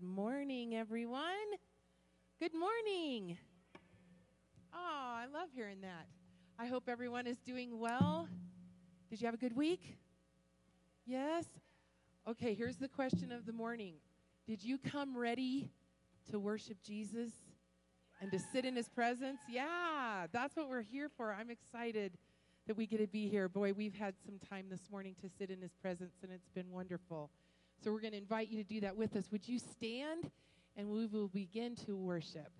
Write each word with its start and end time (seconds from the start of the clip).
Good 0.00 0.08
morning, 0.08 0.76
everyone. 0.76 1.20
Good 2.38 2.54
morning. 2.54 3.36
Oh, 4.72 4.76
I 4.78 5.26
love 5.30 5.48
hearing 5.54 5.82
that. 5.82 6.06
I 6.58 6.68
hope 6.68 6.84
everyone 6.88 7.26
is 7.26 7.36
doing 7.40 7.78
well. 7.78 8.26
Did 9.10 9.20
you 9.20 9.26
have 9.26 9.34
a 9.34 9.38
good 9.38 9.54
week? 9.54 9.98
Yes? 11.04 11.44
Okay, 12.26 12.54
here's 12.54 12.76
the 12.76 12.88
question 12.88 13.30
of 13.30 13.44
the 13.44 13.52
morning 13.52 13.96
Did 14.46 14.64
you 14.64 14.78
come 14.78 15.14
ready 15.14 15.70
to 16.30 16.38
worship 16.38 16.78
Jesus 16.82 17.32
and 18.22 18.30
to 18.30 18.38
sit 18.38 18.64
in 18.64 18.76
his 18.76 18.88
presence? 18.88 19.40
Yeah, 19.50 20.28
that's 20.32 20.56
what 20.56 20.70
we're 20.70 20.80
here 20.80 21.10
for. 21.14 21.34
I'm 21.34 21.50
excited 21.50 22.12
that 22.66 22.74
we 22.74 22.86
get 22.86 23.00
to 23.00 23.06
be 23.06 23.28
here. 23.28 23.50
Boy, 23.50 23.74
we've 23.74 23.96
had 23.96 24.14
some 24.24 24.38
time 24.38 24.64
this 24.70 24.88
morning 24.90 25.14
to 25.20 25.28
sit 25.28 25.50
in 25.50 25.60
his 25.60 25.74
presence, 25.82 26.14
and 26.22 26.32
it's 26.32 26.48
been 26.48 26.70
wonderful. 26.70 27.28
So 27.82 27.90
we're 27.92 28.00
going 28.00 28.12
to 28.12 28.18
invite 28.18 28.50
you 28.50 28.62
to 28.62 28.68
do 28.68 28.80
that 28.80 28.94
with 28.96 29.16
us. 29.16 29.24
Would 29.32 29.48
you 29.48 29.58
stand 29.58 30.30
and 30.76 30.88
we 30.90 31.06
will 31.06 31.28
begin 31.28 31.76
to 31.86 31.96
worship? 31.96 32.50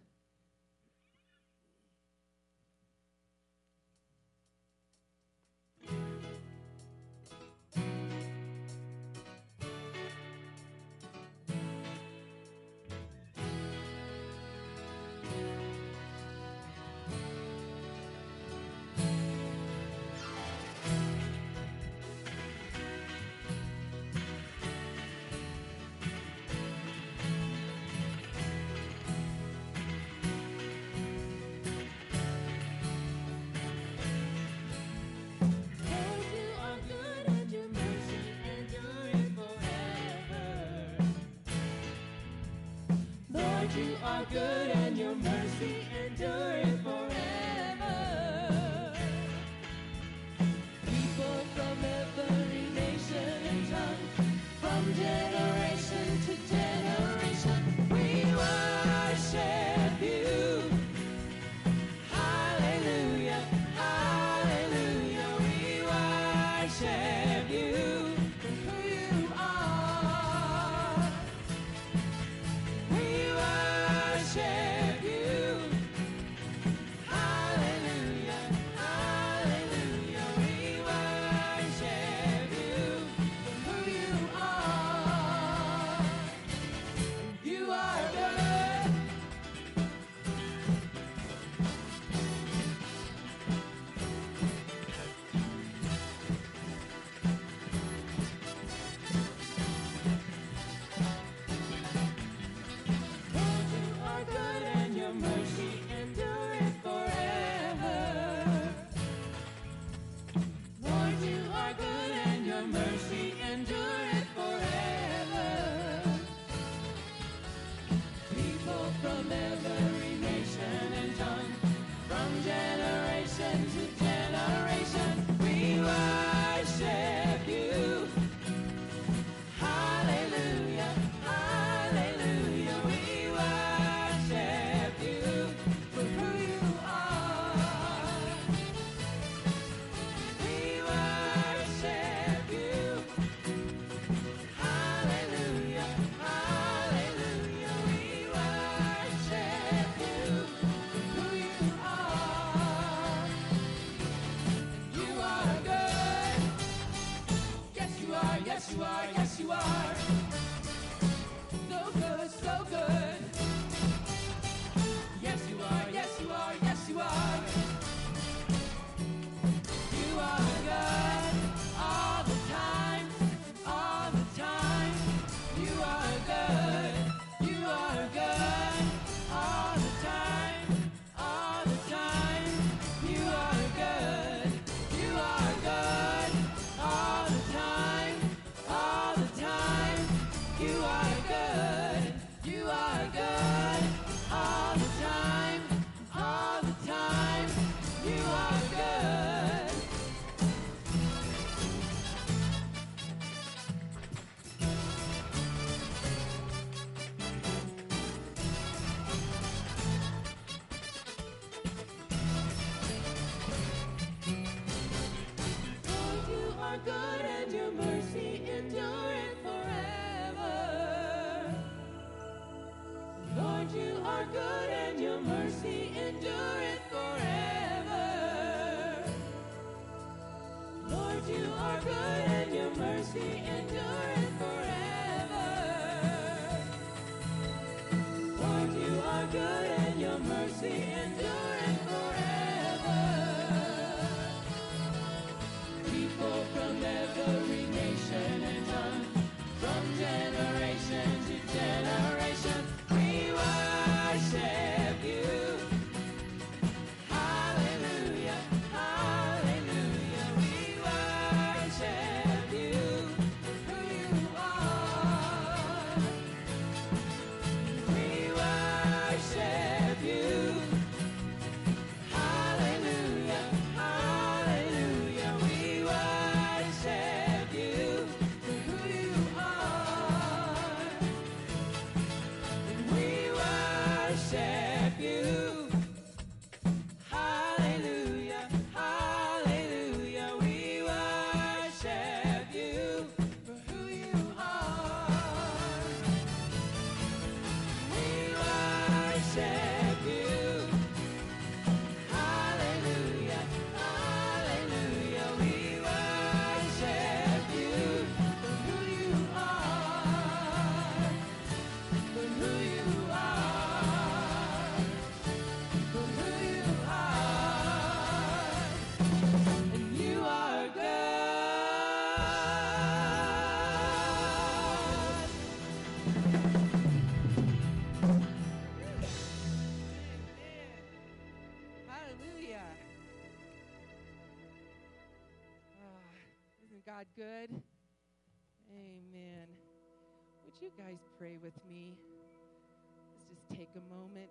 Take 343.70 343.82
a 343.82 343.94
moment. 343.94 344.30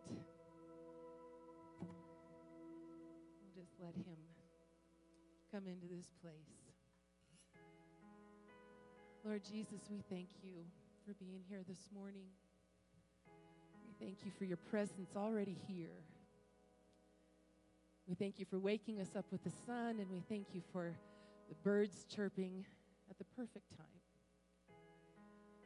We'll 3.42 3.56
just 3.56 3.72
let 3.80 3.96
Him 3.96 4.18
come 5.52 5.68
into 5.68 5.88
this 5.88 6.08
place. 6.22 6.32
Lord 9.24 9.42
Jesus, 9.44 9.82
we 9.90 10.02
thank 10.10 10.30
you 10.44 10.56
for 11.06 11.14
being 11.14 11.42
here 11.48 11.62
this 11.68 11.90
morning. 11.94 12.28
We 13.86 14.06
thank 14.06 14.26
you 14.26 14.32
for 14.38 14.46
your 14.46 14.58
presence 14.58 15.12
already 15.16 15.58
here. 15.68 16.04
We 18.08 18.16
thank 18.16 18.40
you 18.40 18.46
for 18.50 18.60
waking 18.60 19.00
us 19.00 19.16
up 19.16 19.26
with 19.32 19.44
the 19.44 19.52
sun, 19.66 20.00
and 20.00 20.10
we 20.12 20.22
thank 20.28 20.48
you 20.54 20.62
for 20.74 20.96
the 21.48 21.56
birds 21.64 22.06
chirping 22.14 22.66
at 23.10 23.18
the 23.18 23.26
perfect 23.36 23.70
time. 23.78 23.86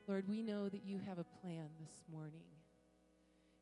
Lord, 0.08 0.26
we 0.28 0.44
know 0.44 0.68
that 0.68 0.86
you 0.86 1.00
have 1.08 1.18
a 1.18 1.26
plan 1.42 1.70
this 1.80 2.04
morning, 2.12 2.53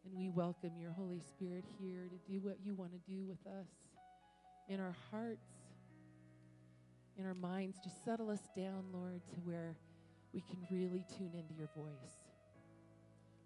and 0.05 0.17
we 0.17 0.29
welcome 0.29 0.71
your 0.79 0.91
Holy 0.91 1.19
Spirit 1.19 1.63
here 1.79 2.09
to 2.09 2.31
do 2.31 2.39
what 2.39 2.57
you 2.63 2.73
want 2.73 2.91
to 2.91 3.11
do 3.11 3.23
with 3.27 3.39
us 3.45 3.67
in 4.67 4.79
our 4.79 4.95
hearts, 5.11 5.47
in 7.17 7.25
our 7.25 7.35
minds. 7.35 7.77
Just 7.83 8.03
settle 8.03 8.29
us 8.29 8.41
down, 8.55 8.85
Lord, 8.91 9.21
to 9.29 9.35
where 9.43 9.75
we 10.33 10.41
can 10.41 10.57
really 10.71 11.03
tune 11.17 11.31
into 11.33 11.53
your 11.53 11.69
voice. 11.75 12.15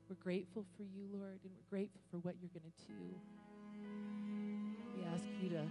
We're 0.09 0.15
grateful 0.23 0.65
for 0.77 0.83
you, 0.83 1.07
Lord, 1.11 1.39
and 1.43 1.51
we're 1.51 1.69
grateful 1.69 2.01
for 2.11 2.17
what 2.17 2.35
you're 2.39 2.51
going 2.53 2.71
to 2.71 2.85
do. 2.87 3.15
We 4.97 5.03
ask 5.13 5.25
you 5.41 5.49
to 5.49 5.65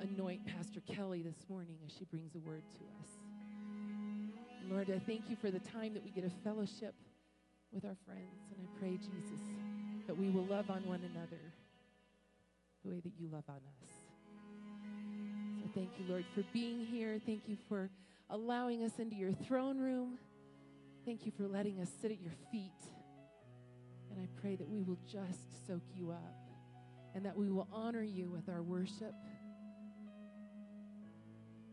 anoint 0.00 0.46
Pastor 0.46 0.80
Kelly 0.80 1.22
this 1.22 1.44
morning 1.48 1.76
as 1.84 1.92
she 1.92 2.04
brings 2.04 2.34
a 2.34 2.38
word 2.38 2.62
to 2.72 2.84
us. 3.02 3.08
Lord, 4.70 4.90
I 4.90 5.00
thank 5.00 5.28
you 5.28 5.36
for 5.36 5.50
the 5.50 5.58
time 5.58 5.92
that 5.94 6.04
we 6.04 6.10
get 6.10 6.24
a 6.24 6.30
fellowship 6.44 6.94
with 7.72 7.84
our 7.84 7.96
friends. 8.06 8.40
And 8.56 8.66
I 8.66 8.78
pray, 8.78 8.96
Jesus, 8.96 9.40
that 10.10 10.18
we 10.18 10.28
will 10.28 10.46
love 10.46 10.68
on 10.70 10.84
one 10.86 10.98
another 11.14 11.40
the 12.82 12.90
way 12.90 12.98
that 12.98 13.12
you 13.16 13.28
love 13.32 13.44
on 13.48 13.54
us. 13.54 13.90
So 15.62 15.70
thank 15.72 15.90
you, 16.00 16.04
Lord, 16.08 16.24
for 16.34 16.42
being 16.52 16.84
here. 16.84 17.20
Thank 17.24 17.42
you 17.46 17.56
for 17.68 17.88
allowing 18.28 18.82
us 18.82 18.90
into 18.98 19.14
your 19.14 19.30
throne 19.30 19.78
room. 19.78 20.18
Thank 21.06 21.26
you 21.26 21.30
for 21.36 21.46
letting 21.46 21.78
us 21.78 21.88
sit 22.02 22.10
at 22.10 22.20
your 22.20 22.32
feet. 22.50 22.72
And 24.10 24.20
I 24.20 24.26
pray 24.40 24.56
that 24.56 24.68
we 24.68 24.82
will 24.82 24.98
just 25.06 25.64
soak 25.68 25.84
you 25.94 26.10
up 26.10 26.50
and 27.14 27.24
that 27.24 27.36
we 27.36 27.48
will 27.48 27.68
honor 27.72 28.02
you 28.02 28.30
with 28.30 28.48
our 28.48 28.62
worship 28.62 29.14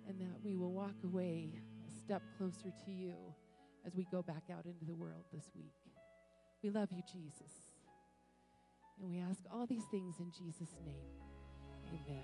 and 0.08 0.20
that 0.20 0.38
we 0.46 0.56
will 0.56 0.74
walk 0.74 0.94
away 1.04 1.54
a 1.88 2.06
step 2.06 2.22
closer 2.38 2.72
to 2.86 2.92
you 2.92 3.16
as 3.84 3.96
we 3.96 4.06
go 4.12 4.22
back 4.22 4.44
out 4.52 4.66
into 4.68 4.86
the 4.86 4.94
world 4.94 5.24
this 5.34 5.50
week. 5.56 5.74
We 6.62 6.70
love 6.70 6.90
you, 6.92 7.02
Jesus. 7.12 7.67
And 9.02 9.12
we 9.12 9.20
ask 9.20 9.40
all 9.54 9.66
these 9.66 9.86
things 9.92 10.16
in 10.20 10.32
Jesus' 10.32 10.76
name. 10.86 10.96
Amen. 11.90 12.24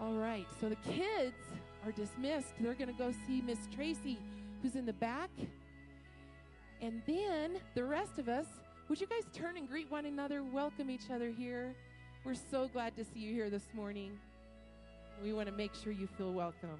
All 0.00 0.14
right, 0.14 0.46
so 0.60 0.68
the 0.68 0.76
kids 0.76 1.36
are 1.84 1.92
dismissed. 1.92 2.52
They're 2.60 2.74
going 2.74 2.92
to 2.92 2.98
go 2.98 3.12
see 3.26 3.40
Miss 3.40 3.58
Tracy, 3.74 4.18
who's 4.62 4.76
in 4.76 4.86
the 4.86 4.92
back. 4.92 5.30
And 6.80 7.02
then 7.06 7.58
the 7.74 7.84
rest 7.84 8.18
of 8.18 8.28
us, 8.28 8.46
would 8.88 9.00
you 9.00 9.06
guys 9.06 9.24
turn 9.32 9.56
and 9.56 9.68
greet 9.68 9.90
one 9.90 10.06
another, 10.06 10.42
welcome 10.42 10.90
each 10.90 11.10
other 11.10 11.30
here? 11.30 11.74
We're 12.24 12.34
so 12.34 12.68
glad 12.68 12.94
to 12.96 13.04
see 13.04 13.20
you 13.20 13.32
here 13.32 13.50
this 13.50 13.68
morning. 13.74 14.18
We 15.22 15.32
want 15.32 15.48
to 15.48 15.54
make 15.54 15.74
sure 15.74 15.92
you 15.92 16.06
feel 16.18 16.32
welcome. 16.32 16.78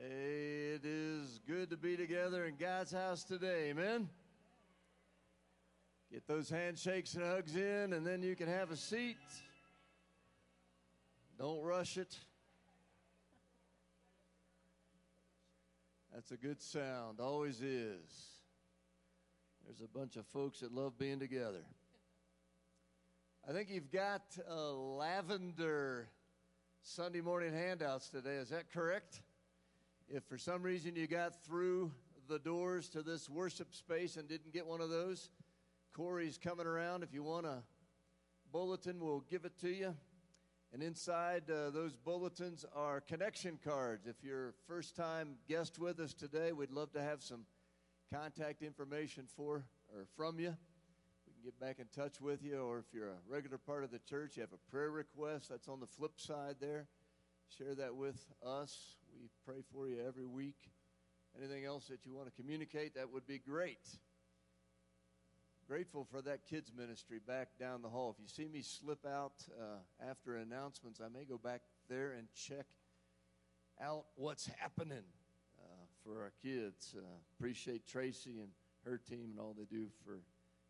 It 0.00 0.84
is 0.84 1.40
good 1.46 1.70
to 1.70 1.76
be 1.76 1.96
together 1.96 2.46
in 2.46 2.54
God's 2.54 2.92
house 2.92 3.24
today, 3.24 3.70
amen? 3.70 4.08
Get 6.12 6.26
those 6.28 6.48
handshakes 6.48 7.14
and 7.14 7.24
hugs 7.24 7.56
in, 7.56 7.92
and 7.92 8.06
then 8.06 8.22
you 8.22 8.36
can 8.36 8.46
have 8.46 8.70
a 8.70 8.76
seat. 8.76 9.16
Don't 11.36 11.62
rush 11.62 11.98
it. 11.98 12.16
That's 16.14 16.30
a 16.30 16.36
good 16.36 16.62
sound, 16.62 17.18
always 17.20 17.60
is. 17.60 18.38
There's 19.66 19.80
a 19.80 19.98
bunch 19.98 20.16
of 20.16 20.26
folks 20.26 20.60
that 20.60 20.72
love 20.72 20.96
being 20.96 21.18
together. 21.18 21.64
I 23.48 23.52
think 23.52 23.68
you've 23.68 23.90
got 23.90 24.22
uh, 24.48 24.72
lavender 24.72 26.08
Sunday 26.82 27.20
morning 27.20 27.52
handouts 27.52 28.08
today. 28.08 28.36
Is 28.36 28.50
that 28.50 28.72
correct? 28.72 29.20
If 30.10 30.24
for 30.24 30.38
some 30.38 30.62
reason 30.62 30.96
you 30.96 31.06
got 31.06 31.44
through 31.44 31.92
the 32.28 32.38
doors 32.38 32.88
to 32.90 33.02
this 33.02 33.28
worship 33.28 33.74
space 33.74 34.16
and 34.16 34.26
didn't 34.26 34.54
get 34.54 34.66
one 34.66 34.80
of 34.80 34.88
those, 34.88 35.28
Corey's 35.92 36.38
coming 36.38 36.66
around. 36.66 37.02
If 37.02 37.12
you 37.12 37.22
want 37.22 37.44
a 37.44 37.58
bulletin, 38.50 39.00
we'll 39.00 39.24
give 39.28 39.44
it 39.44 39.58
to 39.58 39.68
you. 39.68 39.94
And 40.72 40.82
inside 40.82 41.50
uh, 41.50 41.68
those 41.68 41.94
bulletins 41.94 42.64
are 42.74 43.02
connection 43.02 43.58
cards. 43.62 44.06
If 44.06 44.16
you're 44.22 44.54
first 44.66 44.96
time 44.96 45.34
guest 45.46 45.78
with 45.78 46.00
us 46.00 46.14
today, 46.14 46.52
we'd 46.52 46.70
love 46.70 46.90
to 46.92 47.02
have 47.02 47.22
some 47.22 47.44
contact 48.10 48.62
information 48.62 49.26
for 49.36 49.62
or 49.94 50.06
from 50.16 50.38
you. 50.38 50.56
We 51.26 51.34
can 51.34 51.42
get 51.44 51.60
back 51.60 51.80
in 51.80 51.86
touch 51.94 52.18
with 52.18 52.42
you, 52.42 52.56
or 52.56 52.78
if 52.78 52.86
you're 52.94 53.08
a 53.08 53.18
regular 53.28 53.58
part 53.58 53.84
of 53.84 53.90
the 53.90 53.98
church, 53.98 54.36
you 54.36 54.40
have 54.40 54.54
a 54.54 54.70
prayer 54.70 54.90
request, 54.90 55.50
that's 55.50 55.68
on 55.68 55.80
the 55.80 55.86
flip 55.86 56.12
side 56.16 56.56
there. 56.60 56.86
Share 57.58 57.74
that 57.74 57.94
with 57.94 58.24
us. 58.42 58.97
We 59.20 59.28
pray 59.44 59.62
for 59.72 59.88
you 59.88 59.98
every 60.06 60.26
week. 60.26 60.70
Anything 61.36 61.64
else 61.64 61.86
that 61.88 62.06
you 62.06 62.14
want 62.14 62.26
to 62.26 62.32
communicate, 62.40 62.94
that 62.94 63.12
would 63.12 63.26
be 63.26 63.38
great. 63.38 63.86
Grateful 65.66 66.06
for 66.10 66.22
that 66.22 66.46
kids 66.48 66.72
ministry 66.76 67.18
back 67.26 67.48
down 67.58 67.82
the 67.82 67.88
hall. 67.88 68.14
If 68.16 68.22
you 68.22 68.28
see 68.28 68.48
me 68.48 68.62
slip 68.62 69.04
out 69.04 69.34
uh, 69.60 70.08
after 70.08 70.36
announcements, 70.36 71.00
I 71.04 71.08
may 71.08 71.24
go 71.24 71.36
back 71.36 71.62
there 71.88 72.12
and 72.12 72.28
check 72.32 72.66
out 73.80 74.04
what's 74.14 74.48
happening 74.58 75.04
uh, 75.58 75.86
for 76.04 76.22
our 76.22 76.32
kids. 76.42 76.94
Uh, 76.96 77.02
appreciate 77.36 77.86
Tracy 77.86 78.38
and 78.38 78.48
her 78.84 78.98
team 78.98 79.30
and 79.32 79.40
all 79.40 79.54
they 79.58 79.64
do 79.64 79.88
for, 80.04 80.20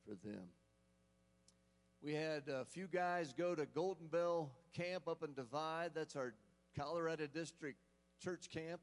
for 0.07 0.15
them. 0.27 0.49
We 2.03 2.15
had 2.15 2.49
a 2.49 2.65
few 2.65 2.87
guys 2.87 3.33
go 3.33 3.55
to 3.55 3.67
Golden 3.67 4.07
Bell 4.07 4.51
Camp 4.75 5.07
up 5.07 5.23
in 5.23 5.35
Divide. 5.35 5.91
That's 5.95 6.17
our 6.17 6.33
Colorado 6.77 7.27
District 7.27 7.79
church 8.19 8.51
camp. 8.51 8.81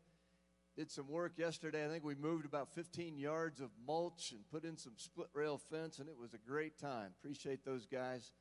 Did 0.76 0.92
some 0.92 1.08
work 1.08 1.38
yesterday. 1.38 1.86
I 1.86 1.88
think 1.88 2.04
we 2.04 2.16
moved 2.16 2.46
about 2.46 2.74
15 2.74 3.18
yards 3.18 3.62
of 3.62 3.70
mulch 3.88 4.32
and 4.32 4.42
put 4.52 4.66
in 4.66 4.76
some 4.76 4.94
split 4.98 5.30
rail 5.34 5.58
fence, 5.58 6.00
and 6.00 6.10
it 6.10 6.18
was 6.20 6.34
a 6.34 6.50
great 6.50 6.78
time. 6.78 7.12
Appreciate 7.20 7.64
those 7.64 7.86
guys 7.86 8.34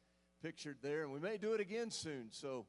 pictured 0.42 0.78
there. 0.82 1.02
And 1.02 1.12
we 1.12 1.20
may 1.20 1.36
do 1.36 1.52
it 1.52 1.60
again 1.60 1.90
soon. 1.90 2.26
So 2.30 2.66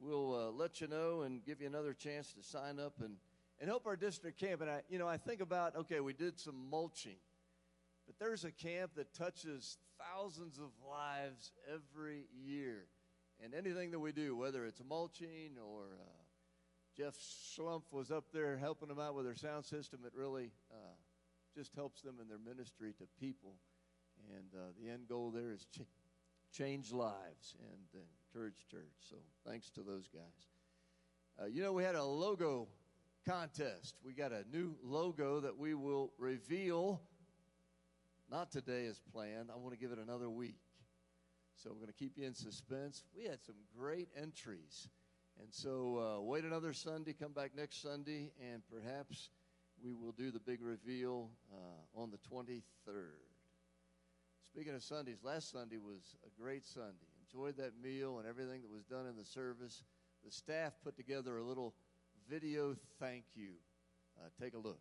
we'll 0.00 0.34
uh, 0.34 0.50
let 0.50 0.80
you 0.80 0.86
know 0.86 1.22
and 1.22 1.44
give 1.44 1.60
you 1.60 1.66
another 1.66 1.94
chance 1.94 2.32
to 2.34 2.42
sign 2.42 2.78
up 2.78 2.94
and, 3.00 3.16
and 3.60 3.68
help 3.68 3.86
our 3.86 3.96
district 3.96 4.38
camp. 4.38 4.60
And 4.60 4.70
I, 4.70 4.82
you 4.88 4.98
know, 4.98 5.08
I 5.08 5.16
think 5.16 5.40
about 5.40 5.74
okay, 5.76 6.00
we 6.00 6.12
did 6.12 6.38
some 6.38 6.70
mulching, 6.70 7.18
but 8.06 8.18
there's 8.18 8.44
a 8.44 8.52
camp 8.52 8.92
that 8.96 9.12
touches 9.14 9.78
thousands 9.98 10.58
of 10.58 10.70
lives 10.88 11.52
every 11.72 12.26
year. 12.32 12.86
And 13.42 13.54
anything 13.54 13.92
that 13.92 14.00
we 14.00 14.12
do, 14.12 14.36
whether 14.36 14.64
it's 14.64 14.82
mulching 14.88 15.58
or 15.62 15.82
uh, 16.00 16.17
Jeff 16.98 17.14
Schlumpf 17.16 17.92
was 17.92 18.10
up 18.10 18.24
there 18.32 18.56
helping 18.56 18.88
them 18.88 18.98
out 18.98 19.14
with 19.14 19.24
their 19.24 19.36
sound 19.36 19.64
system. 19.64 20.00
It 20.04 20.12
really 20.16 20.50
uh, 20.72 20.96
just 21.54 21.72
helps 21.76 22.02
them 22.02 22.16
in 22.20 22.26
their 22.26 22.40
ministry 22.44 22.92
to 22.98 23.04
people. 23.20 23.54
And 24.34 24.48
uh, 24.52 24.72
the 24.82 24.90
end 24.90 25.06
goal 25.08 25.30
there 25.30 25.52
is 25.52 25.64
ch- 25.66 25.86
change 26.52 26.90
lives 26.90 27.54
and 27.60 28.02
encourage 28.34 28.66
church. 28.68 28.96
So 29.08 29.14
thanks 29.46 29.70
to 29.70 29.82
those 29.82 30.08
guys. 30.12 30.48
Uh, 31.40 31.46
you 31.46 31.62
know, 31.62 31.72
we 31.72 31.84
had 31.84 31.94
a 31.94 32.02
logo 32.02 32.66
contest. 33.24 33.94
We 34.04 34.12
got 34.12 34.32
a 34.32 34.42
new 34.52 34.74
logo 34.82 35.38
that 35.38 35.56
we 35.56 35.74
will 35.74 36.12
reveal. 36.18 37.00
Not 38.28 38.50
today 38.50 38.86
as 38.86 39.00
planned. 39.12 39.50
I 39.52 39.56
want 39.56 39.72
to 39.72 39.78
give 39.78 39.92
it 39.92 40.00
another 40.00 40.28
week. 40.28 40.58
So 41.62 41.70
we're 41.70 41.76
going 41.76 41.86
to 41.86 41.92
keep 41.92 42.18
you 42.18 42.26
in 42.26 42.34
suspense. 42.34 43.04
We 43.16 43.22
had 43.22 43.40
some 43.44 43.54
great 43.78 44.08
entries. 44.20 44.88
And 45.40 45.48
so 45.52 46.18
uh, 46.18 46.22
wait 46.22 46.44
another 46.44 46.72
Sunday, 46.72 47.12
come 47.12 47.32
back 47.32 47.52
next 47.56 47.80
Sunday, 47.80 48.32
and 48.52 48.62
perhaps 48.68 49.30
we 49.82 49.92
will 49.92 50.12
do 50.12 50.30
the 50.30 50.40
big 50.40 50.60
reveal 50.60 51.30
uh, 51.52 52.00
on 52.00 52.10
the 52.10 52.18
23rd. 52.34 52.62
Speaking 54.52 54.74
of 54.74 54.82
Sundays, 54.82 55.18
last 55.22 55.52
Sunday 55.52 55.76
was 55.76 56.16
a 56.26 56.40
great 56.40 56.66
Sunday. 56.66 57.06
Enjoyed 57.30 57.56
that 57.58 57.72
meal 57.80 58.18
and 58.18 58.26
everything 58.26 58.62
that 58.62 58.70
was 58.70 58.84
done 58.84 59.06
in 59.06 59.16
the 59.16 59.24
service. 59.24 59.84
The 60.24 60.32
staff 60.32 60.72
put 60.82 60.96
together 60.96 61.38
a 61.38 61.44
little 61.44 61.74
video 62.28 62.74
thank 62.98 63.24
you. 63.34 63.52
Uh, 64.18 64.28
take 64.42 64.54
a 64.54 64.58
look. 64.58 64.80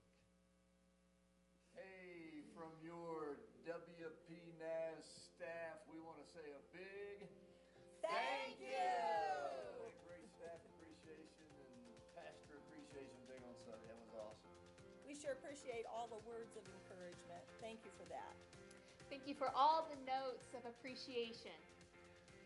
Hey, 1.75 2.41
from 2.55 2.71
your 2.83 3.37
WPNAS 3.67 5.05
staff, 5.05 5.85
we 5.93 5.99
want 5.99 6.17
to 6.17 6.25
say 6.33 6.47
a 6.49 6.75
big 6.75 7.27
Thank 8.01 8.59
you. 8.61 9.16
Sure 15.27 15.35
appreciate 15.43 15.83
all 15.91 16.07
the 16.07 16.23
words 16.23 16.55
of 16.55 16.63
encouragement. 16.63 17.43
Thank 17.59 17.83
you 17.83 17.91
for 17.99 18.07
that. 18.07 18.31
Thank 19.11 19.27
you 19.27 19.35
for 19.35 19.51
all 19.51 19.83
the 19.91 19.99
notes 20.07 20.55
of 20.55 20.63
appreciation. 20.63 21.51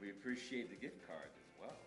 We 0.01 0.09
appreciate 0.09 0.73
the 0.73 0.81
gift 0.81 0.97
card 1.05 1.29
as 1.29 1.53
well. 1.61 1.77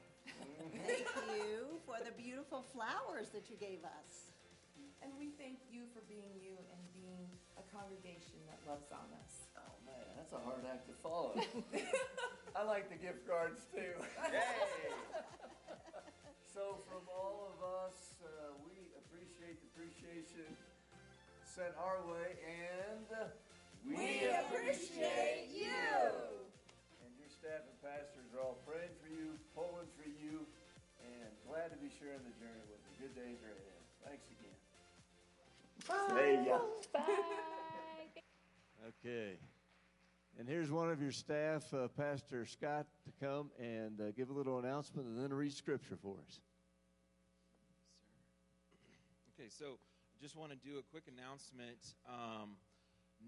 Thank 0.87 1.11
you 1.35 1.83
for 1.83 1.99
the 1.99 2.15
beautiful 2.15 2.63
flowers 2.71 3.35
that 3.35 3.51
you 3.51 3.59
gave 3.59 3.83
us. 3.83 4.31
And 5.03 5.11
we 5.19 5.35
thank 5.35 5.59
you 5.67 5.91
for 5.91 5.99
being 6.07 6.31
you 6.39 6.55
and 6.71 6.83
being 6.95 7.27
a 7.59 7.65
congregation 7.75 8.39
that 8.47 8.63
loves 8.63 8.95
on 8.95 9.11
us. 9.19 9.51
Oh 9.59 9.75
man, 9.83 10.07
that's 10.15 10.31
a 10.31 10.39
hard 10.47 10.63
act 10.63 10.87
to 10.87 10.95
follow. 11.03 11.35
I 12.59 12.63
like 12.63 12.87
the 12.87 12.99
gift 13.03 13.27
cards 13.27 13.67
too. 13.75 13.99
so 16.55 16.87
from 16.87 17.03
all 17.11 17.51
of 17.51 17.59
us, 17.83 18.15
uh, 18.23 18.55
we 18.63 18.95
appreciate 18.95 19.59
the 19.59 19.69
appreciation 19.75 20.55
sent 21.55 21.71
our 21.79 22.03
way, 22.11 22.35
and 22.43 23.07
We 23.87 24.27
appreciate 24.27 25.55
you. 25.55 25.87
And 26.99 27.15
your 27.15 27.31
staff 27.31 27.63
and 27.71 27.79
pastors 27.79 28.27
are 28.35 28.43
all 28.43 28.59
praying 28.67 28.91
for 28.99 29.07
you, 29.15 29.39
pulling 29.55 29.87
for 29.95 30.09
you, 30.19 30.43
and 30.99 31.31
glad 31.47 31.71
to 31.71 31.79
be 31.79 31.87
sharing 32.01 32.19
the 32.27 32.35
journey 32.43 32.65
with 32.67 32.83
you. 32.91 33.07
Good 33.07 33.15
days 33.15 33.39
are 33.47 33.55
ahead. 33.55 33.83
Thanks 34.03 34.27
again. 34.35 34.59
There 36.17 36.43
you 36.43 36.59
Bye. 36.93 38.23
Okay. 39.07 39.39
And 40.37 40.49
here's 40.49 40.73
one 40.73 40.91
of 40.91 41.01
your 41.01 41.13
staff, 41.13 41.73
uh, 41.73 41.87
Pastor 41.87 42.45
Scott, 42.47 42.87
to 43.05 43.25
come 43.25 43.51
and 43.61 44.01
uh, 44.01 44.11
give 44.17 44.31
a 44.31 44.33
little 44.33 44.59
announcement 44.59 45.07
and 45.07 45.23
then 45.23 45.33
read 45.33 45.53
scripture 45.53 45.97
for 46.03 46.17
us. 46.27 46.41
Okay, 49.39 49.49
so 49.49 49.79
just 50.25 50.37
want 50.37 50.51
to 50.51 50.57
do 50.57 50.79
a 50.79 50.83
quick 50.91 51.05
announcement. 51.05 51.77
Um, 52.09 52.57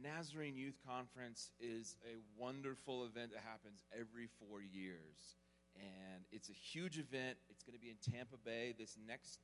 Nazarene 0.03 0.57
Youth 0.57 0.79
Conference 0.89 1.51
is 1.61 1.99
a 2.09 2.17
wonderful 2.41 3.05
event 3.05 3.33
that 3.33 3.43
happens 3.45 3.85
every 3.93 4.29
four 4.41 4.63
years. 4.63 5.37
And 5.77 6.25
it's 6.33 6.49
a 6.49 6.55
huge 6.55 6.97
event. 6.97 7.37
It's 7.51 7.63
going 7.63 7.75
to 7.75 7.79
be 7.79 7.91
in 7.91 8.01
Tampa 8.01 8.39
Bay 8.43 8.75
this 8.79 8.97
next 9.07 9.41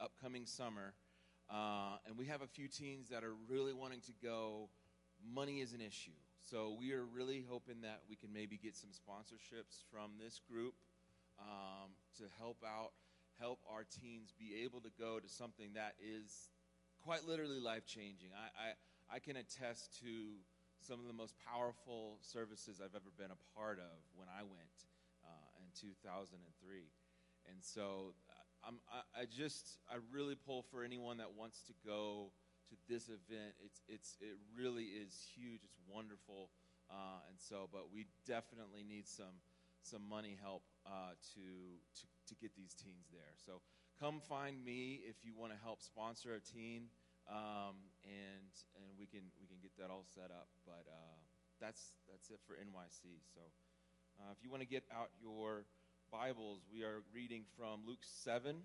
upcoming 0.00 0.46
summer. 0.46 0.94
Uh, 1.52 2.00
and 2.06 2.16
we 2.16 2.24
have 2.32 2.40
a 2.40 2.46
few 2.46 2.66
teens 2.66 3.10
that 3.10 3.22
are 3.22 3.34
really 3.46 3.74
wanting 3.74 4.00
to 4.00 4.12
go. 4.24 4.70
Money 5.20 5.60
is 5.60 5.74
an 5.74 5.82
issue. 5.82 6.16
So 6.40 6.78
we 6.80 6.94
are 6.94 7.04
really 7.04 7.44
hoping 7.46 7.82
that 7.82 8.00
we 8.08 8.16
can 8.16 8.32
maybe 8.32 8.56
get 8.56 8.74
some 8.74 8.88
sponsorships 8.88 9.84
from 9.92 10.12
this 10.18 10.40
group 10.50 10.72
um, 11.38 11.92
to 12.16 12.22
help 12.38 12.64
out, 12.66 12.92
help 13.38 13.58
our 13.70 13.84
teens 13.84 14.32
be 14.38 14.64
able 14.64 14.80
to 14.80 14.90
go 14.98 15.20
to 15.20 15.28
something 15.28 15.74
that 15.74 15.92
is 16.00 16.48
quite 17.06 17.22
literally 17.22 17.62
life 17.62 17.86
changing. 17.86 18.34
I, 18.34 18.50
I, 18.50 19.16
I 19.16 19.18
can 19.22 19.38
attest 19.38 19.94
to 20.02 20.42
some 20.82 20.98
of 20.98 21.06
the 21.06 21.14
most 21.14 21.38
powerful 21.38 22.18
services 22.20 22.82
I've 22.82 22.98
ever 22.98 23.14
been 23.14 23.30
a 23.30 23.40
part 23.54 23.78
of 23.78 23.94
when 24.18 24.26
I 24.26 24.42
went 24.42 24.74
uh, 25.22 25.62
in 25.62 25.70
2003. 25.78 26.34
And 27.46 27.62
so 27.62 28.10
uh, 28.26 28.66
I'm, 28.66 28.82
I, 28.90 29.22
I 29.22 29.24
just, 29.30 29.78
I 29.86 30.02
really 30.10 30.34
pull 30.34 30.66
for 30.66 30.82
anyone 30.82 31.18
that 31.22 31.30
wants 31.38 31.62
to 31.70 31.74
go 31.86 32.34
to 32.70 32.74
this 32.90 33.06
event. 33.06 33.54
It's, 33.62 33.86
it's, 33.86 34.18
it 34.20 34.34
really 34.58 34.90
is 34.98 35.14
huge. 35.30 35.62
It's 35.62 35.78
wonderful. 35.86 36.50
Uh, 36.90 37.22
and 37.30 37.38
so, 37.38 37.70
but 37.70 37.94
we 37.94 38.06
definitely 38.26 38.82
need 38.82 39.06
some, 39.06 39.38
some 39.82 40.02
money 40.02 40.36
help 40.42 40.64
uh, 40.84 41.14
to, 41.38 41.46
to, 42.02 42.04
to 42.26 42.34
get 42.42 42.50
these 42.58 42.74
teens 42.74 43.06
there. 43.14 43.30
So 43.38 43.62
come 44.00 44.20
find 44.28 44.64
me 44.64 45.00
if 45.08 45.16
you 45.24 45.32
want 45.36 45.52
to 45.52 45.58
help 45.62 45.82
sponsor 45.82 46.34
a 46.34 46.40
teen, 46.40 46.88
um, 47.30 47.76
and 48.04 48.52
and 48.76 48.88
we 48.98 49.06
can 49.06 49.22
we 49.40 49.46
can 49.46 49.56
get 49.62 49.72
that 49.78 49.90
all 49.90 50.04
set 50.14 50.30
up. 50.30 50.48
But 50.64 50.84
uh, 50.88 51.16
that's 51.60 51.92
that's 52.10 52.30
it 52.30 52.40
for 52.46 52.54
NYC. 52.54 53.20
So 53.34 53.40
uh, 54.20 54.32
if 54.32 54.42
you 54.42 54.50
want 54.50 54.62
to 54.62 54.68
get 54.68 54.84
out 54.94 55.10
your 55.20 55.64
Bibles, 56.12 56.60
we 56.72 56.82
are 56.82 57.02
reading 57.14 57.44
from 57.56 57.80
Luke 57.86 58.04
seven. 58.04 58.62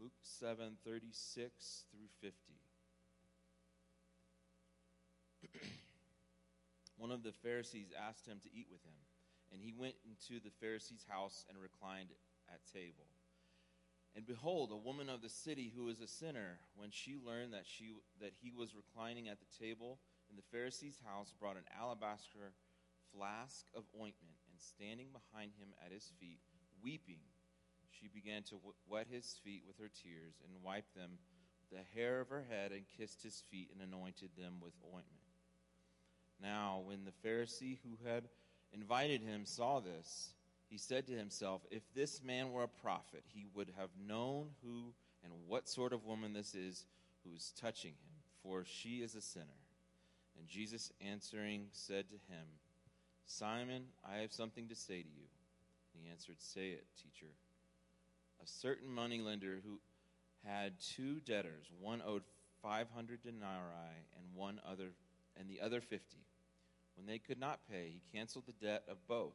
Luke 0.00 0.18
7, 0.22 0.78
36 0.84 1.84
through 1.92 2.08
50. 2.20 2.34
One 6.98 7.12
of 7.12 7.22
the 7.22 7.30
Pharisees 7.30 7.92
asked 7.94 8.26
him 8.26 8.38
to 8.42 8.48
eat 8.50 8.66
with 8.68 8.82
him, 8.82 8.98
and 9.52 9.62
he 9.62 9.72
went 9.78 9.94
into 10.02 10.42
the 10.42 10.50
Pharisee's 10.58 11.06
house 11.08 11.44
and 11.48 11.56
reclined 11.56 12.08
at 12.52 12.60
table. 12.72 13.06
And 14.14 14.26
behold, 14.26 14.70
a 14.70 14.76
woman 14.76 15.08
of 15.08 15.22
the 15.22 15.28
city 15.28 15.72
who 15.74 15.84
was 15.84 16.00
a 16.00 16.06
sinner, 16.06 16.58
when 16.76 16.90
she 16.90 17.16
learned 17.16 17.54
that, 17.54 17.64
she, 17.64 17.94
that 18.20 18.32
he 18.42 18.52
was 18.52 18.76
reclining 18.76 19.28
at 19.28 19.38
the 19.40 19.64
table 19.64 19.98
in 20.28 20.36
the 20.36 20.56
Pharisee's 20.56 20.98
house, 21.04 21.32
brought 21.38 21.56
an 21.56 21.64
alabaster 21.80 22.52
flask 23.16 23.66
of 23.74 23.84
ointment, 23.94 24.36
and 24.50 24.60
standing 24.60 25.08
behind 25.12 25.52
him 25.58 25.68
at 25.84 25.92
his 25.92 26.12
feet, 26.20 26.40
weeping, 26.82 27.20
she 28.02 28.08
began 28.08 28.42
to 28.44 28.58
wet 28.88 29.06
his 29.10 29.38
feet 29.44 29.62
with 29.66 29.78
her 29.78 29.90
tears 30.02 30.34
and 30.44 30.62
wiped 30.62 30.94
them 30.94 31.18
the 31.70 31.78
hair 31.94 32.20
of 32.20 32.28
her 32.28 32.44
head 32.50 32.72
and 32.72 32.82
kissed 32.98 33.22
his 33.22 33.42
feet 33.50 33.70
and 33.72 33.80
anointed 33.80 34.30
them 34.36 34.54
with 34.60 34.72
ointment. 34.84 35.06
Now, 36.40 36.82
when 36.84 37.04
the 37.04 37.28
Pharisee 37.28 37.78
who 37.82 37.96
had 38.04 38.24
invited 38.72 39.22
him 39.22 39.44
saw 39.44 39.80
this, 39.80 40.34
he 40.72 40.78
said 40.78 41.06
to 41.06 41.12
himself, 41.12 41.60
If 41.70 41.82
this 41.94 42.22
man 42.24 42.50
were 42.50 42.62
a 42.62 42.68
prophet, 42.68 43.24
he 43.26 43.44
would 43.54 43.68
have 43.76 43.90
known 44.08 44.46
who 44.64 44.94
and 45.22 45.32
what 45.46 45.68
sort 45.68 45.92
of 45.92 46.06
woman 46.06 46.32
this 46.32 46.54
is 46.54 46.86
who 47.22 47.34
is 47.34 47.52
touching 47.60 47.90
him, 47.90 48.14
for 48.42 48.64
she 48.64 49.02
is 49.02 49.14
a 49.14 49.20
sinner. 49.20 49.46
And 50.38 50.48
Jesus 50.48 50.90
answering 51.06 51.66
said 51.72 52.06
to 52.08 52.14
him, 52.32 52.46
Simon, 53.26 53.82
I 54.02 54.20
have 54.22 54.32
something 54.32 54.66
to 54.68 54.74
say 54.74 55.02
to 55.02 55.08
you. 55.08 55.26
And 55.94 56.02
he 56.02 56.10
answered, 56.10 56.36
Say 56.40 56.70
it, 56.70 56.86
teacher 56.96 57.32
a 58.42 58.46
certain 58.46 58.92
moneylender 58.92 59.60
who 59.64 59.78
had 60.44 60.72
two 60.80 61.20
debtors 61.20 61.66
one 61.80 62.02
owed 62.04 62.22
500 62.62 63.22
denarii 63.22 64.06
and 64.16 64.24
one 64.34 64.60
other 64.68 64.90
and 65.38 65.48
the 65.48 65.60
other 65.60 65.80
50 65.80 66.16
when 66.96 67.06
they 67.06 67.18
could 67.18 67.38
not 67.38 67.60
pay 67.70 67.92
he 67.92 68.18
canceled 68.18 68.44
the 68.46 68.66
debt 68.66 68.82
of 68.88 68.96
both 69.06 69.34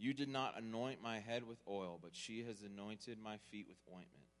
You 0.00 0.14
did 0.14 0.30
not 0.30 0.54
anoint 0.56 1.02
my 1.02 1.18
head 1.20 1.46
with 1.46 1.58
oil, 1.68 1.98
but 2.02 2.16
she 2.16 2.42
has 2.44 2.62
anointed 2.62 3.18
my 3.22 3.36
feet 3.50 3.66
with 3.68 3.76
ointment. 3.86 4.32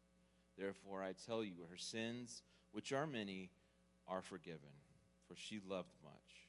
Therefore, 0.56 1.02
I 1.02 1.12
tell 1.12 1.44
you, 1.44 1.66
her 1.70 1.76
sins, 1.76 2.42
which 2.72 2.94
are 2.94 3.06
many, 3.06 3.50
are 4.08 4.22
forgiven, 4.22 4.72
for 5.28 5.36
she 5.36 5.60
loved 5.68 5.92
much. 6.02 6.48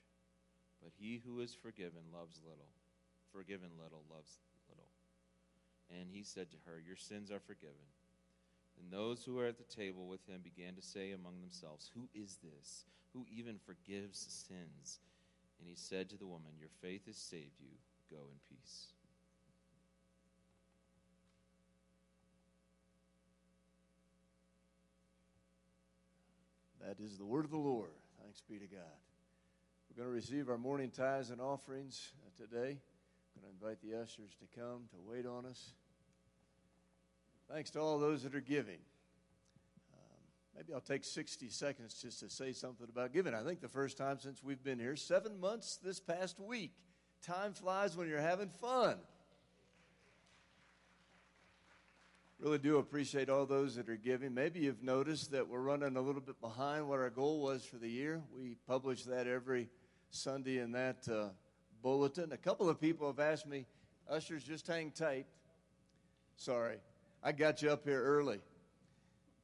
But 0.82 0.94
he 0.98 1.22
who 1.26 1.42
is 1.42 1.54
forgiven 1.54 2.08
loves 2.14 2.40
little. 2.42 2.72
Forgiven 3.34 3.72
little 3.84 4.04
loves 4.10 4.40
little. 4.70 4.88
And 5.90 6.08
he 6.10 6.24
said 6.24 6.50
to 6.52 6.58
her, 6.66 6.80
Your 6.80 6.96
sins 6.96 7.32
are 7.32 7.42
forgiven. 7.42 7.92
And 8.80 8.94
those 8.94 9.26
who 9.26 9.36
were 9.36 9.46
at 9.46 9.58
the 9.58 9.76
table 9.76 10.08
with 10.08 10.26
him 10.26 10.40
began 10.42 10.76
to 10.76 10.82
say 10.82 11.12
among 11.12 11.42
themselves, 11.42 11.92
Who 11.94 12.08
is 12.16 12.38
this 12.42 12.86
who 13.12 13.26
even 13.30 13.60
forgives 13.66 14.20
sins? 14.20 15.00
And 15.60 15.68
he 15.68 15.76
said 15.76 16.10
to 16.10 16.18
the 16.18 16.28
woman, 16.28 16.52
Your 16.58 16.72
faith 16.82 17.08
has 17.08 17.18
saved 17.18 17.60
you. 17.60 17.76
Go 18.10 18.24
in 18.32 18.40
peace. 18.50 18.94
That 26.88 27.00
is 27.00 27.18
the 27.18 27.26
word 27.26 27.46
of 27.46 27.52
the 27.52 27.58
Lord. 27.58 27.92
Thanks 28.24 28.42
be 28.42 28.58
to 28.58 28.66
God. 28.66 28.82
We're 29.90 30.04
going 30.04 30.10
to 30.10 30.16
receive 30.16 30.50
our 30.50 30.58
morning 30.58 30.90
tithes 30.90 31.30
and 31.30 31.40
offerings 31.40 32.14
uh, 32.26 32.30
today. 32.36 32.80
I'm 33.36 33.42
going 33.42 33.54
to 33.60 33.66
invite 33.66 33.82
the 33.82 34.02
ushers 34.02 34.36
to 34.40 34.60
come 34.60 34.84
to 34.90 34.98
wait 35.06 35.26
on 35.26 35.46
us. 35.46 35.74
Thanks 37.52 37.70
to 37.72 37.80
all 37.80 38.00
those 38.00 38.24
that 38.24 38.34
are 38.34 38.42
giving. 38.42 38.80
Um, 39.94 40.20
maybe 40.56 40.74
I'll 40.74 40.82
take 40.82 41.04
60 41.04 41.50
seconds 41.50 42.02
just 42.02 42.20
to 42.22 42.30
say 42.30 42.52
something 42.52 42.88
about 42.90 43.14
giving. 43.14 43.34
I 43.36 43.44
think 43.44 43.62
the 43.62 43.68
first 43.68 43.98
time 43.98 44.18
since 44.20 44.44
we've 44.44 44.64
been 44.64 44.80
here, 44.80 44.96
seven 44.96 45.40
months 45.40 45.78
this 45.84 46.00
past 46.00 46.40
week. 46.40 46.72
Time 47.22 47.54
flies 47.54 47.96
when 47.96 48.08
you're 48.08 48.20
having 48.20 48.50
fun. 48.50 48.96
Really 52.42 52.58
do 52.58 52.80
appreciate 52.80 53.30
all 53.30 53.46
those 53.46 53.76
that 53.76 53.88
are 53.88 53.96
giving. 53.96 54.34
Maybe 54.34 54.62
you've 54.62 54.82
noticed 54.82 55.30
that 55.30 55.48
we're 55.48 55.60
running 55.60 55.96
a 55.96 56.02
little 56.02 56.22
bit 56.22 56.42
behind 56.42 56.90
what 56.90 56.98
our 56.98 57.12
goal 57.12 57.40
was 57.40 57.64
for 57.64 57.78
the 57.78 57.88
year. 57.88 58.20
We 58.36 58.56
publish 58.68 59.04
that 59.04 59.28
every 59.28 59.70
Sunday 60.10 60.58
in 60.58 60.72
that 60.72 61.08
uh, 61.08 61.28
bulletin. 61.84 62.32
A 62.32 62.38
couple 62.38 62.68
of 62.68 62.82
people 62.82 63.06
have 63.06 63.20
asked 63.20 63.46
me, 63.46 63.68
Ushers, 64.10 64.44
just 64.44 64.66
hang 64.66 64.90
tight. 64.90 65.28
Sorry, 66.36 66.78
I 67.24 67.32
got 67.32 67.62
you 67.62 67.70
up 67.70 67.86
here 67.86 68.02
early, 68.02 68.40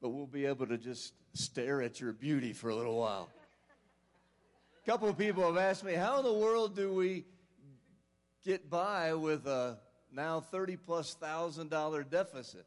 but 0.01 0.09
we'll 0.09 0.25
be 0.25 0.47
able 0.47 0.65
to 0.65 0.79
just 0.79 1.13
stare 1.33 1.83
at 1.83 2.01
your 2.01 2.13
beauty 2.13 2.51
for 2.51 2.71
a 2.71 2.75
little 2.75 2.97
while. 2.97 3.29
A 4.81 4.89
couple 4.89 5.07
of 5.07 5.19
people 5.19 5.45
have 5.45 5.57
asked 5.57 5.83
me, 5.83 5.93
How 5.93 6.17
in 6.17 6.25
the 6.25 6.33
world 6.33 6.75
do 6.75 6.91
we 6.91 7.25
get 8.43 8.71
by 8.71 9.13
with 9.13 9.45
a 9.45 9.77
now 10.11 10.39
30 10.39 10.77
plus 10.77 11.13
thousand 11.13 11.69
dollar 11.69 12.01
deficit? 12.03 12.65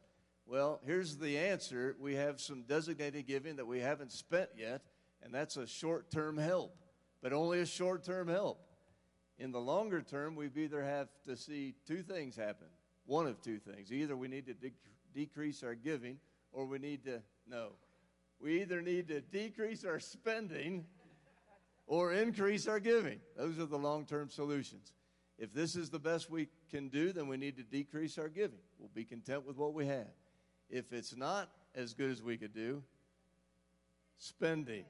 Well, 0.51 0.81
here's 0.85 1.15
the 1.15 1.37
answer. 1.37 1.95
We 1.97 2.15
have 2.15 2.41
some 2.41 2.63
designated 2.63 3.25
giving 3.25 3.55
that 3.55 3.67
we 3.67 3.79
haven't 3.79 4.11
spent 4.11 4.49
yet, 4.57 4.81
and 5.23 5.33
that's 5.33 5.55
a 5.55 5.65
short 5.65 6.11
term 6.11 6.37
help, 6.37 6.75
but 7.23 7.31
only 7.31 7.61
a 7.61 7.65
short 7.65 8.03
term 8.03 8.27
help. 8.27 8.59
In 9.39 9.53
the 9.53 9.61
longer 9.61 10.01
term, 10.01 10.35
we 10.35 10.49
either 10.53 10.83
have 10.83 11.07
to 11.25 11.37
see 11.37 11.75
two 11.87 12.03
things 12.03 12.35
happen. 12.35 12.67
One 13.05 13.27
of 13.27 13.41
two 13.41 13.59
things. 13.59 13.93
Either 13.93 14.17
we 14.17 14.27
need 14.27 14.45
to 14.47 14.53
de- 14.53 14.73
decrease 15.15 15.63
our 15.63 15.73
giving, 15.73 16.17
or 16.51 16.65
we 16.65 16.79
need 16.79 17.05
to, 17.05 17.21
no. 17.47 17.69
We 18.41 18.61
either 18.61 18.81
need 18.81 19.07
to 19.07 19.21
decrease 19.21 19.85
our 19.85 20.01
spending 20.01 20.83
or 21.87 22.11
increase 22.11 22.67
our 22.67 22.81
giving. 22.81 23.21
Those 23.37 23.57
are 23.57 23.67
the 23.67 23.77
long 23.77 24.05
term 24.05 24.29
solutions. 24.29 24.91
If 25.37 25.53
this 25.53 25.77
is 25.77 25.89
the 25.89 25.97
best 25.97 26.29
we 26.29 26.49
can 26.69 26.89
do, 26.89 27.13
then 27.13 27.29
we 27.29 27.37
need 27.37 27.55
to 27.55 27.63
decrease 27.63 28.17
our 28.17 28.27
giving. 28.27 28.59
We'll 28.77 28.91
be 28.93 29.05
content 29.05 29.47
with 29.47 29.55
what 29.55 29.73
we 29.73 29.87
have. 29.87 30.11
If 30.71 30.93
it's 30.93 31.15
not 31.15 31.49
as 31.75 31.93
good 31.93 32.09
as 32.09 32.23
we 32.23 32.37
could 32.37 32.53
do, 32.53 32.81
spending. 34.17 34.85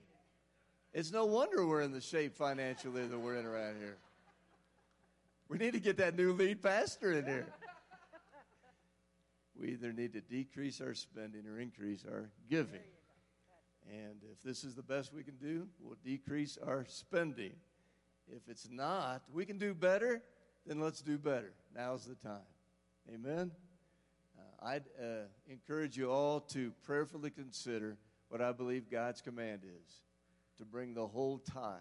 It's 0.94 1.12
no 1.12 1.26
wonder 1.26 1.65
we're 1.65 1.82
in 1.82 1.91
the 1.91 2.02
shape 2.02 2.36
financially 2.36 3.08
that 3.08 3.17
we're 3.17 3.38
in 3.38 3.46
around 3.46 3.78
here. 3.80 3.98
We 5.50 5.58
need 5.58 5.74
to 5.74 5.80
get 5.80 5.98
that 5.98 6.15
new 6.15 6.34
lead 6.34 6.62
pastor 6.62 7.13
in 7.13 7.26
here. 7.26 7.48
We 9.60 9.70
either 9.70 9.91
need 9.91 10.13
to 10.13 10.22
decrease 10.22 10.82
our 10.82 10.94
spending 10.94 11.46
or 11.48 11.60
increase 11.60 12.06
our 12.10 12.30
giving. 12.50 12.80
And 13.89 14.22
if 14.32 14.41
this 14.44 14.63
is 14.63 14.76
the 14.76 14.84
best 14.84 15.13
we 15.13 15.24
can 15.24 15.36
do, 15.36 15.67
we'll 15.82 15.98
decrease 16.04 16.58
our 16.65 16.86
spending. 16.88 17.54
If 18.28 18.48
it's 18.48 18.70
not, 18.72 19.24
we 19.34 19.46
can 19.46 19.58
do 19.58 19.74
better, 19.74 20.22
then 20.65 20.80
let's 20.80 21.02
do 21.02 21.17
better. 21.17 21.54
Now's 21.76 22.06
the 22.06 22.15
time. 22.15 22.39
Amen. 23.13 23.52
I'd 24.62 24.84
uh, 25.00 25.26
encourage 25.50 25.97
you 25.97 26.12
all 26.12 26.39
to 26.39 26.71
prayerfully 26.84 27.32
consider 27.32 27.97
what 28.30 28.41
I 28.41 28.52
believe 28.52 28.91
God's 28.91 29.19
command 29.19 29.62
is 29.63 30.02
to 30.60 30.65
bring 30.65 30.93
the 30.93 31.08
whole 31.08 31.39
tithe 31.39 31.80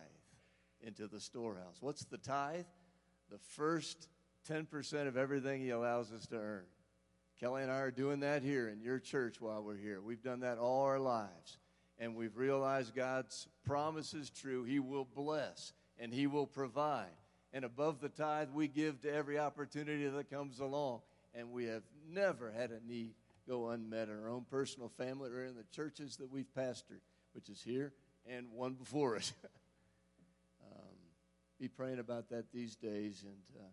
into 0.80 1.06
the 1.06 1.20
storehouse. 1.20 1.76
What's 1.80 2.06
the 2.06 2.16
tithe? 2.16 2.64
The 3.30 3.38
first 3.38 4.08
10% 4.48 5.06
of 5.06 5.18
everything 5.18 5.60
He 5.60 5.70
allows 5.70 6.10
us 6.10 6.26
to 6.28 6.36
earn. 6.36 6.64
Kelly 7.38 7.62
and 7.62 7.70
I 7.70 7.80
are 7.80 7.90
doing 7.90 8.20
that 8.20 8.42
here 8.42 8.68
in 8.68 8.80
your 8.80 8.98
church 8.98 9.40
while 9.40 9.62
we're 9.62 9.76
here. 9.76 10.00
We've 10.00 10.22
done 10.22 10.40
that 10.40 10.56
all 10.56 10.84
our 10.84 10.98
lives. 10.98 11.58
And 11.98 12.16
we've 12.16 12.36
realized 12.36 12.94
God's 12.94 13.46
promise 13.64 14.14
is 14.14 14.30
true. 14.30 14.64
He 14.64 14.78
will 14.78 15.06
bless 15.14 15.74
and 15.98 16.14
He 16.14 16.26
will 16.26 16.46
provide. 16.46 17.08
And 17.52 17.64
above 17.64 18.00
the 18.00 18.08
tithe, 18.08 18.48
we 18.54 18.68
give 18.68 19.02
to 19.02 19.12
every 19.12 19.38
opportunity 19.38 20.06
that 20.08 20.30
comes 20.30 20.60
along. 20.60 21.00
And 21.34 21.52
we 21.52 21.66
have 21.66 21.82
never 22.08 22.50
had 22.50 22.70
a 22.70 22.80
need 22.86 23.14
go 23.48 23.70
unmet 23.70 24.08
in 24.08 24.22
our 24.22 24.28
own 24.28 24.44
personal 24.48 24.88
family 24.88 25.30
or 25.30 25.44
in 25.44 25.56
the 25.56 25.64
churches 25.74 26.16
that 26.16 26.30
we've 26.30 26.52
pastored, 26.56 27.00
which 27.32 27.48
is 27.48 27.60
here 27.60 27.92
and 28.28 28.46
one 28.52 28.74
before 28.74 29.16
us. 29.16 29.32
um, 30.64 30.96
be 31.58 31.68
praying 31.68 31.98
about 31.98 32.28
that 32.30 32.52
these 32.52 32.76
days. 32.76 33.24
And 33.24 33.62
uh, 33.62 33.68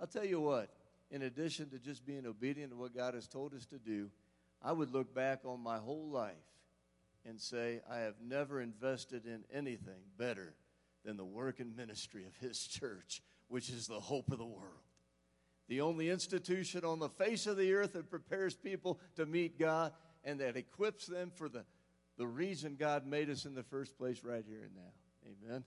I'll 0.00 0.06
tell 0.06 0.24
you 0.24 0.40
what, 0.40 0.70
in 1.10 1.22
addition 1.22 1.70
to 1.70 1.78
just 1.78 2.04
being 2.04 2.26
obedient 2.26 2.72
to 2.72 2.76
what 2.76 2.94
God 2.94 3.14
has 3.14 3.28
told 3.28 3.54
us 3.54 3.66
to 3.66 3.78
do, 3.78 4.10
I 4.62 4.72
would 4.72 4.92
look 4.92 5.14
back 5.14 5.40
on 5.44 5.60
my 5.60 5.78
whole 5.78 6.08
life 6.08 6.34
and 7.24 7.40
say, 7.40 7.80
I 7.90 7.98
have 7.98 8.14
never 8.22 8.60
invested 8.60 9.26
in 9.26 9.44
anything 9.52 10.02
better 10.16 10.54
than 11.04 11.16
the 11.16 11.24
work 11.24 11.60
and 11.60 11.76
ministry 11.76 12.24
of 12.24 12.36
His 12.36 12.66
church, 12.66 13.22
which 13.48 13.68
is 13.70 13.86
the 13.86 14.00
hope 14.00 14.30
of 14.32 14.38
the 14.38 14.44
world. 14.44 14.89
The 15.70 15.82
only 15.82 16.10
institution 16.10 16.84
on 16.84 16.98
the 16.98 17.08
face 17.08 17.46
of 17.46 17.56
the 17.56 17.72
earth 17.74 17.92
that 17.92 18.10
prepares 18.10 18.56
people 18.56 18.98
to 19.14 19.24
meet 19.24 19.56
God 19.56 19.92
and 20.24 20.40
that 20.40 20.56
equips 20.56 21.06
them 21.06 21.30
for 21.32 21.48
the, 21.48 21.64
the 22.18 22.26
reason 22.26 22.74
God 22.74 23.06
made 23.06 23.30
us 23.30 23.44
in 23.44 23.54
the 23.54 23.62
first 23.62 23.96
place 23.96 24.24
right 24.24 24.44
here 24.44 24.62
and 24.64 24.74
now. 24.74 25.46
Amen. 25.46 25.62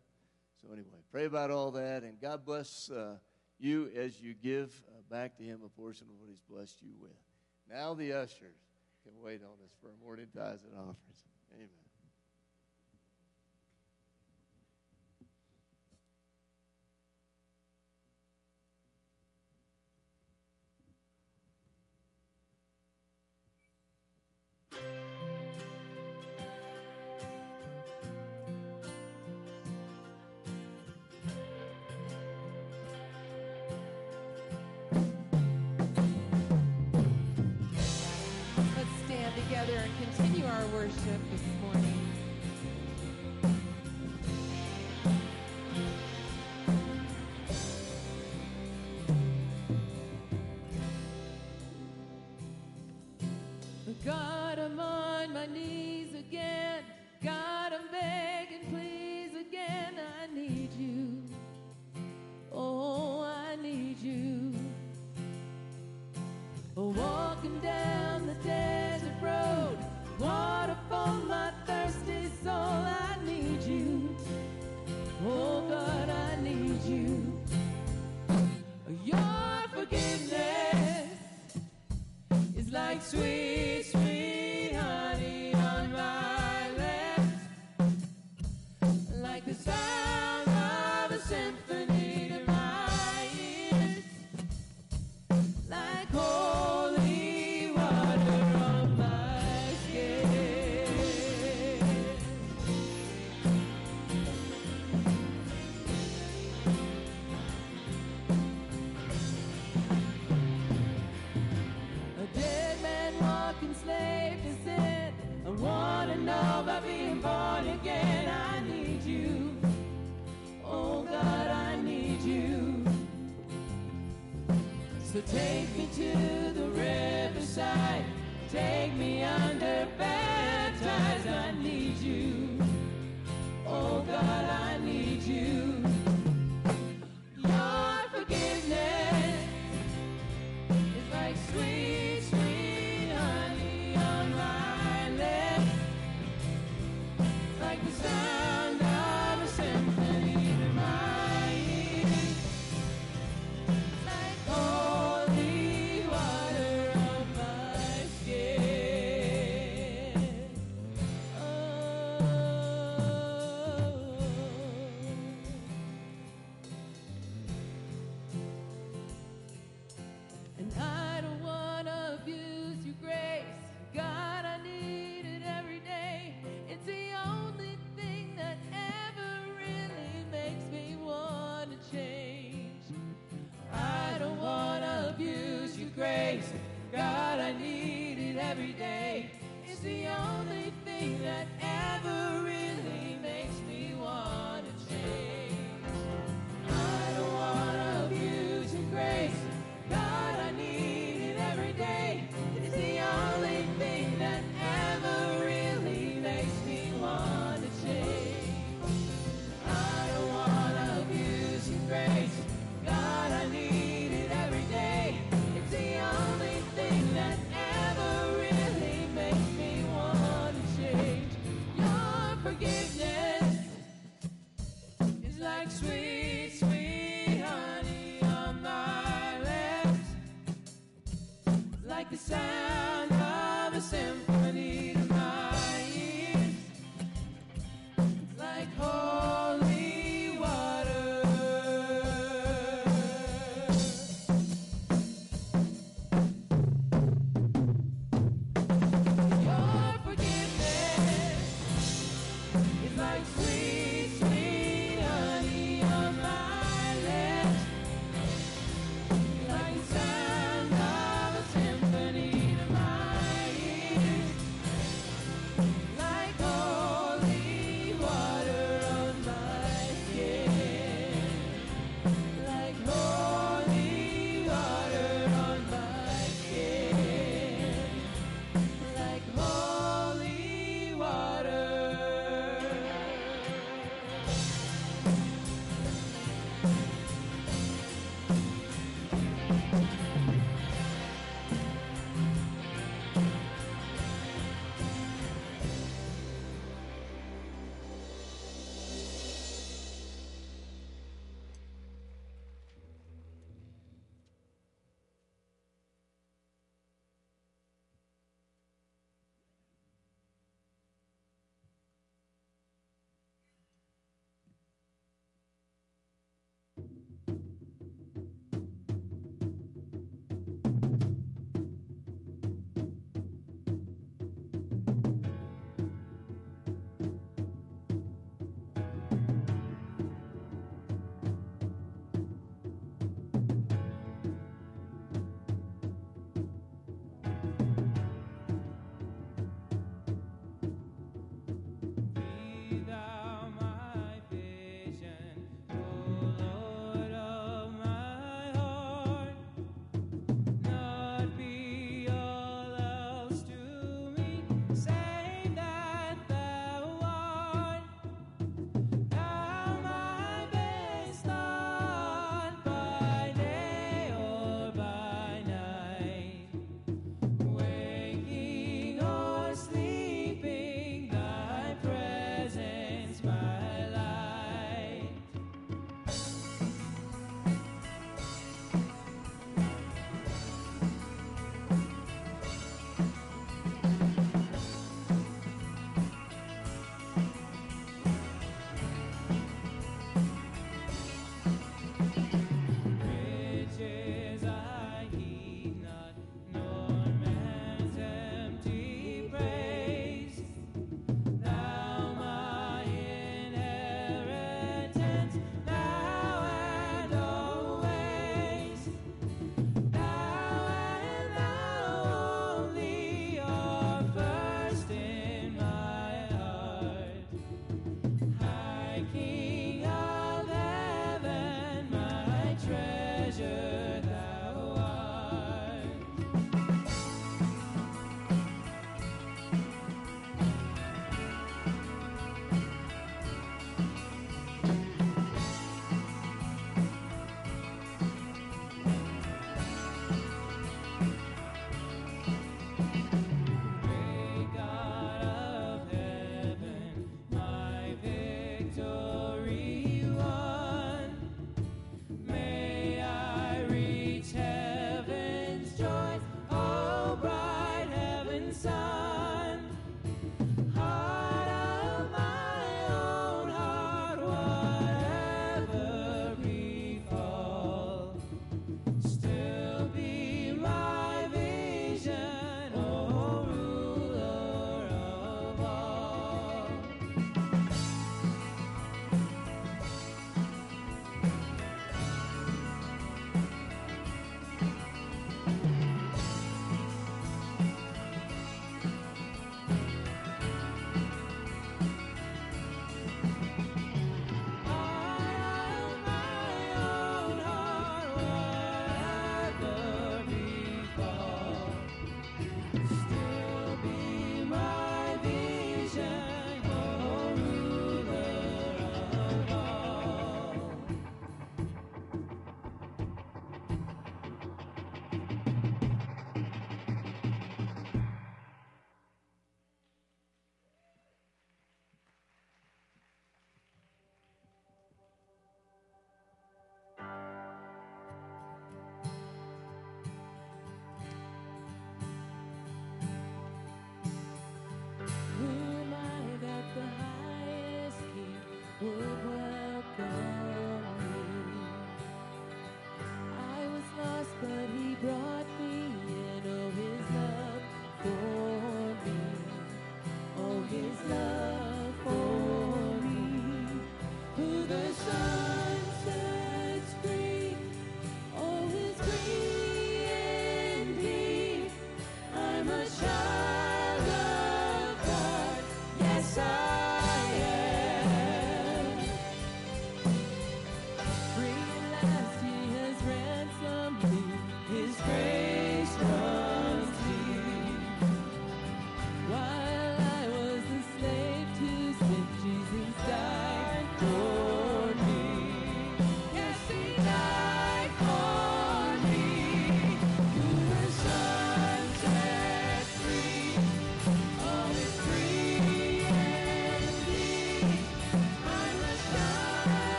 So, 0.62 0.74
anyway, 0.74 1.00
pray 1.10 1.24
about 1.24 1.52
all 1.52 1.72
that, 1.72 2.04
and 2.04 2.20
God 2.20 2.44
bless 2.46 2.92
uh, 2.92 3.16
you 3.60 3.92
as 3.96 4.20
you 4.20 4.34
give 4.34 4.74
uh, 4.89 5.02
back 5.10 5.38
to 5.38 5.44
Him 5.44 5.62
a 5.66 5.70
portion 5.70 6.08
of 6.10 6.20
what 6.20 6.28
He's 6.30 6.44
blessed 6.50 6.82
you 6.82 6.96
with. 7.00 7.16
Now, 7.72 7.94
the 7.94 8.12
ushers 8.12 8.60
can 9.06 9.13
wait 9.24 9.42
on 9.42 9.56
us 9.63 9.72
for 9.82 9.88
our 9.88 9.96
morning 10.04 10.28
tithes 10.36 10.66
and 10.66 10.74
offerings. 10.74 11.24
Amen. 11.56 11.83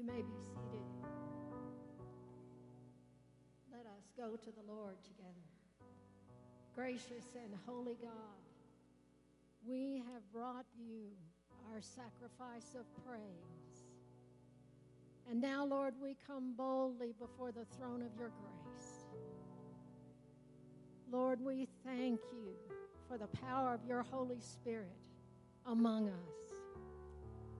You 0.00 0.06
may 0.06 0.22
be 0.22 0.38
seated. 0.42 0.86
Let 3.70 3.84
us 3.84 4.10
go 4.16 4.34
to 4.34 4.50
the 4.50 4.72
Lord 4.72 4.96
together. 5.04 5.28
Gracious 6.74 7.26
and 7.34 7.52
holy 7.66 7.98
God, 8.00 8.40
we 9.68 10.02
have 10.10 10.22
brought 10.32 10.64
you 10.78 11.08
our 11.70 11.82
sacrifice 11.82 12.74
of 12.74 12.86
praise. 13.04 13.84
And 15.30 15.38
now, 15.38 15.66
Lord, 15.66 15.92
we 16.02 16.16
come 16.26 16.54
boldly 16.56 17.12
before 17.20 17.52
the 17.52 17.66
throne 17.76 18.00
of 18.00 18.18
your 18.18 18.30
grace. 18.30 19.04
Lord, 21.12 21.44
we 21.44 21.68
thank 21.84 22.20
you 22.32 22.54
for 23.06 23.18
the 23.18 23.28
power 23.46 23.74
of 23.74 23.84
your 23.86 24.02
Holy 24.02 24.40
Spirit 24.40 24.96
among 25.66 26.08
us, 26.08 26.54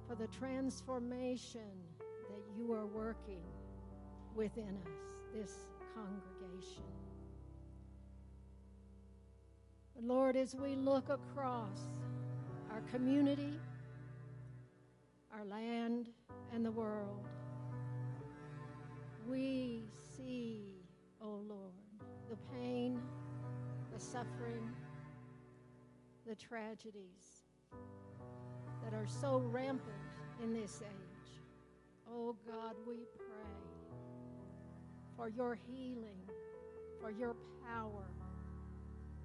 for 0.08 0.14
the 0.14 0.28
transformation 0.28 1.89
you 2.60 2.72
are 2.72 2.86
working 2.86 3.42
within 4.34 4.76
us, 4.84 5.20
this 5.34 5.52
congregation. 5.94 6.82
But 9.94 10.04
Lord, 10.04 10.36
as 10.36 10.54
we 10.54 10.74
look 10.74 11.08
across 11.08 11.78
our 12.70 12.80
community, 12.92 13.58
our 15.32 15.44
land, 15.44 16.08
and 16.52 16.64
the 16.64 16.70
world, 16.70 17.26
we 19.28 19.84
see, 20.16 20.64
oh 21.22 21.40
Lord, 21.48 21.72
the 22.28 22.36
pain, 22.54 23.00
the 23.92 24.00
suffering, 24.00 24.68
the 26.26 26.34
tragedies 26.34 27.44
that 28.84 28.94
are 28.94 29.06
so 29.06 29.38
rampant 29.50 29.94
in 30.42 30.52
this 30.52 30.82
age. 30.82 31.09
Oh 32.12 32.34
God, 32.46 32.74
we 32.86 32.96
pray 33.16 33.86
for 35.16 35.28
your 35.28 35.56
healing, 35.68 36.28
for 37.00 37.10
your 37.10 37.36
power 37.64 38.04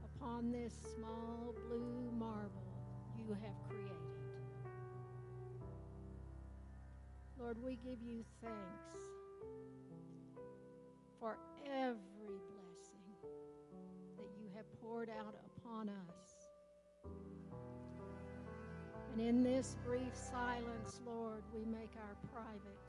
upon 0.04 0.52
this 0.52 0.74
small 0.96 1.56
blue 1.68 2.12
marble 2.18 2.52
you 3.18 3.34
have 3.34 3.70
created. 3.70 3.96
Lord, 7.40 7.58
we 7.64 7.76
give 7.76 8.02
you 8.04 8.24
thanks 8.42 9.06
for 11.20 11.38
every 11.66 12.38
blessing 12.52 13.06
that 14.18 14.30
you 14.40 14.48
have 14.56 14.66
poured 14.82 15.10
out 15.10 15.36
upon 15.58 15.90
us. 15.90 16.25
And 19.18 19.26
in 19.26 19.44
this 19.44 19.78
brief 19.86 20.14
silence, 20.14 21.00
Lord, 21.06 21.42
we 21.54 21.64
make 21.72 21.92
our 21.96 22.18
private 22.34 22.82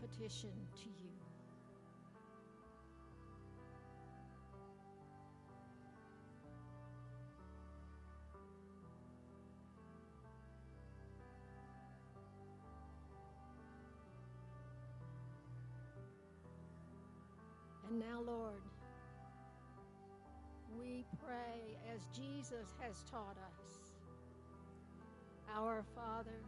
petition 0.00 0.50
to 0.74 0.88
you. 0.88 1.12
And 17.88 18.00
now, 18.00 18.22
Lord, 18.26 18.60
we 20.80 21.04
pray 21.24 21.78
as 21.94 22.06
Jesus 22.12 22.74
has 22.80 23.04
taught 23.08 23.36
us. 23.36 23.81
Our 25.54 25.84
Father, 25.94 26.40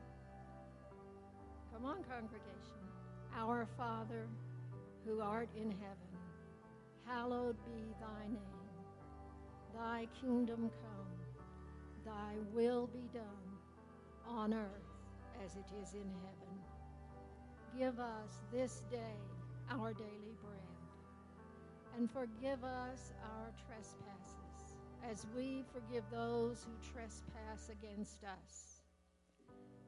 come 1.73 1.85
on, 1.85 2.03
congregation. 2.05 2.81
Our 3.37 3.67
Father, 3.77 4.27
who 5.07 5.21
art 5.21 5.49
in 5.57 5.71
heaven, 5.71 6.15
hallowed 7.07 7.57
be 7.67 7.95
thy 8.01 8.27
name. 8.29 8.65
Thy 9.75 10.07
kingdom 10.21 10.71
come, 10.71 12.05
thy 12.07 12.35
will 12.53 12.87
be 12.87 13.09
done 13.13 13.25
on 14.27 14.55
earth 14.55 14.89
as 15.45 15.57
it 15.57 15.67
is 15.83 15.95
in 15.95 16.09
heaven. 16.23 16.55
Give 17.79 17.99
us 17.99 18.43
this 18.53 18.83
day 18.91 19.19
our 19.71 19.93
daily 19.93 20.35
bread 20.43 20.75
and 21.97 22.11
forgive 22.11 22.63
us 22.65 23.13
our 23.23 23.51
trespasses 23.67 24.77
as 25.11 25.27
we 25.37 25.65
forgive 25.73 26.05
those 26.11 26.65
who 26.65 26.93
trespass 26.93 27.71
against 27.71 28.25
us. 28.25 28.74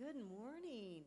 Good 0.00 0.16
morning. 0.30 1.02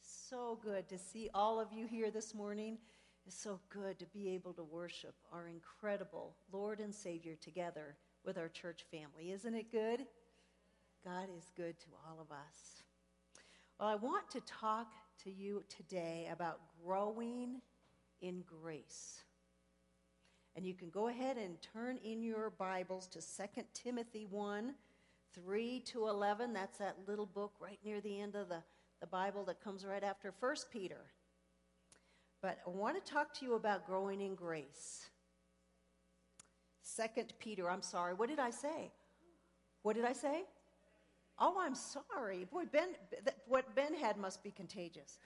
So 0.00 0.58
good 0.64 0.88
to 0.88 0.96
see 0.96 1.28
all 1.34 1.60
of 1.60 1.70
you 1.70 1.86
here 1.86 2.10
this 2.10 2.34
morning. 2.34 2.78
It's 3.26 3.38
so 3.38 3.60
good 3.68 3.98
to 3.98 4.06
be 4.06 4.30
able 4.30 4.54
to 4.54 4.64
worship 4.64 5.14
our 5.30 5.48
incredible 5.48 6.34
Lord 6.50 6.80
and 6.80 6.94
Savior 6.94 7.34
together 7.38 7.98
with 8.24 8.38
our 8.38 8.48
church 8.48 8.86
family. 8.90 9.32
Isn't 9.32 9.54
it 9.54 9.70
good? 9.70 10.06
God 11.04 11.28
is 11.36 11.52
good 11.58 11.78
to 11.80 11.86
all 12.06 12.18
of 12.22 12.32
us. 12.32 12.84
Well, 13.78 13.90
I 13.90 13.96
want 13.96 14.30
to 14.30 14.40
talk 14.46 14.94
to 15.24 15.30
you 15.30 15.62
today 15.68 16.30
about 16.32 16.60
growing 16.82 17.60
in 18.22 18.44
grace. 18.62 19.24
And 20.56 20.64
you 20.64 20.72
can 20.72 20.88
go 20.88 21.08
ahead 21.08 21.36
and 21.36 21.60
turn 21.60 21.98
in 21.98 22.22
your 22.22 22.48
Bibles 22.48 23.08
to 23.08 23.20
2 23.20 23.62
Timothy 23.74 24.24
1 24.24 24.72
3 25.34 25.80
to 25.86 26.08
11. 26.08 26.52
That's 26.52 26.78
that 26.78 26.96
little 27.06 27.26
book 27.26 27.52
right 27.60 27.78
near 27.84 28.00
the 28.00 28.20
end 28.20 28.34
of 28.34 28.48
the, 28.48 28.62
the 29.00 29.06
Bible 29.06 29.44
that 29.44 29.62
comes 29.62 29.84
right 29.84 30.02
after 30.02 30.32
1 30.40 30.54
Peter. 30.72 31.06
But 32.40 32.58
I 32.66 32.70
want 32.70 33.04
to 33.04 33.12
talk 33.12 33.34
to 33.34 33.44
you 33.44 33.54
about 33.54 33.86
growing 33.86 34.20
in 34.20 34.34
grace. 34.34 35.08
Second 36.82 37.32
Peter, 37.38 37.70
I'm 37.70 37.82
sorry, 37.82 38.14
what 38.14 38.28
did 38.28 38.38
I 38.38 38.50
say? 38.50 38.90
What 39.82 39.96
did 39.96 40.04
I 40.04 40.12
say? 40.12 40.44
Oh, 41.38 41.56
I'm 41.60 41.74
sorry. 41.74 42.46
Boy, 42.50 42.64
Ben, 42.70 42.90
what 43.46 43.74
Ben 43.74 43.94
had 43.94 44.16
must 44.16 44.42
be 44.42 44.50
contagious. 44.50 45.18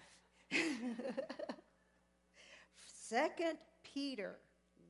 Second 2.85 3.59
Peter 3.83 4.37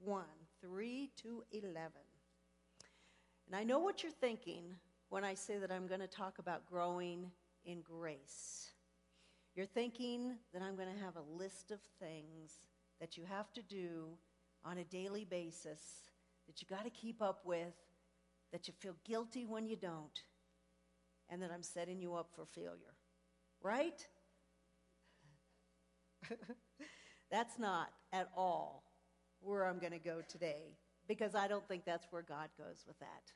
1 0.05 0.25
3 0.61 1.11
to 1.23 1.43
11. 1.53 1.91
And 3.47 3.57
I 3.57 3.65
know 3.65 3.79
what 3.81 4.03
you're 4.03 4.13
thinking 4.13 4.65
when 5.13 5.25
I 5.25 5.35
say 5.35 5.59
that 5.59 5.71
I'm 5.71 5.87
going 5.87 6.01
to 6.01 6.07
talk 6.07 6.39
about 6.39 6.65
growing 6.65 7.31
in 7.67 7.83
grace. 7.83 8.71
You're 9.55 9.67
thinking 9.67 10.39
that 10.55 10.63
I'm 10.63 10.75
going 10.75 10.89
to 10.89 11.05
have 11.05 11.17
a 11.17 11.39
list 11.39 11.71
of 11.71 11.81
things 12.01 12.53
that 12.99 13.19
you 13.19 13.25
have 13.29 13.53
to 13.53 13.63
do 13.63 14.07
on 14.65 14.79
a 14.79 14.85
daily 14.85 15.27
basis 15.27 15.83
that 16.47 16.63
you 16.63 16.67
got 16.67 16.85
to 16.85 16.91
keep 16.91 17.21
up 17.21 17.43
with, 17.45 17.75
that 18.53 18.67
you 18.67 18.73
feel 18.73 18.95
guilty 19.05 19.45
when 19.45 19.67
you 19.67 19.77
don't, 19.77 20.23
and 21.29 21.43
that 21.43 21.51
I'm 21.53 21.63
setting 21.63 22.01
you 22.01 22.15
up 22.15 22.31
for 22.35 22.47
failure. 22.47 22.97
Right? 23.63 24.07
that's 27.31 27.59
not 27.59 27.91
at 28.15 28.31
all 28.35 28.85
where 29.43 29.67
I'm 29.67 29.79
going 29.79 29.93
to 29.93 29.99
go 29.99 30.23
today 30.27 30.79
because 31.07 31.35
I 31.35 31.49
don't 31.49 31.69
think 31.69 31.85
that's 31.85 32.07
where 32.09 32.23
God 32.23 32.49
goes 32.57 32.85
with 32.87 32.99
that. 33.01 33.31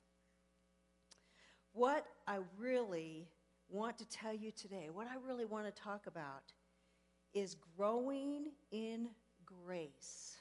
What 1.76 2.06
I 2.26 2.38
really 2.56 3.28
want 3.68 3.98
to 3.98 4.08
tell 4.08 4.32
you 4.32 4.50
today, 4.50 4.88
what 4.90 5.06
I 5.06 5.16
really 5.28 5.44
want 5.44 5.66
to 5.66 5.82
talk 5.82 6.06
about, 6.06 6.54
is 7.34 7.54
growing 7.76 8.46
in 8.72 9.10
grace 9.44 10.38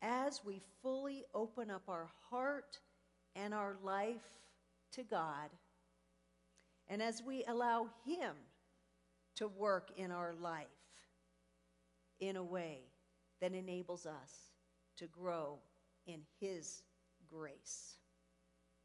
as 0.00 0.44
we 0.44 0.60
fully 0.80 1.24
open 1.34 1.72
up 1.72 1.82
our 1.88 2.08
heart 2.30 2.78
and 3.34 3.52
our 3.52 3.74
life 3.82 4.30
to 4.92 5.02
God, 5.02 5.50
and 6.86 7.02
as 7.02 7.20
we 7.20 7.42
allow 7.48 7.88
Him 8.06 8.36
to 9.34 9.48
work 9.48 9.90
in 9.96 10.12
our 10.12 10.34
life 10.40 10.66
in 12.20 12.36
a 12.36 12.44
way 12.44 12.82
that 13.40 13.54
enables 13.54 14.06
us 14.06 14.52
to 14.98 15.08
grow 15.08 15.58
in 16.06 16.20
His 16.38 16.84
grace. 17.26 17.96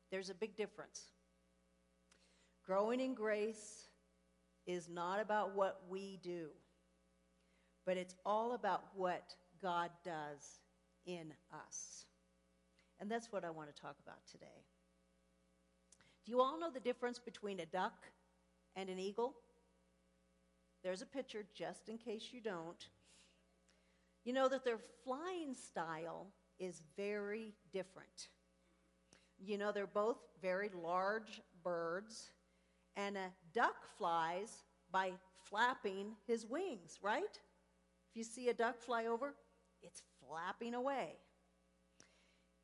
There's 0.09 0.31
a 0.31 0.35
big 0.35 0.55
difference. 0.55 1.09
Growing 2.65 2.99
in 3.01 3.13
grace 3.13 3.87
is 4.65 4.87
not 4.89 5.19
about 5.19 5.55
what 5.55 5.81
we 5.89 6.19
do, 6.23 6.47
but 7.85 7.97
it's 7.97 8.15
all 8.25 8.53
about 8.53 8.85
what 8.95 9.35
God 9.61 9.89
does 10.05 10.59
in 11.05 11.33
us. 11.53 12.05
And 12.99 13.11
that's 13.11 13.31
what 13.31 13.43
I 13.43 13.49
want 13.49 13.73
to 13.73 13.81
talk 13.81 13.97
about 14.05 14.25
today. 14.31 14.63
Do 16.25 16.31
you 16.31 16.39
all 16.39 16.57
know 16.57 16.71
the 16.71 16.79
difference 16.79 17.19
between 17.19 17.59
a 17.59 17.65
duck 17.65 18.05
and 18.77 18.89
an 18.89 18.97
eagle? 18.97 19.35
There's 20.83 21.01
a 21.01 21.05
picture 21.05 21.43
just 21.53 21.89
in 21.89 21.97
case 21.97 22.29
you 22.31 22.39
don't. 22.39 22.87
You 24.23 24.31
know 24.31 24.47
that 24.47 24.63
their 24.63 24.79
flying 25.03 25.53
style 25.53 26.27
is 26.59 26.81
very 26.95 27.53
different. 27.73 28.29
You 29.37 29.57
know, 29.57 29.73
they're 29.73 29.85
both 29.85 30.17
very 30.41 30.69
large 30.81 31.41
birds, 31.61 32.29
and 32.95 33.17
a 33.17 33.31
duck 33.53 33.75
flies 33.97 34.63
by 34.91 35.11
flapping 35.43 36.15
his 36.27 36.45
wings, 36.45 36.99
right? 37.01 37.39
If 38.11 38.15
you 38.15 38.23
see 38.23 38.49
a 38.49 38.53
duck 38.53 38.79
fly 38.81 39.07
over, 39.07 39.33
it's 39.81 40.01
flapping 40.19 40.73
away. 40.73 41.17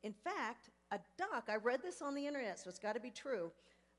In 0.02 0.12
fact, 0.12 0.70
a 0.90 0.98
duck, 1.18 1.48
I 1.48 1.56
read 1.56 1.82
this 1.82 2.00
on 2.00 2.14
the 2.14 2.26
internet, 2.26 2.58
so 2.58 2.70
it's 2.70 2.78
got 2.78 2.94
to 2.94 3.00
be 3.00 3.10
true. 3.10 3.50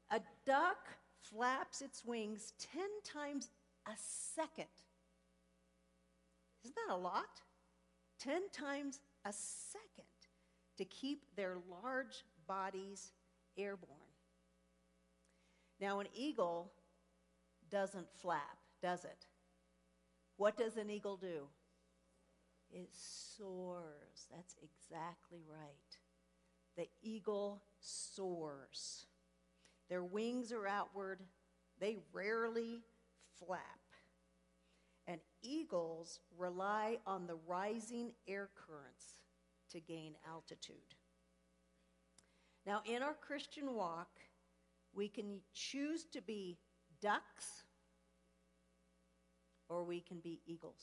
A 0.09 0.19
duck 0.45 0.89
flaps 1.21 1.81
its 1.81 2.03
wings 2.03 2.53
10 2.73 2.81
times 3.03 3.49
a 3.87 3.93
second. 3.97 4.65
Isn't 6.63 6.75
that 6.87 6.93
a 6.93 6.97
lot? 6.97 7.41
10 8.19 8.49
times 8.51 8.99
a 9.25 9.33
second 9.33 10.05
to 10.77 10.85
keep 10.85 11.23
their 11.35 11.57
large 11.83 12.23
bodies 12.47 13.11
airborne. 13.57 14.00
Now, 15.81 15.99
an 15.99 16.07
eagle 16.13 16.71
doesn't 17.71 18.07
flap, 18.21 18.59
does 18.83 19.03
it? 19.03 19.25
What 20.37 20.55
does 20.55 20.77
an 20.77 20.91
eagle 20.91 21.17
do? 21.17 21.47
It 22.71 22.89
soars. 22.91 24.27
That's 24.31 24.55
exactly 24.61 25.41
right. 25.49 25.97
The 26.77 26.87
eagle 27.01 27.63
soars. 27.79 29.07
Their 29.89 30.03
wings 30.03 30.51
are 30.51 30.67
outward, 30.67 31.19
they 31.79 31.97
rarely 32.13 32.83
flap. 33.39 33.59
And 35.07 35.19
eagles 35.41 36.19
rely 36.37 36.99
on 37.07 37.25
the 37.25 37.37
rising 37.47 38.11
air 38.27 38.49
currents 38.55 39.19
to 39.71 39.79
gain 39.79 40.13
altitude. 40.31 40.75
Now, 42.65 42.83
in 42.85 43.01
our 43.01 43.15
Christian 43.15 43.73
walk, 43.73 44.19
we 44.93 45.07
can 45.07 45.39
choose 45.53 46.05
to 46.13 46.21
be 46.21 46.57
ducks 47.01 47.63
or 49.69 49.83
we 49.83 50.01
can 50.01 50.19
be 50.19 50.41
eagles. 50.45 50.81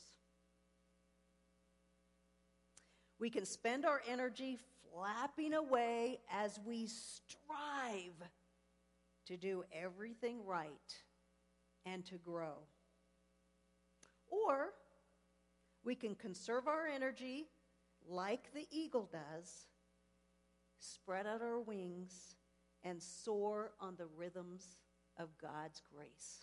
We 3.19 3.29
can 3.29 3.45
spend 3.45 3.85
our 3.85 4.01
energy 4.09 4.57
flapping 4.91 5.53
away 5.53 6.19
as 6.31 6.59
we 6.65 6.87
strive 6.87 8.15
to 9.27 9.37
do 9.37 9.63
everything 9.73 10.45
right 10.45 10.71
and 11.85 12.05
to 12.07 12.15
grow. 12.15 12.55
Or 14.29 14.69
we 15.83 15.95
can 15.95 16.15
conserve 16.15 16.67
our 16.67 16.87
energy 16.87 17.47
like 18.07 18.53
the 18.53 18.65
eagle 18.71 19.09
does, 19.11 19.67
spread 20.79 21.27
out 21.27 21.41
our 21.41 21.59
wings, 21.59 22.35
and 22.83 23.01
soar 23.01 23.71
on 23.79 23.95
the 23.97 24.07
rhythms 24.17 24.77
of 25.17 25.29
God's 25.37 25.81
grace. 25.93 26.39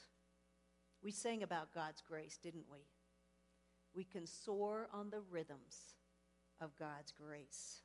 We 1.03 1.11
sang 1.11 1.43
about 1.43 1.73
God's 1.73 2.03
grace, 2.03 2.39
didn't 2.43 2.67
we? 2.71 2.81
We 3.95 4.05
can 4.05 4.27
soar 4.27 4.89
on 4.93 5.11
the 5.11 5.21
rhythms 5.31 5.95
of 6.61 6.77
God's 6.77 7.13
grace. 7.13 7.81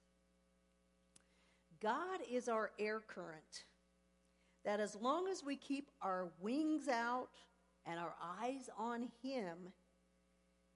God 1.82 2.20
is 2.30 2.47
our 2.47 2.72
air 2.78 2.99
current, 2.99 3.66
that 4.64 4.80
as 4.80 4.95
long 4.95 5.28
as 5.28 5.43
we 5.43 5.56
keep 5.56 5.89
our 6.02 6.30
wings 6.39 6.88
out 6.88 7.30
and 7.86 7.99
our 7.99 8.14
eyes 8.41 8.70
on 8.78 9.10
Him, 9.24 9.74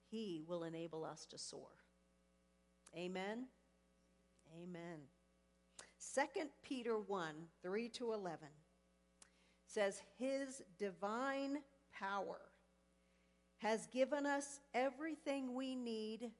He 0.09 0.41
will 0.47 0.63
enable 0.63 1.03
us 1.05 1.25
to 1.27 1.37
soar. 1.37 1.69
Amen? 2.95 3.45
Amen. 4.61 4.99
2 6.13 6.21
Peter 6.63 6.97
1 6.97 7.33
3 7.61 7.89
to 7.89 8.13
11 8.13 8.47
says, 9.65 10.01
His 10.17 10.61
divine 10.77 11.57
power 11.97 12.41
has 13.57 13.87
given 13.87 14.25
us 14.25 14.59
everything 14.73 15.55
we 15.55 15.75
need 15.75 16.31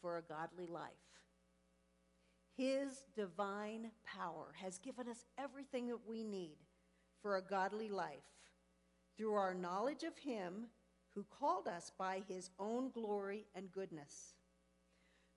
for 0.00 0.18
a 0.18 0.22
godly 0.22 0.66
life. 0.66 0.92
His 2.56 3.04
divine 3.14 3.90
power 4.04 4.54
has 4.60 4.78
given 4.78 5.08
us 5.08 5.24
everything 5.38 5.88
that 5.88 6.08
we 6.08 6.24
need 6.24 6.56
for 7.20 7.36
a 7.36 7.42
godly 7.42 7.88
life 7.88 8.18
through 9.16 9.34
our 9.34 9.54
knowledge 9.54 10.02
of 10.04 10.16
Him 10.18 10.66
who 11.14 11.24
called 11.38 11.66
us 11.66 11.92
by 11.98 12.22
His 12.28 12.50
own 12.58 12.90
glory 12.90 13.46
and 13.54 13.72
goodness. 13.72 14.34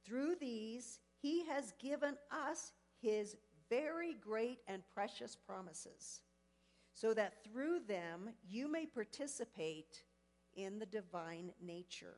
Through 0.05 0.35
these, 0.39 0.99
He 1.21 1.45
has 1.45 1.73
given 1.79 2.15
us 2.31 2.73
His 3.01 3.35
very 3.69 4.13
great 4.13 4.59
and 4.67 4.83
precious 4.93 5.35
promises, 5.35 6.21
so 6.93 7.13
that 7.13 7.43
through 7.43 7.81
them 7.87 8.29
you 8.47 8.71
may 8.71 8.85
participate 8.85 10.03
in 10.55 10.79
the 10.79 10.85
divine 10.85 11.51
nature 11.61 12.17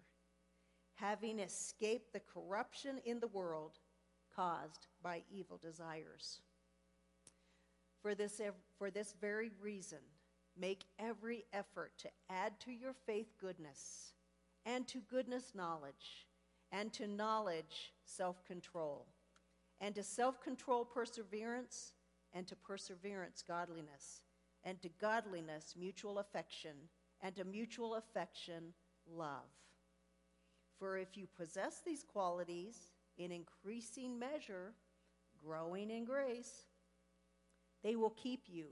having 0.96 1.40
escaped 1.40 2.14
the 2.14 2.22
corruption 2.22 3.00
in 3.06 3.20
the 3.20 3.28
world 3.28 3.80
caused 4.36 4.88
by 5.02 5.22
evil 5.32 5.58
desires. 5.58 6.42
For 8.02 8.16
this, 8.16 8.42
for 8.78 8.92
this 8.92 9.14
very 9.20 9.52
reason, 9.62 10.00
make 10.60 10.86
every 11.00 11.46
effort 11.54 11.94
to 12.00 12.10
add 12.30 12.60
to 12.62 12.72
your 12.72 12.94
faith 13.06 13.34
goodness, 13.40 14.14
and 14.66 14.88
to 14.88 15.00
goodness 15.10 15.54
knowledge, 15.56 16.28
and 16.72 16.92
to 16.94 17.08
knowledge 17.08 17.94
self 18.06 18.44
control, 18.46 19.08
and 19.84 19.94
to 19.96 20.02
self 20.02 20.42
control 20.42 20.86
perseverance, 20.86 21.92
and 22.34 22.48
to 22.48 22.56
perseverance 22.56 23.44
godliness, 23.46 24.22
and 24.64 24.82
to 24.82 24.88
godliness 25.02 25.76
mutual 25.78 26.20
affection, 26.20 26.72
and 27.22 27.36
to 27.36 27.44
mutual 27.44 27.96
affection 27.96 28.74
love. 29.06 29.52
For 30.80 30.98
if 30.98 31.18
you 31.18 31.28
possess 31.38 31.82
these 31.86 32.06
qualities 32.06 32.94
in 33.18 33.34
increasing 33.34 34.18
measure, 34.18 34.74
growing 35.46 35.92
in 35.92 36.06
grace, 36.06 36.68
they 37.84 37.98
will 37.98 38.12
keep 38.12 38.44
you 38.48 38.68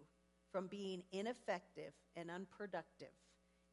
from 0.49 0.67
being 0.67 1.03
ineffective 1.11 1.91
and 2.15 2.31
unproductive 2.31 3.09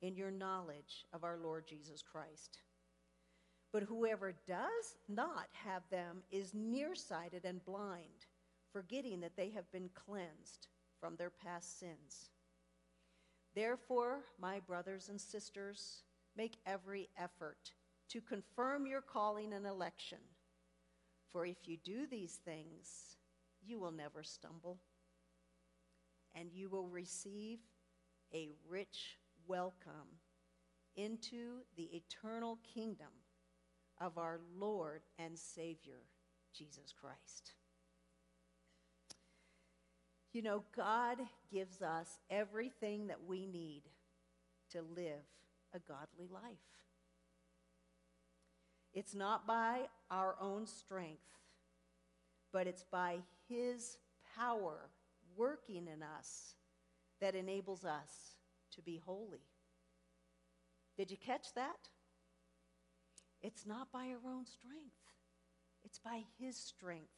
in 0.02 0.16
your 0.16 0.32
knowledge 0.32 1.06
of 1.12 1.22
our 1.22 1.36
Lord 1.36 1.68
Jesus 1.68 2.02
Christ. 2.02 2.58
But 3.72 3.82
whoever 3.82 4.32
does 4.46 4.96
not 5.08 5.48
have 5.52 5.82
them 5.90 6.22
is 6.30 6.54
nearsighted 6.54 7.44
and 7.44 7.64
blind, 7.64 8.26
forgetting 8.72 9.20
that 9.20 9.36
they 9.36 9.50
have 9.50 9.70
been 9.72 9.90
cleansed 9.94 10.68
from 10.98 11.16
their 11.16 11.30
past 11.30 11.78
sins. 11.78 12.30
Therefore, 13.54 14.20
my 14.40 14.60
brothers 14.60 15.08
and 15.08 15.20
sisters, 15.20 16.02
make 16.36 16.56
every 16.66 17.08
effort 17.18 17.72
to 18.10 18.20
confirm 18.20 18.86
your 18.86 19.02
calling 19.02 19.52
and 19.52 19.66
election. 19.66 20.18
For 21.30 21.44
if 21.44 21.66
you 21.66 21.76
do 21.84 22.06
these 22.06 22.36
things, 22.44 23.16
you 23.62 23.78
will 23.78 23.90
never 23.92 24.22
stumble 24.22 24.78
and 26.34 26.52
you 26.52 26.68
will 26.68 26.88
receive 26.88 27.58
a 28.32 28.50
rich 28.68 29.18
welcome 29.46 30.20
into 30.96 31.62
the 31.76 31.84
eternal 31.94 32.58
kingdom 32.74 33.08
of 34.00 34.18
our 34.18 34.40
Lord 34.58 35.02
and 35.18 35.38
Savior, 35.38 36.00
Jesus 36.56 36.92
Christ. 36.98 37.52
You 40.32 40.42
know, 40.42 40.62
God 40.76 41.18
gives 41.50 41.82
us 41.82 42.18
everything 42.30 43.08
that 43.08 43.24
we 43.26 43.46
need 43.46 43.82
to 44.72 44.82
live 44.82 45.24
a 45.74 45.78
godly 45.78 46.28
life. 46.30 46.42
It's 48.94 49.14
not 49.14 49.46
by 49.46 49.82
our 50.10 50.36
own 50.40 50.66
strength, 50.66 51.22
but 52.52 52.66
it's 52.66 52.84
by 52.84 53.18
His 53.48 53.98
power 54.36 54.90
working 55.36 55.86
in 55.86 56.02
us 56.02 56.54
that 57.20 57.34
enables 57.34 57.84
us 57.84 58.36
to 58.74 58.82
be 58.82 59.00
holy. 59.04 59.42
Did 60.96 61.10
you 61.10 61.16
catch 61.16 61.54
that? 61.54 61.88
It's 63.42 63.66
not 63.66 63.92
by 63.92 64.08
our 64.08 64.30
own 64.30 64.46
strength, 64.46 64.96
it's 65.84 65.98
by 65.98 66.22
His 66.38 66.56
strength, 66.56 67.08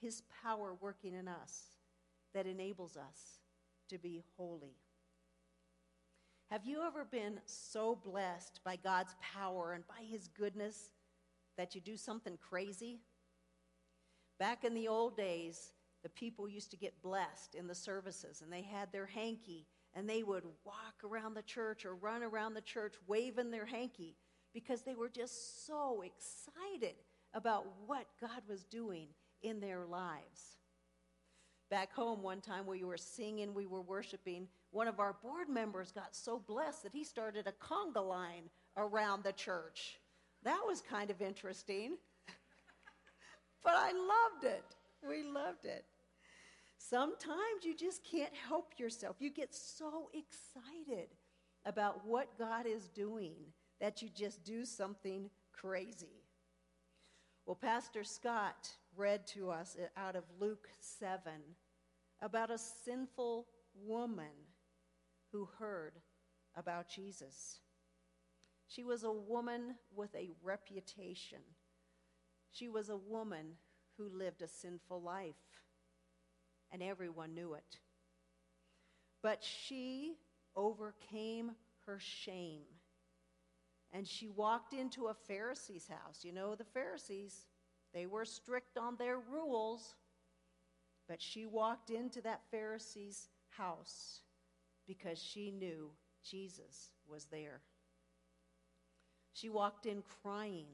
His 0.00 0.22
power 0.42 0.74
working 0.80 1.14
in 1.14 1.28
us 1.28 1.76
that 2.34 2.46
enables 2.46 2.96
us 2.96 3.38
to 3.88 3.98
be 3.98 4.22
holy. 4.36 4.76
Have 6.50 6.64
you 6.64 6.82
ever 6.84 7.04
been 7.04 7.40
so 7.46 7.94
blessed 7.94 8.60
by 8.64 8.74
God's 8.76 9.14
power 9.20 9.72
and 9.72 9.86
by 9.86 10.04
His 10.10 10.26
goodness 10.28 10.90
that 11.56 11.74
you 11.74 11.80
do 11.80 11.96
something 11.96 12.36
crazy? 12.40 13.00
Back 14.40 14.64
in 14.64 14.74
the 14.74 14.88
old 14.88 15.16
days, 15.16 15.72
the 16.02 16.08
people 16.08 16.48
used 16.48 16.70
to 16.72 16.76
get 16.76 17.02
blessed 17.02 17.54
in 17.54 17.68
the 17.68 17.74
services 17.74 18.40
and 18.42 18.52
they 18.52 18.62
had 18.62 18.90
their 18.90 19.06
hanky 19.06 19.66
and 19.94 20.08
they 20.08 20.22
would 20.22 20.44
walk 20.64 20.94
around 21.04 21.34
the 21.34 21.42
church 21.42 21.84
or 21.84 21.94
run 21.94 22.22
around 22.22 22.54
the 22.54 22.60
church 22.60 22.94
waving 23.06 23.50
their 23.50 23.66
hanky 23.66 24.16
because 24.54 24.82
they 24.82 24.94
were 24.94 25.08
just 25.08 25.66
so 25.66 26.02
excited 26.02 26.96
about 27.34 27.66
what 27.86 28.06
God 28.20 28.42
was 28.48 28.64
doing 28.64 29.08
in 29.42 29.60
their 29.60 29.84
lives. 29.86 30.56
Back 31.70 31.92
home, 31.92 32.22
one 32.22 32.40
time 32.40 32.66
we 32.66 32.82
were 32.82 32.96
singing, 32.96 33.54
we 33.54 33.66
were 33.66 33.82
worshiping, 33.82 34.48
one 34.72 34.88
of 34.88 34.98
our 34.98 35.14
board 35.22 35.48
members 35.48 35.92
got 35.92 36.16
so 36.16 36.38
blessed 36.38 36.82
that 36.82 36.92
he 36.92 37.04
started 37.04 37.46
a 37.46 37.52
conga 37.64 38.06
line 38.06 38.50
around 38.76 39.22
the 39.22 39.32
church. 39.32 39.98
That 40.42 40.60
was 40.66 40.80
kind 40.80 41.10
of 41.10 41.22
interesting. 41.22 41.96
but 43.64 43.74
I 43.76 43.92
loved 43.92 44.44
it. 44.44 44.64
We 45.08 45.22
loved 45.22 45.64
it. 45.64 45.84
Sometimes 46.76 47.64
you 47.64 47.76
just 47.76 48.02
can't 48.04 48.34
help 48.48 48.78
yourself. 48.78 49.16
You 49.20 49.30
get 49.30 49.54
so 49.54 50.10
excited 50.14 51.08
about 51.66 52.06
what 52.06 52.38
God 52.38 52.66
is 52.66 52.88
doing 52.88 53.34
that 53.80 54.02
you 54.02 54.08
just 54.08 54.44
do 54.44 54.64
something 54.64 55.30
crazy. 55.52 56.24
Well, 57.46 57.56
Pastor 57.56 58.04
Scott 58.04 58.68
read 58.96 59.26
to 59.28 59.50
us 59.50 59.76
out 59.96 60.16
of 60.16 60.24
Luke 60.38 60.68
7 60.78 61.20
about 62.22 62.50
a 62.50 62.58
sinful 62.58 63.46
woman 63.74 64.46
who 65.32 65.48
heard 65.58 65.94
about 66.56 66.88
Jesus. 66.88 67.60
She 68.68 68.84
was 68.84 69.02
a 69.02 69.12
woman 69.12 69.74
with 69.94 70.14
a 70.14 70.30
reputation. 70.42 71.40
She 72.52 72.68
was 72.68 72.88
a 72.88 72.96
woman 72.96 73.56
who 73.96 74.08
lived 74.08 74.42
a 74.42 74.48
sinful 74.48 75.02
life, 75.02 75.34
and 76.70 76.82
everyone 76.82 77.34
knew 77.34 77.54
it. 77.54 77.78
But 79.22 79.42
she 79.42 80.14
overcame 80.56 81.52
her 81.86 81.98
shame, 81.98 82.62
and 83.92 84.06
she 84.06 84.28
walked 84.28 84.72
into 84.72 85.06
a 85.06 85.14
Pharisee's 85.14 85.88
house. 85.88 86.20
You 86.22 86.32
know, 86.32 86.54
the 86.54 86.64
Pharisees, 86.64 87.46
they 87.92 88.06
were 88.06 88.24
strict 88.24 88.78
on 88.78 88.96
their 88.96 89.18
rules, 89.18 89.94
but 91.08 91.20
she 91.20 91.46
walked 91.46 91.90
into 91.90 92.20
that 92.22 92.42
Pharisee's 92.50 93.28
house 93.48 94.20
because 94.86 95.18
she 95.18 95.50
knew 95.50 95.90
Jesus 96.24 96.92
was 97.08 97.26
there. 97.26 97.60
She 99.32 99.48
walked 99.48 99.86
in 99.86 100.02
crying. 100.22 100.66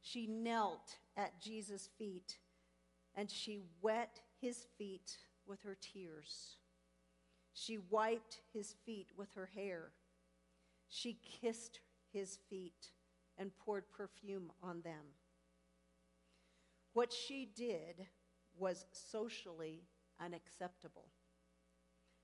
She 0.00 0.26
knelt 0.26 0.98
at 1.16 1.40
Jesus' 1.40 1.88
feet 1.98 2.38
and 3.14 3.30
she 3.30 3.60
wet 3.80 4.20
his 4.40 4.66
feet 4.76 5.18
with 5.46 5.60
her 5.62 5.76
tears. 5.80 6.56
She 7.52 7.78
wiped 7.90 8.40
his 8.52 8.74
feet 8.86 9.08
with 9.16 9.32
her 9.34 9.50
hair. 9.54 9.90
She 10.88 11.18
kissed 11.40 11.80
his 12.12 12.38
feet 12.48 12.92
and 13.36 13.56
poured 13.56 13.90
perfume 13.90 14.50
on 14.62 14.82
them. 14.82 15.14
What 16.92 17.12
she 17.12 17.48
did 17.54 18.06
was 18.58 18.86
socially 18.92 19.84
unacceptable, 20.20 21.06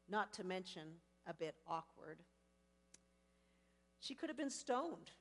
not 0.09 0.33
to 0.35 0.45
mention 0.45 0.89
a 1.27 1.35
bit 1.35 1.55
awkward. 1.67 2.23
She 4.01 4.15
could 4.15 4.29
have 4.29 4.37
been 4.37 4.51
stoned 4.51 5.13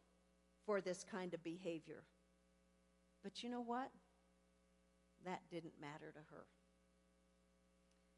for 0.66 0.82
this 0.82 1.06
kind 1.10 1.34
of 1.34 1.44
behavior. 1.44 2.04
But 3.24 3.44
you 3.44 3.50
know 3.50 3.62
what? 3.62 3.92
That 5.26 5.42
didn't 5.50 5.80
matter 5.80 6.12
to 6.12 6.20
her. 6.32 6.46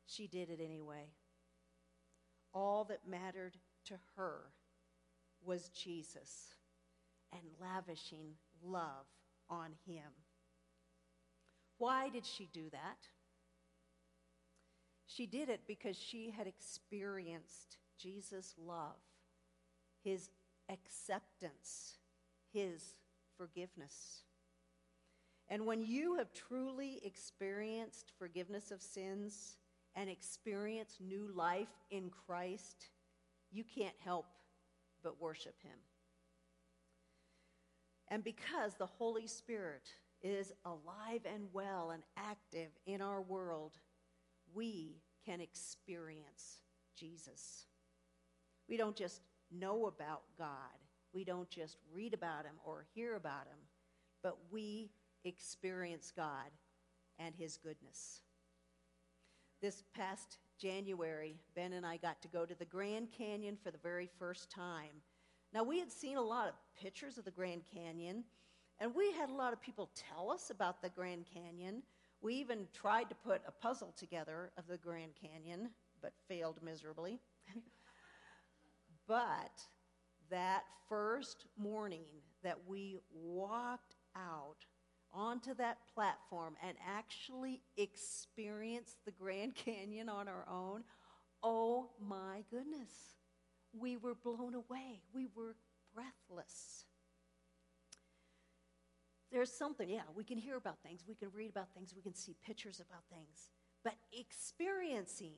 She 0.08 0.28
did 0.28 0.50
it 0.50 0.60
anyway. 0.64 1.10
All 2.54 2.84
that 2.86 3.08
mattered 3.08 3.58
to 3.86 3.96
her 4.16 4.52
was 5.46 5.70
Jesus 5.70 6.56
and 7.32 7.42
lavishing 7.62 8.36
love 8.64 9.06
on 9.50 9.72
him. 9.86 10.12
Why 11.78 12.10
did 12.10 12.26
she 12.26 12.50
do 12.54 12.70
that? 12.72 13.08
She 15.08 15.26
did 15.26 15.50
it 15.50 15.62
because 15.68 15.98
she 15.98 16.32
had 16.36 16.48
experienced 16.48 17.78
Jesus' 17.98 18.56
love, 18.58 18.96
his 20.04 20.30
acceptance, 20.70 22.00
his 22.54 22.96
forgiveness. 23.38 24.24
And 25.48 25.66
when 25.66 25.86
you 25.86 26.16
have 26.16 26.34
truly 26.34 27.00
experienced 27.04 28.12
forgiveness 28.18 28.72
of 28.72 28.82
sins 28.82 29.58
and 29.96 30.10
experienced 30.10 31.02
new 31.02 31.30
life 31.36 31.70
in 31.92 32.10
Christ, 32.10 32.90
you 33.52 33.64
can't 33.64 33.96
help 34.04 34.26
but 35.06 35.22
worship 35.22 35.56
Him. 35.62 35.78
And 38.10 38.24
because 38.24 38.74
the 38.74 38.88
Holy 38.88 39.28
Spirit 39.28 39.88
is 40.24 40.52
alive 40.66 41.22
and 41.32 41.44
well 41.54 41.92
and 41.92 42.02
active 42.18 42.72
in 42.88 43.02
our 43.02 43.22
world, 43.22 43.78
we 44.54 44.98
can 45.26 45.40
experience 45.40 46.62
Jesus. 46.98 47.68
We 48.68 48.78
don't 48.78 48.96
just 48.96 49.22
know 49.52 49.86
about 49.86 50.24
God, 50.38 50.48
we 51.14 51.24
don't 51.24 51.50
just 51.50 51.78
read 51.94 52.14
about 52.14 52.46
Him 52.46 52.56
or 52.66 52.86
hear 52.96 53.16
about 53.16 53.46
Him, 53.46 53.60
but 54.24 54.38
we 54.52 54.90
experience 55.24 56.12
God 56.16 56.50
and 57.20 57.36
His 57.36 57.58
goodness. 57.58 58.22
This 59.62 59.84
past 59.96 60.40
January, 60.58 61.40
Ben 61.56 61.74
and 61.74 61.86
I 61.86 61.98
got 61.98 62.22
to 62.22 62.28
go 62.28 62.46
to 62.46 62.56
the 62.56 62.66
Grand 62.66 63.12
Canyon 63.12 63.58
for 63.62 63.72
the 63.72 63.78
very 63.78 64.10
first 64.20 64.50
time. 64.50 65.02
Now, 65.54 65.64
we 65.64 65.80
had 65.80 65.92
seen 65.92 66.18
a 66.18 66.22
lot 66.22 66.48
of 66.48 66.54
pictures 66.82 67.18
of 67.18 67.26
the 67.26 67.32
Grand 67.32 67.62
Canyon, 67.74 68.24
and 68.80 68.94
we 68.94 69.12
had 69.14 69.30
a 69.30 69.34
lot 69.34 69.54
of 69.54 69.62
people 69.62 69.90
tell 69.96 70.30
us 70.32 70.50
about 70.50 70.82
the 70.82 70.90
Grand 70.90 71.26
Canyon. 71.32 71.84
We 72.22 72.36
even 72.36 72.68
tried 72.74 73.10
to 73.10 73.16
put 73.16 73.42
a 73.48 73.52
puzzle 73.52 73.94
together 73.98 74.52
of 74.58 74.68
the 74.68 74.78
Grand 74.78 75.12
Canyon, 75.20 75.70
but 76.02 76.14
failed 76.28 76.60
miserably. 76.64 77.20
but 79.08 79.62
that 80.30 80.64
first 80.90 81.46
morning 81.58 82.06
that 82.44 82.58
we 82.68 83.00
walked 83.14 83.96
out 84.16 84.66
onto 85.16 85.54
that 85.56 85.78
platform 85.94 86.56
and 86.62 86.76
actually 86.86 87.62
experience 87.78 88.98
the 89.06 89.12
Grand 89.12 89.56
Canyon 89.66 90.10
on 90.10 90.28
our 90.28 90.46
own, 90.50 90.84
oh 91.42 91.90
my 92.00 92.44
goodness. 92.52 92.92
We 93.78 93.98
were 93.98 94.16
blown 94.16 94.54
away. 94.56 95.02
We 95.14 95.28
were 95.36 95.56
breathless. 95.94 96.86
There's 99.32 99.52
something, 99.52 99.90
yeah, 99.90 100.02
we 100.16 100.24
can 100.24 100.38
hear 100.38 100.56
about 100.56 100.78
things, 100.82 101.04
we 101.08 101.16
can 101.16 101.30
read 101.34 101.50
about 101.50 101.74
things, 101.74 101.94
we 101.96 102.02
can 102.02 102.14
see 102.14 102.36
pictures 102.46 102.80
about 102.80 103.02
things, 103.12 103.50
but 103.84 103.96
experiencing 104.14 105.34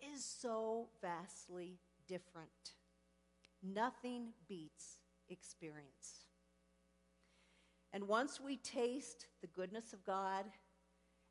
is 0.00 0.24
so 0.24 0.88
vastly 1.00 1.78
different. 2.08 2.74
Nothing 3.62 4.32
beats 4.48 4.98
experience. 5.28 6.27
And 7.92 8.06
once 8.06 8.40
we 8.40 8.56
taste 8.58 9.26
the 9.40 9.46
goodness 9.48 9.92
of 9.92 10.04
God, 10.04 10.44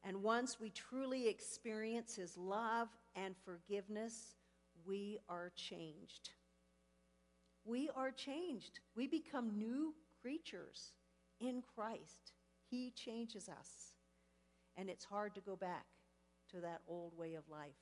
and 0.04 0.24
once 0.24 0.60
we 0.60 0.70
truly 0.70 1.28
experience 1.28 2.16
His 2.16 2.38
love 2.38 2.88
and 3.16 3.36
forgiveness, 3.44 4.36
we 4.86 5.20
are 5.30 5.52
changed. 5.56 6.30
We 7.66 7.90
are 7.96 8.12
changed. 8.12 8.80
We 8.96 9.08
become 9.08 9.58
new 9.58 9.94
creatures 10.22 10.94
in 11.40 11.62
Christ. 11.76 12.34
He 12.70 12.92
changes 12.92 13.50
us. 13.50 13.94
And 14.78 14.90
it's 14.90 15.06
hard 15.06 15.36
to 15.36 15.42
go 15.42 15.56
back 15.56 15.86
to 16.52 16.62
that 16.62 16.82
old 16.88 17.18
way 17.18 17.34
of 17.34 17.50
life. 17.50 17.76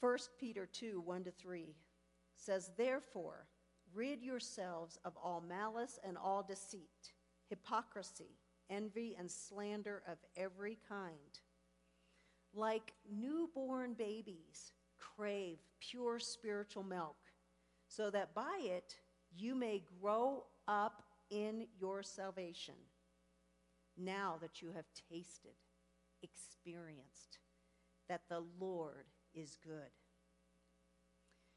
1 0.00 0.18
Peter 0.38 0.66
2 0.66 1.00
1 1.00 1.24
to 1.24 1.30
3 1.30 1.74
says, 2.36 2.70
Therefore, 2.76 3.46
rid 3.94 4.22
yourselves 4.22 4.98
of 5.04 5.12
all 5.22 5.42
malice 5.46 5.98
and 6.06 6.16
all 6.18 6.42
deceit, 6.42 7.12
hypocrisy, 7.48 8.38
envy, 8.70 9.16
and 9.18 9.30
slander 9.30 10.02
of 10.08 10.18
every 10.36 10.78
kind. 10.88 11.40
Like 12.52 12.92
newborn 13.10 13.94
babies, 13.94 14.72
crave 14.98 15.58
pure 15.80 16.18
spiritual 16.18 16.82
milk, 16.84 17.16
so 17.88 18.10
that 18.10 18.34
by 18.34 18.58
it 18.62 18.96
you 19.36 19.54
may 19.54 19.82
grow 20.00 20.44
up 20.68 21.02
in 21.30 21.66
your 21.78 22.02
salvation, 22.02 22.74
now 23.96 24.36
that 24.40 24.62
you 24.62 24.70
have 24.74 24.86
tasted, 25.10 25.54
experienced 26.22 27.38
that 28.08 28.22
the 28.28 28.44
Lord 28.58 29.06
is 29.34 29.56
good. 29.62 29.90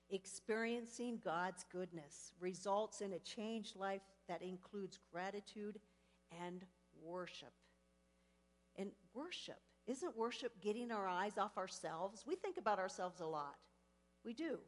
Experiencing 0.10 1.20
God's 1.24 1.66
goodness 1.70 2.32
results 2.40 3.02
in 3.02 3.14
a 3.14 3.20
changed 3.20 3.76
life 3.76 4.02
that 4.30 4.42
includes 4.42 5.00
gratitude 5.12 5.80
and 6.44 6.64
worship. 7.04 7.52
And 8.78 8.92
worship, 9.14 9.60
isn't 9.86 10.18
worship 10.18 10.54
getting 10.62 10.92
our 10.92 11.08
eyes 11.08 11.38
off 11.38 11.58
ourselves? 11.58 12.24
We 12.26 12.36
think 12.36 12.58
about 12.58 12.80
ourselves 12.80 13.20
a 13.20 13.26
lot. 13.26 13.56
We 14.24 14.34
do. 14.34 14.60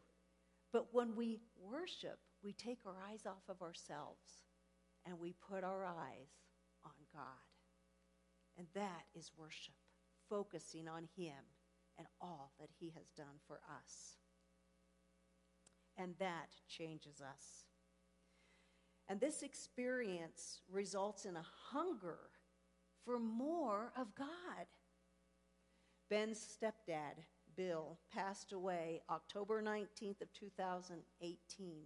But 0.73 0.93
when 0.93 1.15
we 1.15 1.39
worship, 1.57 2.19
we 2.43 2.53
take 2.53 2.79
our 2.85 2.97
eyes 3.09 3.25
off 3.25 3.43
of 3.47 3.61
ourselves 3.61 4.43
and 5.05 5.19
we 5.19 5.33
put 5.49 5.63
our 5.63 5.85
eyes 5.85 6.29
on 6.85 6.91
God. 7.13 7.23
And 8.57 8.67
that 8.73 9.05
is 9.15 9.31
worship, 9.37 9.73
focusing 10.29 10.87
on 10.87 11.07
Him 11.15 11.43
and 11.97 12.07
all 12.19 12.51
that 12.59 12.69
He 12.77 12.91
has 12.97 13.09
done 13.15 13.39
for 13.47 13.61
us 13.83 14.18
and 16.00 16.14
that 16.18 16.50
changes 16.68 17.22
us. 17.22 17.66
And 19.08 19.20
this 19.20 19.43
experience 19.43 20.62
results 20.72 21.26
in 21.26 21.36
a 21.36 21.45
hunger 21.72 22.20
for 23.04 23.20
more 23.20 23.91
of 23.97 24.16
God. 24.16 24.28
Ben's 26.10 26.39
stepdad, 26.39 27.24
Bill, 27.56 27.97
passed 28.14 28.54
away 28.54 29.02
October 29.10 29.62
19th 29.62 30.22
of 30.22 30.34
2018. 30.34 31.84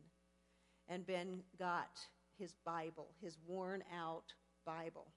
And 0.89 1.05
Ben 1.05 1.41
got 1.57 1.99
his 2.38 2.55
Bible, 2.66 3.07
his 3.22 3.38
worn 3.47 3.84
out 3.97 4.34
Bible. 4.66 5.07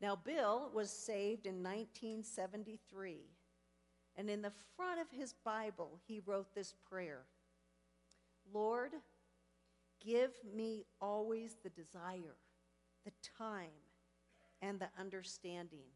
Now, 0.00 0.16
Bill 0.16 0.70
was 0.74 0.90
saved 0.90 1.46
in 1.46 1.62
1973. 1.62 3.18
And 4.16 4.30
in 4.30 4.42
the 4.42 4.52
front 4.76 5.00
of 5.00 5.06
his 5.10 5.34
Bible, 5.44 6.00
he 6.06 6.20
wrote 6.24 6.54
this 6.54 6.74
prayer 6.88 7.26
Lord, 8.52 8.92
give 10.04 10.32
me 10.54 10.84
always 11.00 11.56
the 11.62 11.70
desire, 11.70 12.36
the 13.04 13.12
time, 13.38 13.70
and 14.62 14.78
the 14.78 14.88
understanding 14.98 15.86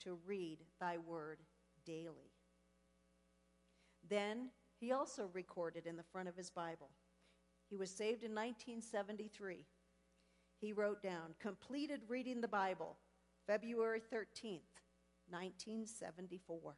to 0.00 0.18
read 0.26 0.58
thy 0.80 0.98
word 0.98 1.38
daily. 1.84 2.32
Then 4.08 4.50
he 4.78 4.92
also 4.92 5.30
recorded 5.32 5.86
in 5.86 5.96
the 5.96 6.02
front 6.02 6.28
of 6.28 6.36
his 6.36 6.50
Bible. 6.50 6.90
He 7.68 7.76
was 7.76 7.90
saved 7.90 8.22
in 8.22 8.34
1973. 8.34 9.64
He 10.60 10.72
wrote 10.72 11.02
down, 11.02 11.34
completed 11.40 12.00
reading 12.08 12.40
the 12.40 12.48
Bible, 12.48 12.96
February 13.46 14.00
13th, 14.00 14.60
1974. 15.28 16.76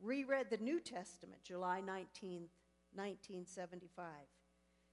Reread 0.00 0.50
the 0.50 0.56
New 0.58 0.80
Testament, 0.80 1.42
July 1.44 1.80
19th, 1.84 2.48
1975. 2.94 4.06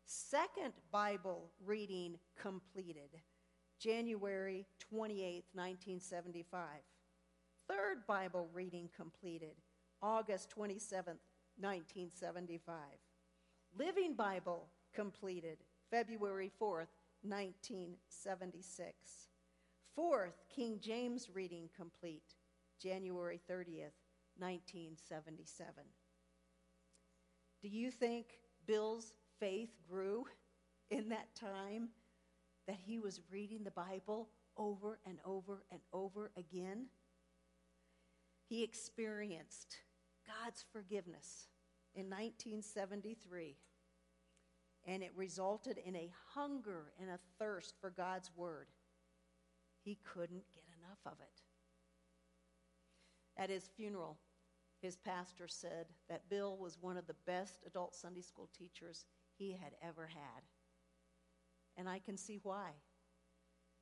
Second 0.06 0.74
Bible 0.92 1.52
reading 1.66 2.18
completed, 2.40 3.10
January 3.80 4.66
28, 4.90 5.46
1975. 5.54 6.62
Third 7.68 8.08
Bible 8.08 8.50
reading 8.54 8.90
completed, 8.96 9.56
August 10.02 10.50
27, 10.50 11.18
1975. 11.60 12.76
Living 13.78 14.16
Bible 14.16 14.68
completed, 14.96 15.58
February 15.92 16.52
4th, 16.60 16.88
1976. 17.22 19.28
Fourth 19.96 20.44
King 20.50 20.80
James 20.82 21.30
reading 21.34 21.70
complete, 21.76 22.36
January 22.82 23.40
30th, 23.50 23.98
1977. 24.38 25.84
Do 27.62 27.68
you 27.68 27.92
think 27.92 28.28
Bill's 28.66 29.14
faith 29.40 29.72
grew 29.90 30.26
in 30.90 31.10
that 31.10 31.36
time 31.36 31.90
that 32.68 32.78
he 32.86 33.00
was 33.00 33.22
reading 33.30 33.64
the 33.64 33.72
Bible 33.72 34.30
over 34.56 35.00
and 35.06 35.18
over 35.26 35.64
and 35.72 35.82
over 35.92 36.32
again? 36.38 36.88
He 38.48 38.64
experienced 38.64 39.76
God's 40.26 40.64
forgiveness 40.72 41.48
in 41.96 42.06
1973, 42.06 43.58
and 44.88 45.04
it 45.04 45.12
resulted 45.16 45.78
in 45.86 45.96
a 45.96 46.12
hunger 46.34 46.94
and 47.00 47.10
a 47.10 47.20
thirst 47.38 47.76
for 47.82 47.90
God's 47.90 48.32
Word. 48.36 48.68
He 49.84 49.98
couldn't 50.14 50.50
get 50.54 50.64
enough 50.80 51.00
of 51.06 51.20
it. 51.20 51.42
At 53.36 53.50
his 53.50 53.70
funeral, 53.76 54.18
his 54.82 54.96
pastor 54.96 55.48
said 55.48 55.88
that 56.10 56.30
Bill 56.30 56.58
was 56.58 56.78
one 56.80 56.98
of 56.98 57.08
the 57.08 57.16
best 57.26 57.60
adult 57.66 57.96
Sunday 57.96 58.22
school 58.22 58.50
teachers 58.58 59.06
he 59.38 59.52
had 59.52 59.74
ever 59.82 60.08
had. 60.08 60.44
And 61.78 61.88
I 61.90 62.00
can 62.00 62.18
see 62.18 62.40
why. 62.44 62.72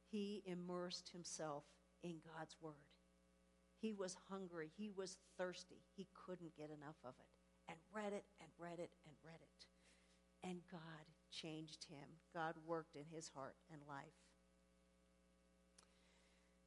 He 0.09 0.43
immersed 0.45 1.09
himself 1.09 1.63
in 2.03 2.15
God's 2.35 2.55
Word. 2.61 2.73
He 3.79 3.93
was 3.93 4.17
hungry. 4.29 4.71
He 4.75 4.89
was 4.89 5.17
thirsty. 5.37 5.83
He 5.95 6.07
couldn't 6.25 6.55
get 6.55 6.69
enough 6.69 6.97
of 7.03 7.13
it. 7.19 7.69
And 7.69 7.77
read 7.93 8.13
it 8.13 8.23
and 8.39 8.49
read 8.57 8.79
it 8.79 8.91
and 9.05 9.15
read 9.23 9.41
it. 9.41 10.47
And 10.47 10.61
God 10.71 10.81
changed 11.31 11.85
him. 11.89 12.07
God 12.33 12.55
worked 12.65 12.95
in 12.95 13.03
his 13.11 13.29
heart 13.35 13.55
and 13.71 13.81
life. 13.87 14.05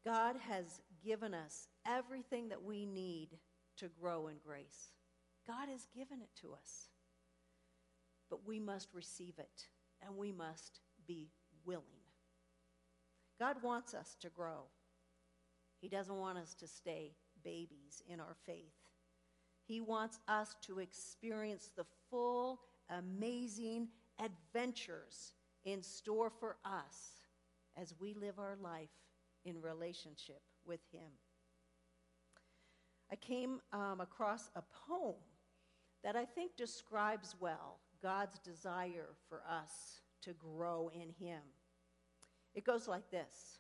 God 0.05 0.37
has 0.49 0.81
given 1.05 1.35
us 1.35 1.68
everything 1.87 2.49
that 2.49 2.62
we 2.62 2.87
need 2.87 3.39
to 3.81 3.91
grow 4.01 4.28
in 4.28 4.37
grace. 4.45 4.93
God 5.47 5.68
has 5.68 5.87
given 5.95 6.20
it 6.22 6.31
to 6.43 6.53
us. 6.53 6.89
But 8.31 8.47
we 8.47 8.61
must 8.61 8.89
receive 8.95 9.35
it 9.39 9.66
and 10.07 10.16
we 10.16 10.33
must 10.33 10.81
be 11.07 11.31
willing. 11.64 11.85
God 13.39 13.57
wants 13.62 13.95
us 13.95 14.16
to 14.20 14.28
grow. 14.28 14.64
He 15.81 15.89
doesn't 15.89 16.18
want 16.18 16.39
us 16.39 16.55
to 16.57 16.68
stay 16.68 17.12
babies 17.43 18.03
in 18.09 18.20
our 18.20 18.37
faith. 18.47 18.74
He 19.66 19.81
wants 19.81 20.18
us 20.28 20.55
to 20.66 20.78
experience 20.78 21.70
the 21.76 21.87
full, 22.11 22.61
amazing 22.91 23.89
adventures 24.22 25.33
in 25.64 25.83
store 25.83 26.31
for 26.31 26.57
us 26.64 27.22
as 27.76 27.95
we 28.01 28.14
live 28.14 28.39
our 28.39 28.57
life 28.61 28.91
in 29.45 29.61
relationship 29.61 30.43
with 30.66 30.81
Him. 30.93 31.11
I 33.11 33.16
came 33.16 33.61
um, 33.72 34.00
across 34.00 34.50
a 34.54 34.62
poem 34.88 35.16
that 36.04 36.16
I 36.16 36.24
think 36.24 36.56
describes 36.56 37.34
well 37.40 37.78
God's 38.02 38.38
desire 38.38 39.08
for 39.28 39.42
us 39.48 40.00
to 40.22 40.32
grow 40.32 40.90
in 40.94 41.11
Him. 41.24 41.40
It 42.54 42.64
goes 42.64 42.88
like 42.88 43.11
this 43.11 43.58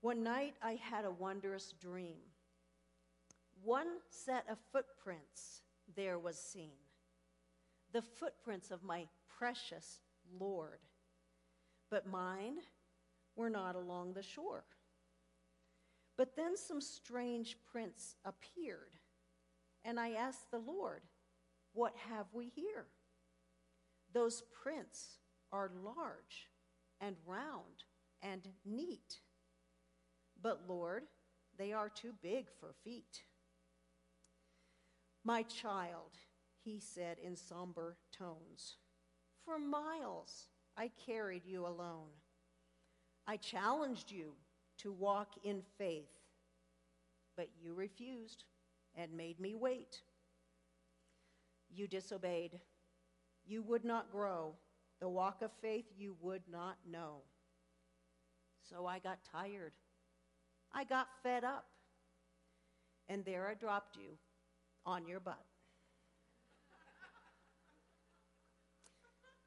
One 0.00 0.22
night 0.22 0.54
I 0.62 0.72
had 0.72 1.04
a 1.04 1.10
wondrous 1.10 1.74
dream. 1.80 2.18
One 3.64 3.88
set 4.10 4.44
of 4.48 4.58
footprints 4.72 5.62
there 5.96 6.18
was 6.18 6.38
seen, 6.38 6.78
the 7.92 8.02
footprints 8.02 8.70
of 8.70 8.84
my 8.84 9.06
precious 9.38 10.00
Lord. 10.38 10.78
But 11.90 12.06
mine 12.06 12.58
were 13.34 13.50
not 13.50 13.74
along 13.74 14.12
the 14.12 14.22
shore. 14.22 14.64
But 16.18 16.34
then 16.34 16.56
some 16.56 16.80
strange 16.80 17.56
prints 17.70 18.16
appeared, 18.24 18.96
and 19.84 20.00
I 20.00 20.10
asked 20.10 20.50
the 20.50 20.58
Lord, 20.58 21.02
What 21.72 21.94
have 22.10 22.26
we 22.32 22.48
here? 22.48 22.86
Those 24.12 24.42
prints 24.62 25.18
are 25.52 25.70
large 25.82 26.50
and 27.00 27.14
round 27.24 27.84
and 28.20 28.48
neat. 28.66 29.20
But 30.42 30.62
Lord, 30.68 31.04
they 31.56 31.72
are 31.72 31.88
too 31.88 32.12
big 32.20 32.46
for 32.58 32.74
feet. 32.82 33.22
My 35.24 35.42
child, 35.44 36.18
he 36.64 36.80
said 36.80 37.18
in 37.22 37.36
somber 37.36 37.96
tones, 38.12 38.76
for 39.44 39.58
miles 39.58 40.48
I 40.76 40.90
carried 41.06 41.44
you 41.46 41.64
alone. 41.64 42.10
I 43.24 43.36
challenged 43.36 44.10
you 44.10 44.32
to 44.78 44.92
walk 44.92 45.32
in 45.44 45.62
faith, 45.76 46.10
but 47.36 47.48
you 47.60 47.74
refused 47.74 48.44
and 48.96 49.12
made 49.16 49.38
me 49.40 49.54
wait. 49.54 50.00
You 51.70 51.86
disobeyed. 51.86 52.58
You 53.46 53.62
would 53.62 53.84
not 53.84 54.10
grow. 54.10 54.54
The 55.00 55.08
walk 55.08 55.42
of 55.42 55.50
faith 55.62 55.86
you 55.96 56.16
would 56.20 56.42
not 56.50 56.76
know. 56.90 57.22
So 58.68 58.86
I 58.86 58.98
got 58.98 59.18
tired. 59.30 59.72
I 60.72 60.84
got 60.84 61.08
fed 61.22 61.44
up. 61.44 61.66
And 63.08 63.24
there 63.24 63.48
I 63.48 63.54
dropped 63.54 63.96
you 63.96 64.18
on 64.84 65.06
your 65.06 65.20
butt. 65.20 65.42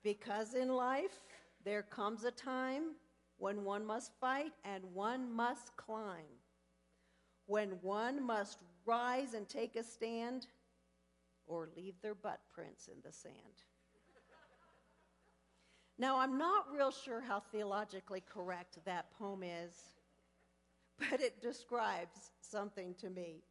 Because 0.04 0.56
in 0.56 0.70
life, 0.70 1.20
there 1.64 1.84
comes 1.84 2.24
a 2.24 2.32
time 2.32 2.96
when 3.42 3.64
one 3.64 3.84
must 3.84 4.12
fight 4.22 4.54
and 4.64 4.84
one 4.94 5.34
must 5.34 5.76
climb, 5.76 6.38
when 7.48 7.70
one 7.82 8.24
must 8.24 8.60
rise 8.86 9.34
and 9.34 9.50
take 9.50 9.76
a 9.76 9.84
stand 9.84 10.46
or 11.48 11.68
leave 11.76 11.96
their 12.04 12.14
butt 12.14 12.40
prints 12.54 12.88
in 12.88 13.02
the 13.04 13.12
sand. 13.12 13.34
Now, 15.98 16.20
I'm 16.20 16.38
not 16.38 16.72
real 16.72 16.92
sure 16.92 17.20
how 17.20 17.40
theologically 17.40 18.24
correct 18.32 18.78
that 18.86 19.12
poem 19.18 19.42
is, 19.42 19.74
but 21.10 21.20
it 21.20 21.42
describes 21.42 22.30
something 22.42 22.94
to 23.02 23.10
me. 23.10 23.42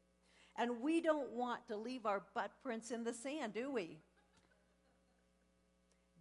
And 0.56 0.80
we 0.80 1.00
don't 1.00 1.32
want 1.32 1.66
to 1.66 1.76
leave 1.76 2.06
our 2.06 2.22
butt 2.32 2.52
prints 2.62 2.92
in 2.92 3.02
the 3.02 3.12
sand, 3.12 3.54
do 3.54 3.72
we? 3.72 3.98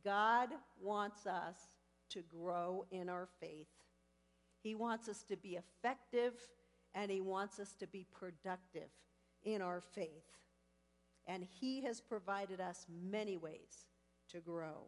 God 0.03 0.49
wants 0.81 1.27
us 1.27 1.55
to 2.09 2.21
grow 2.21 2.85
in 2.91 3.09
our 3.09 3.27
faith. 3.39 3.67
He 4.61 4.75
wants 4.75 5.07
us 5.07 5.23
to 5.23 5.37
be 5.37 5.57
effective 5.57 6.33
and 6.93 7.11
He 7.11 7.21
wants 7.21 7.59
us 7.59 7.73
to 7.79 7.87
be 7.87 8.05
productive 8.11 8.89
in 9.43 9.61
our 9.61 9.81
faith. 9.81 10.37
And 11.27 11.45
He 11.59 11.81
has 11.83 12.01
provided 12.01 12.59
us 12.59 12.85
many 12.89 13.37
ways 13.37 13.85
to 14.31 14.39
grow. 14.39 14.87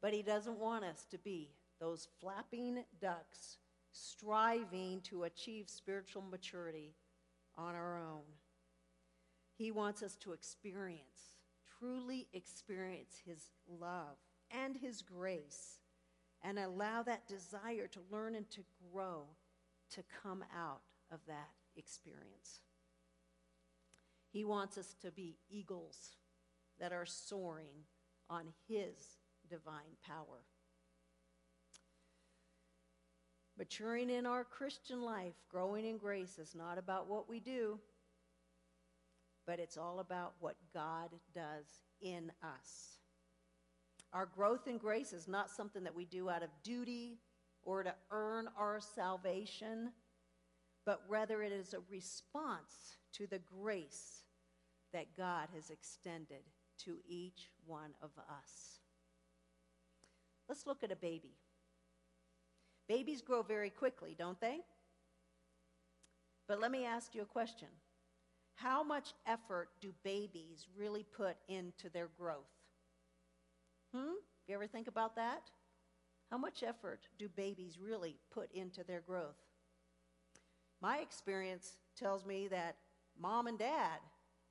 But 0.00 0.12
He 0.12 0.22
doesn't 0.22 0.58
want 0.58 0.84
us 0.84 1.06
to 1.10 1.18
be 1.18 1.50
those 1.80 2.08
flapping 2.20 2.84
ducks 3.00 3.58
striving 3.92 5.00
to 5.02 5.24
achieve 5.24 5.68
spiritual 5.68 6.22
maturity 6.30 6.94
on 7.56 7.74
our 7.74 7.98
own. 7.98 8.24
He 9.56 9.70
wants 9.70 10.02
us 10.02 10.16
to 10.16 10.32
experience 10.32 11.36
truly 11.78 12.26
experience 12.32 13.20
His 13.24 13.50
love 13.80 14.16
and 14.50 14.76
His 14.76 15.02
grace 15.02 15.78
and 16.42 16.58
allow 16.58 17.02
that 17.02 17.26
desire 17.26 17.86
to 17.88 18.00
learn 18.10 18.34
and 18.34 18.48
to 18.50 18.60
grow 18.92 19.24
to 19.90 20.02
come 20.22 20.44
out 20.56 20.82
of 21.10 21.20
that 21.26 21.50
experience. 21.76 22.60
He 24.32 24.44
wants 24.44 24.76
us 24.76 24.94
to 25.02 25.10
be 25.10 25.38
eagles 25.48 26.16
that 26.78 26.92
are 26.92 27.06
soaring 27.06 27.84
on 28.28 28.46
His 28.68 29.18
divine 29.48 29.96
power. 30.06 30.44
Maturing 33.58 34.10
in 34.10 34.26
our 34.26 34.44
Christian 34.44 35.02
life, 35.02 35.32
growing 35.50 35.86
in 35.86 35.96
grace, 35.96 36.38
is 36.38 36.54
not 36.54 36.76
about 36.76 37.08
what 37.08 37.28
we 37.28 37.40
do, 37.40 37.78
but 39.46 39.58
it's 39.58 39.78
all 39.78 40.00
about 40.00 40.34
what 40.40 40.56
God 40.74 41.08
does 41.34 41.80
in 42.02 42.30
us. 42.42 42.98
Our 44.16 44.24
growth 44.34 44.66
in 44.66 44.78
grace 44.78 45.12
is 45.12 45.28
not 45.28 45.50
something 45.50 45.84
that 45.84 45.94
we 45.94 46.06
do 46.06 46.30
out 46.30 46.42
of 46.42 46.48
duty 46.62 47.18
or 47.62 47.82
to 47.82 47.94
earn 48.10 48.48
our 48.56 48.80
salvation, 48.80 49.90
but 50.86 51.02
rather 51.06 51.42
it 51.42 51.52
is 51.52 51.74
a 51.74 51.80
response 51.90 52.96
to 53.12 53.26
the 53.26 53.40
grace 53.40 54.22
that 54.94 55.14
God 55.18 55.48
has 55.54 55.68
extended 55.68 56.40
to 56.84 56.96
each 57.06 57.50
one 57.66 57.90
of 58.00 58.08
us. 58.16 58.80
Let's 60.48 60.66
look 60.66 60.82
at 60.82 60.90
a 60.90 60.96
baby. 60.96 61.34
Babies 62.88 63.20
grow 63.20 63.42
very 63.42 63.68
quickly, 63.68 64.16
don't 64.18 64.40
they? 64.40 64.60
But 66.48 66.58
let 66.58 66.70
me 66.70 66.86
ask 66.86 67.14
you 67.14 67.20
a 67.20 67.26
question 67.26 67.68
how 68.54 68.82
much 68.82 69.12
effort 69.26 69.68
do 69.82 69.92
babies 70.02 70.68
really 70.74 71.02
put 71.02 71.36
into 71.50 71.90
their 71.90 72.08
growth? 72.18 72.55
Hmm? 73.96 74.12
You 74.46 74.54
ever 74.54 74.66
think 74.66 74.88
about 74.88 75.16
that? 75.16 75.50
How 76.30 76.36
much 76.36 76.62
effort 76.62 77.08
do 77.18 77.28
babies 77.28 77.78
really 77.80 78.16
put 78.30 78.52
into 78.52 78.84
their 78.84 79.00
growth? 79.00 79.38
My 80.82 80.98
experience 80.98 81.78
tells 81.98 82.26
me 82.26 82.48
that 82.48 82.76
mom 83.18 83.46
and 83.46 83.58
dad, 83.58 83.98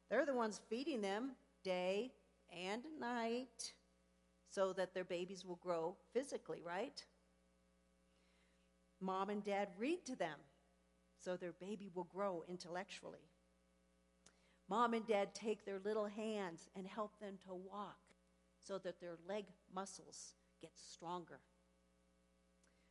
they're 0.10 0.26
the 0.26 0.34
ones 0.34 0.62
feeding 0.70 1.02
them 1.02 1.34
day 1.64 2.12
and 2.52 2.82
night 3.00 3.74
so 4.50 4.74
that 4.74 4.94
their 4.94 5.04
babies 5.04 5.46
will 5.46 5.58
grow 5.58 5.96
physically, 6.14 6.62
right? 6.66 7.04
Mom 9.00 9.30
and 9.30 9.44
dad 9.44 9.68
read 9.78 10.06
to 10.06 10.16
them 10.16 10.40
so 11.24 11.36
their 11.36 11.54
baby 11.60 11.92
will 11.94 12.06
grow 12.06 12.44
intellectually. 12.48 13.30
Mom 14.68 14.96
and 14.96 15.06
dad 15.06 15.36
take 15.36 15.66
their 15.66 15.80
little 15.84 16.06
hands 16.06 16.68
and 16.76 16.88
help 16.88 17.20
them 17.20 17.38
to 17.46 17.54
walk 17.54 18.05
so 18.66 18.78
that 18.80 19.00
their 19.00 19.16
leg 19.28 19.46
muscles 19.74 20.34
get 20.62 20.72
stronger. 20.76 21.40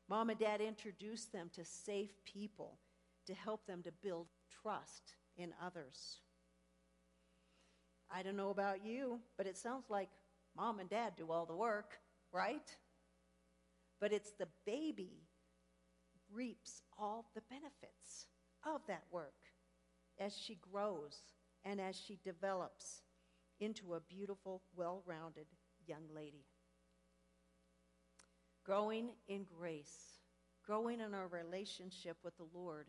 Mom 0.08 0.30
and 0.30 0.38
dad 0.38 0.60
introduce 0.60 1.24
them 1.24 1.50
to 1.54 1.64
safe 1.64 2.12
people 2.24 2.78
to 3.26 3.34
help 3.34 3.66
them 3.66 3.82
to 3.82 3.90
build 4.02 4.26
trust 4.62 5.14
in 5.36 5.52
others. 5.64 6.18
I 8.10 8.22
don't 8.22 8.36
know 8.36 8.50
about 8.50 8.84
you, 8.84 9.20
but 9.36 9.46
it 9.46 9.56
sounds 9.56 9.86
like 9.88 10.10
mom 10.56 10.78
and 10.78 10.88
dad 10.88 11.14
do 11.16 11.32
all 11.32 11.46
the 11.46 11.56
work, 11.56 11.94
right? 12.32 12.70
But 14.00 14.12
it's 14.12 14.32
the 14.32 14.48
baby 14.66 15.22
reaps 16.32 16.82
all 16.98 17.26
the 17.34 17.42
benefits 17.50 18.26
of 18.66 18.82
that 18.86 19.04
work 19.10 19.34
as 20.20 20.36
she 20.36 20.58
grows 20.72 21.18
and 21.64 21.80
as 21.80 21.96
she 21.96 22.18
develops 22.22 23.02
into 23.60 23.94
a 23.94 24.00
beautiful, 24.00 24.62
well 24.76 25.02
rounded 25.06 25.46
young 25.86 26.04
lady. 26.14 26.44
Growing 28.64 29.10
in 29.28 29.44
grace, 29.58 30.20
growing 30.64 31.00
in 31.00 31.14
our 31.14 31.28
relationship 31.28 32.16
with 32.24 32.36
the 32.36 32.46
Lord, 32.54 32.86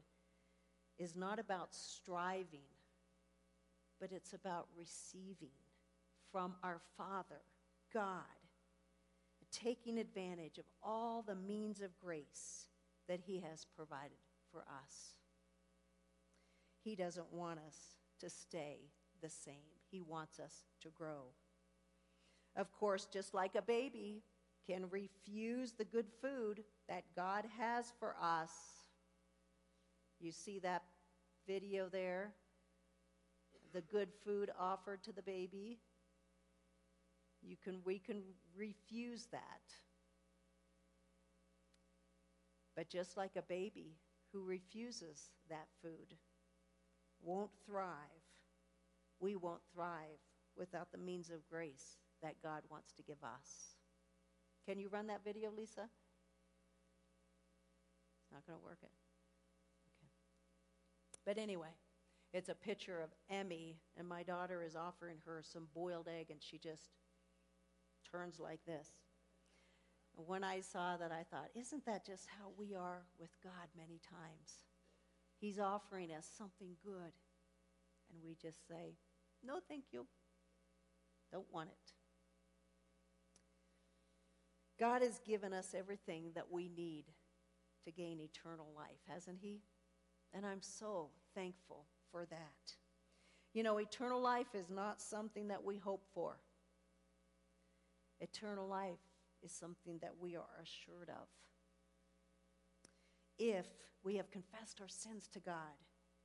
is 0.98 1.16
not 1.16 1.40
about 1.40 1.74
striving, 1.74 2.70
but 4.00 4.12
it's 4.12 4.34
about 4.34 4.68
receiving 4.78 5.52
from 6.32 6.56
our 6.64 6.80
Father, 6.98 7.42
God, 7.94 8.22
taking 9.52 9.98
advantage 9.98 10.58
of 10.58 10.66
all 10.82 11.22
the 11.22 11.36
means 11.36 11.82
of 11.82 11.98
grace 12.00 12.68
that 13.08 13.20
He 13.26 13.40
has 13.40 13.66
provided 13.76 14.18
for 14.52 14.62
us. 14.62 15.16
He 16.84 16.96
doesn't 16.96 17.34
want 17.34 17.60
us 17.68 17.78
to 18.20 18.30
stay 18.30 18.78
the 19.22 19.30
same. 19.30 19.56
He 19.90 20.02
wants 20.02 20.40
us 20.40 20.64
to 20.82 20.90
grow. 20.90 21.32
Of 22.56 22.72
course, 22.72 23.08
just 23.12 23.34
like 23.34 23.56
a 23.56 23.62
baby 23.62 24.24
can 24.66 24.90
refuse 24.90 25.74
the 25.74 25.86
good 25.86 26.08
food 26.22 26.64
that 26.88 27.04
God 27.16 27.46
has 27.58 27.92
for 28.00 28.16
us. 28.22 28.52
You 30.20 30.32
see 30.32 30.60
that 30.60 30.84
video 31.48 31.90
there? 31.90 32.34
The 33.74 33.82
good 33.82 34.10
food 34.24 34.50
offered 34.58 35.04
to 35.04 35.12
the 35.12 35.22
baby. 35.22 35.80
You 37.44 37.58
can, 37.62 37.82
we 37.84 38.00
can 38.00 38.24
refuse 38.56 39.28
that. 39.32 39.42
But 42.76 42.90
just 42.90 43.18
like 43.18 43.36
a 43.36 43.42
baby 43.42 43.98
who 44.32 44.44
refuses 44.44 45.30
that 45.50 45.68
food 45.82 46.16
won't 47.22 47.52
thrive, 47.66 47.92
we 49.20 49.36
won't 49.36 49.62
thrive 49.74 50.20
without 50.58 50.92
the 50.92 50.98
means 50.98 51.30
of 51.30 51.48
grace 51.50 51.98
that 52.22 52.42
God 52.42 52.64
wants 52.70 52.94
to 52.94 53.04
give 53.04 53.24
us. 53.24 53.76
Can 54.68 54.80
you 54.80 54.90
run 54.90 55.08
that 55.08 55.24
video, 55.24 55.52
Lisa? 55.56 55.90
It's 58.22 58.32
not 58.32 58.46
going 58.48 58.60
to 58.60 58.66
work 58.66 58.80
it. 58.82 58.92
Okay. 59.88 60.10
But 61.26 61.38
anyway, 61.38 61.76
it's 62.34 62.50
a 62.50 62.56
picture 62.56 63.02
of 63.02 63.10
Emmy, 63.30 63.78
and 63.98 64.08
my 64.08 64.24
daughter 64.24 64.64
is 64.64 64.76
offering 64.76 65.18
her 65.26 65.42
some 65.44 65.68
boiled 65.74 66.08
egg, 66.08 66.28
and 66.32 66.42
she 66.42 66.58
just 66.58 66.90
turns 68.12 68.40
like 68.40 68.66
this. 68.66 68.90
And 70.18 70.28
when 70.28 70.44
I 70.44 70.62
saw 70.62 70.98
that, 70.98 71.12
I 71.12 71.24
thought, 71.30 71.50
isn't 71.56 71.86
that 71.86 72.06
just 72.06 72.28
how 72.40 72.52
we 72.58 72.74
are 72.74 73.04
with 73.20 73.32
God 73.44 73.70
many 73.78 74.00
times? 74.10 74.66
He's 75.40 75.60
offering 75.60 76.12
us 76.12 76.28
something 76.38 76.76
good, 76.84 77.14
and 78.12 78.24
we 78.24 78.36
just 78.42 78.68
say, 78.68 78.96
no, 79.44 79.60
thank 79.68 79.86
you. 79.92 80.06
Don't 81.32 81.52
want 81.54 81.70
it. 81.70 81.95
God 84.80 85.02
has 85.02 85.20
given 85.20 85.54
us 85.54 85.74
everything 85.78 86.32
that 86.36 86.52
we 86.52 86.70
need 86.70 87.06
to 87.86 87.92
gain 87.92 88.20
eternal 88.20 88.68
life, 88.76 89.00
hasn't 89.08 89.40
He? 89.42 89.62
And 90.34 90.46
I'm 90.46 90.62
so 90.62 91.10
thankful 91.34 91.86
for 92.12 92.26
that. 92.26 92.76
You 93.54 93.64
know, 93.64 93.78
eternal 93.78 94.22
life 94.22 94.54
is 94.54 94.70
not 94.70 95.02
something 95.02 95.48
that 95.48 95.64
we 95.64 95.78
hope 95.78 96.04
for, 96.14 96.40
eternal 98.20 98.68
life 98.68 99.00
is 99.44 99.52
something 99.52 100.00
that 100.02 100.14
we 100.20 100.36
are 100.36 100.62
assured 100.62 101.10
of. 101.10 101.28
If 103.38 103.68
we 104.04 104.16
have 104.16 104.32
confessed 104.32 104.82
our 104.82 104.88
sins 104.88 105.30
to 105.34 105.40
God, 105.40 105.56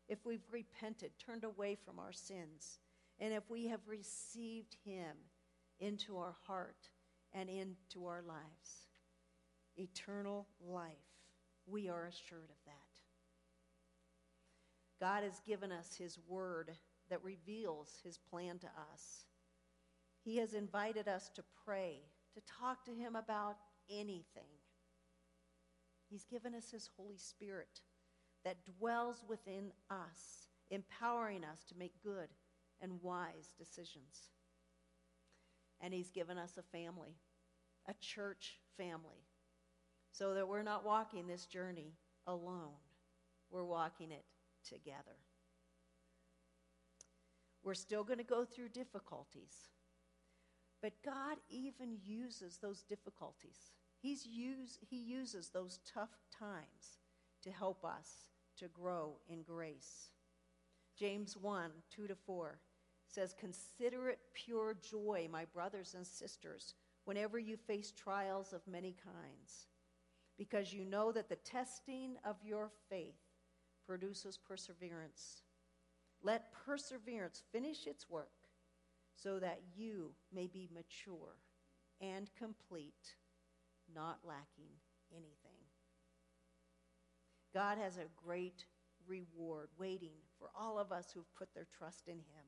if 0.08 0.26
we've 0.26 0.46
repented, 0.50 1.12
turned 1.24 1.44
away 1.44 1.76
from 1.84 2.00
our 2.00 2.12
sins, 2.12 2.80
and 3.20 3.32
if 3.32 3.48
we 3.48 3.66
have 3.68 3.80
received 3.86 4.76
Him 4.84 5.16
into 5.78 6.18
our 6.18 6.34
heart 6.46 6.88
and 7.32 7.48
into 7.48 8.06
our 8.06 8.22
lives, 8.22 8.88
eternal 9.76 10.46
life, 10.60 10.90
we 11.66 11.88
are 11.88 12.06
assured 12.06 12.50
of 12.50 12.64
that. 12.66 12.74
God 15.00 15.22
has 15.22 15.40
given 15.46 15.72
us 15.72 15.96
His 15.96 16.18
Word 16.28 16.72
that 17.08 17.24
reveals 17.24 17.98
His 18.04 18.18
plan 18.18 18.58
to 18.58 18.66
us. 18.66 19.24
He 20.22 20.36
has 20.36 20.54
invited 20.54 21.08
us 21.08 21.30
to 21.34 21.42
pray, 21.64 22.00
to 22.34 22.40
talk 22.60 22.84
to 22.84 22.92
Him 22.92 23.16
about 23.16 23.56
anything. 23.90 24.50
He's 26.08 26.24
given 26.24 26.54
us 26.54 26.70
His 26.70 26.90
Holy 26.96 27.16
Spirit 27.16 27.80
that 28.44 28.64
dwells 28.78 29.24
within 29.28 29.72
us, 29.90 30.48
empowering 30.70 31.44
us 31.44 31.64
to 31.68 31.78
make 31.78 31.92
good 32.02 32.28
and 32.80 33.02
wise 33.02 33.54
decisions. 33.58 34.30
And 35.80 35.94
He's 35.94 36.10
given 36.10 36.38
us 36.38 36.58
a 36.58 36.76
family, 36.76 37.16
a 37.86 37.94
church 38.00 38.58
family, 38.76 39.24
so 40.12 40.34
that 40.34 40.48
we're 40.48 40.62
not 40.62 40.84
walking 40.84 41.26
this 41.26 41.46
journey 41.46 41.94
alone. 42.26 42.76
We're 43.50 43.64
walking 43.64 44.12
it 44.12 44.24
together. 44.68 45.16
We're 47.62 47.74
still 47.74 48.04
going 48.04 48.18
to 48.18 48.24
go 48.24 48.44
through 48.44 48.68
difficulties. 48.70 49.70
But 50.82 50.92
God 51.04 51.36
even 51.50 51.98
uses 52.02 52.58
those 52.58 52.82
difficulties. 52.82 53.72
He's 54.00 54.24
use, 54.24 54.78
he 54.80 54.96
uses 54.96 55.50
those 55.50 55.80
tough 55.84 56.16
times 56.38 56.98
to 57.42 57.50
help 57.50 57.84
us 57.84 58.30
to 58.58 58.68
grow 58.68 59.16
in 59.28 59.42
grace. 59.42 60.08
James 60.98 61.36
1 61.36 61.70
2 61.94 62.06
to 62.06 62.14
4 62.14 62.58
says, 63.10 63.34
Consider 63.38 64.08
it 64.08 64.18
pure 64.34 64.76
joy, 64.82 65.28
my 65.30 65.44
brothers 65.46 65.94
and 65.94 66.06
sisters, 66.06 66.74
whenever 67.04 67.38
you 67.38 67.56
face 67.56 67.92
trials 67.92 68.52
of 68.52 68.60
many 68.66 68.94
kinds, 69.02 69.66
because 70.38 70.72
you 70.72 70.84
know 70.84 71.12
that 71.12 71.28
the 71.28 71.36
testing 71.36 72.16
of 72.24 72.36
your 72.44 72.70
faith 72.88 73.18
produces 73.86 74.38
perseverance. 74.38 75.42
Let 76.22 76.52
perseverance 76.52 77.42
finish 77.52 77.86
its 77.86 78.08
work 78.08 78.30
so 79.16 79.38
that 79.38 79.60
you 79.74 80.12
may 80.32 80.46
be 80.46 80.68
mature 80.72 81.36
and 82.00 82.30
complete, 82.38 83.14
not 83.94 84.18
lacking 84.24 84.70
anything. 85.12 85.60
God 87.52 87.78
has 87.78 87.96
a 87.96 88.06
great 88.24 88.64
reward 89.06 89.68
waiting 89.78 90.14
for 90.38 90.50
all 90.58 90.78
of 90.78 90.92
us 90.92 91.06
who've 91.12 91.34
put 91.34 91.52
their 91.54 91.66
trust 91.76 92.06
in 92.06 92.18
Him. 92.18 92.44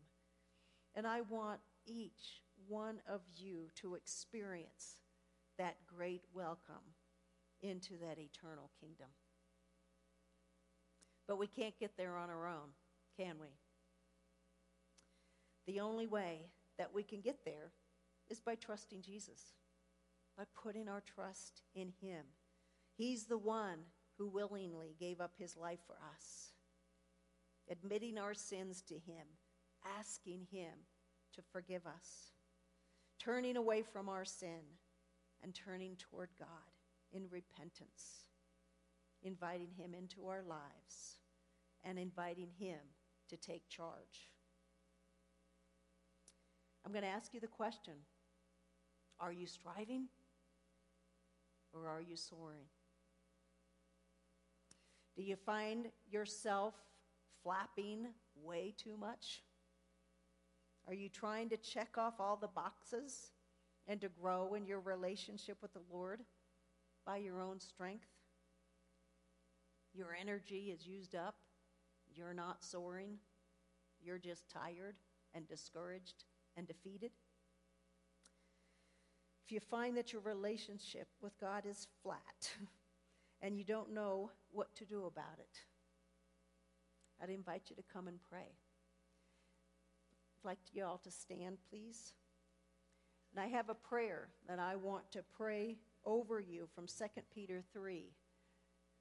And 0.95 1.07
I 1.07 1.23
want 1.23 1.61
each 1.87 2.43
one 2.69 3.01
of 3.09 3.21
you 3.35 3.69
to 3.77 3.95
experience 3.95 4.99
that 5.59 5.77
great 5.87 6.23
welcome 6.35 6.95
into 7.63 7.95
that 7.99 8.19
eternal 8.19 8.71
kingdom. 8.81 9.09
But 11.27 11.39
we 11.39 11.47
can't 11.47 11.79
get 11.79 11.97
there 11.97 12.17
on 12.17 12.31
our 12.31 12.47
own, 12.47 12.71
can 13.17 13.37
we? 13.41 13.49
The 15.67 15.81
only 15.81 16.07
way 16.07 16.51
that 16.79 16.93
we 16.93 17.03
can 17.03 17.21
get 17.21 17.45
there 17.45 17.71
is 18.29 18.41
by 18.41 18.57
trusting 18.57 19.03
Jesus, 19.03 19.55
by 20.37 20.45
putting 20.61 20.89
our 20.89 21.03
trust 21.03 21.63
in 21.75 21.93
Him. 22.01 22.25
He's 22.97 23.25
the 23.25 23.39
one 23.39 23.79
who 24.19 24.29
willingly 24.29 24.97
gave 24.99 25.21
up 25.21 25.33
His 25.39 25.57
life 25.57 25.81
for 25.87 25.97
us, 26.15 26.53
admitting 27.71 28.19
our 28.19 28.35
sins 28.35 28.83
to 28.83 28.95
Him, 28.95 29.27
asking 29.99 30.47
Him 30.51 30.73
to 31.35 31.43
forgive 31.53 31.87
us, 31.87 32.33
turning 33.19 33.57
away 33.57 33.83
from 33.83 34.09
our 34.09 34.25
sin, 34.25 34.63
and 35.43 35.55
turning 35.55 35.97
toward 35.97 36.29
God 36.39 36.49
in 37.13 37.25
repentance, 37.31 38.27
inviting 39.23 39.71
Him 39.77 39.95
into 39.95 40.27
our 40.27 40.43
lives, 40.43 41.19
and 41.85 41.99
inviting 41.99 42.49
Him 42.59 42.79
to 43.29 43.37
take 43.37 43.69
charge. 43.69 44.31
I'm 46.85 46.93
going 46.93 47.05
to 47.05 47.09
ask 47.09 47.33
you 47.35 47.41
the 47.41 47.47
question 47.47 47.95
Are 49.21 49.33
you 49.33 49.47
striving 49.47 50.07
or 51.73 51.89
are 51.89 52.01
you 52.01 52.17
soaring? 52.17 52.67
Do 55.17 55.23
you 55.23 55.37
find 55.37 55.89
yourself 56.11 56.75
flapping 57.43 58.09
way 58.43 58.75
too 58.77 58.97
much? 58.97 59.43
Are 60.87 60.95
you 60.95 61.09
trying 61.09 61.49
to 61.51 61.57
check 61.57 61.97
off 61.97 62.15
all 62.19 62.37
the 62.37 62.49
boxes 62.49 63.33
and 63.87 64.01
to 64.01 64.09
grow 64.09 64.55
in 64.55 64.67
your 64.67 64.81
relationship 64.81 65.59
with 65.63 65.73
the 65.73 65.83
Lord 65.93 66.21
by 67.07 67.19
your 67.19 67.41
own 67.41 67.61
strength? 67.61 68.07
Your 69.95 70.17
energy 70.19 70.73
is 70.75 70.87
used 70.87 71.15
up. 71.15 71.37
You're 72.15 72.35
not 72.35 72.65
soaring. 72.65 73.19
You're 74.03 74.19
just 74.19 74.49
tired 74.49 74.97
and 75.35 75.47
discouraged 75.47 76.25
and 76.57 76.67
defeated. 76.67 77.13
If 79.45 79.53
you 79.53 79.61
find 79.61 79.97
that 79.97 80.13
your 80.13 80.23
relationship 80.23 81.09
with 81.21 81.39
God 81.39 81.65
is 81.67 81.87
flat 82.03 82.51
and 83.43 83.57
you 83.57 83.65
don't 83.65 83.93
know 83.93 84.31
what 84.51 84.75
to 84.77 84.85
do 84.85 85.07
about 85.07 85.39
it, 85.39 85.59
I'd 87.23 87.31
invite 87.31 87.63
you 87.71 87.77
to 87.77 87.83
come 87.93 88.09
and 88.09 88.19
pray. 88.29 88.57
I'd 90.43 90.49
like 90.49 90.59
you 90.73 90.85
all 90.85 90.99
to 91.05 91.11
stand, 91.11 91.59
please. 91.71 92.15
And 93.35 93.43
I 93.43 93.49
have 93.49 93.69
a 93.69 93.75
prayer 93.75 94.29
that 94.49 94.59
I 94.59 94.77
want 94.77 95.11
to 95.13 95.23
pray 95.37 95.77
over 96.05 96.41
you 96.41 96.69
from 96.75 96.87
2 96.87 97.05
Peter 97.35 97.63
3. 97.73 98.11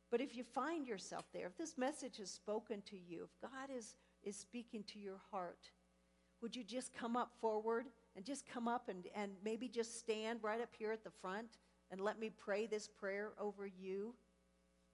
But 0.10 0.22
if 0.22 0.36
you 0.36 0.44
find 0.44 0.88
yourself 0.88 1.26
there, 1.34 1.48
if 1.48 1.58
this 1.58 1.78
message 1.78 2.18
has 2.18 2.30
spoken 2.30 2.82
to 2.90 2.98
you, 2.98 3.24
if 3.24 3.50
God 3.50 3.76
is, 3.76 3.96
is 4.24 4.36
speaking 4.36 4.84
to 4.88 5.00
your 5.00 5.20
heart, 5.32 5.72
would 6.42 6.56
you 6.56 6.64
just 6.64 6.94
come 6.94 7.16
up 7.16 7.32
forward 7.40 7.86
and 8.16 8.26
just 8.26 8.46
come 8.46 8.68
up 8.68 8.90
and, 8.90 9.06
and 9.16 9.32
maybe 9.44 9.68
just 9.68 10.00
stand 10.00 10.40
right 10.42 10.62
up 10.62 10.74
here 10.78 10.92
at 10.92 11.04
the 11.04 11.12
front 11.22 11.58
and 11.92 12.02
let 12.02 12.20
me 12.20 12.30
pray 12.30 12.68
this 12.68 12.88
prayer 12.88 13.32
over 13.40 13.66
you 13.66 14.14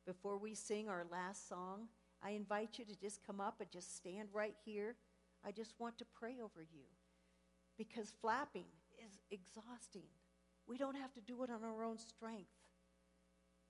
before 0.05 0.37
we 0.37 0.53
sing 0.53 0.87
our 0.87 1.05
last 1.11 1.49
song? 1.49 1.87
I 2.23 2.31
invite 2.31 2.79
you 2.79 2.85
to 2.85 2.99
just 2.99 3.25
come 3.25 3.41
up 3.41 3.55
and 3.59 3.71
just 3.71 3.95
stand 3.97 4.29
right 4.33 4.55
here 4.65 4.95
I 5.45 5.51
just 5.51 5.73
want 5.79 5.97
to 5.99 6.05
pray 6.05 6.35
over 6.43 6.61
you 6.61 6.85
because 7.77 8.13
flapping 8.21 8.65
is 9.03 9.19
exhausting. 9.31 10.09
We 10.67 10.77
don't 10.77 10.97
have 10.97 11.13
to 11.13 11.21
do 11.21 11.43
it 11.43 11.49
on 11.49 11.63
our 11.63 11.83
own 11.83 11.97
strength, 11.97 12.51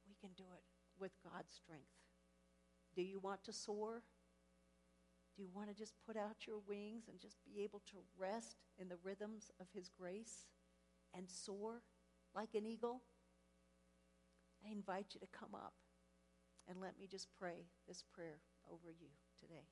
we 0.07 0.15
can 0.19 0.31
do 0.35 0.45
it 0.55 0.63
with 0.99 1.11
God's 1.23 1.53
strength. 1.53 1.85
Do 2.95 3.01
you 3.03 3.19
want 3.19 3.43
to 3.43 3.53
soar? 3.53 4.01
Do 5.35 5.43
you 5.43 5.49
want 5.53 5.69
to 5.69 5.75
just 5.75 5.93
put 6.03 6.17
out 6.17 6.47
your 6.47 6.57
wings 6.67 7.03
and 7.07 7.19
just 7.19 7.37
be 7.45 7.61
able 7.61 7.83
to 7.91 7.97
rest 8.17 8.57
in 8.79 8.89
the 8.89 8.97
rhythms 9.03 9.51
of 9.61 9.67
His 9.71 9.87
grace 9.87 10.47
and 11.13 11.29
soar 11.29 11.83
like 12.33 12.55
an 12.55 12.65
eagle? 12.65 13.03
I 14.65 14.71
invite 14.71 15.13
you 15.13 15.19
to 15.19 15.27
come 15.27 15.53
up 15.53 15.73
and 16.67 16.81
let 16.81 16.97
me 16.99 17.05
just 17.05 17.27
pray 17.37 17.67
this 17.87 18.03
prayer 18.13 18.39
over 18.67 18.89
you 18.89 19.09
today. 19.39 19.67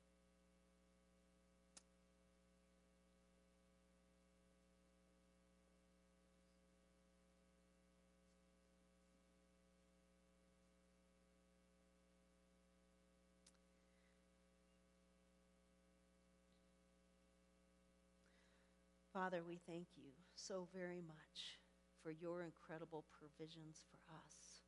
Father, 19.16 19.42
we 19.48 19.58
thank 19.66 19.86
you 19.96 20.12
so 20.34 20.68
very 20.76 21.00
much 21.00 21.56
for 22.02 22.10
your 22.10 22.42
incredible 22.42 23.06
provisions 23.18 23.82
for 23.90 23.96
us. 24.12 24.60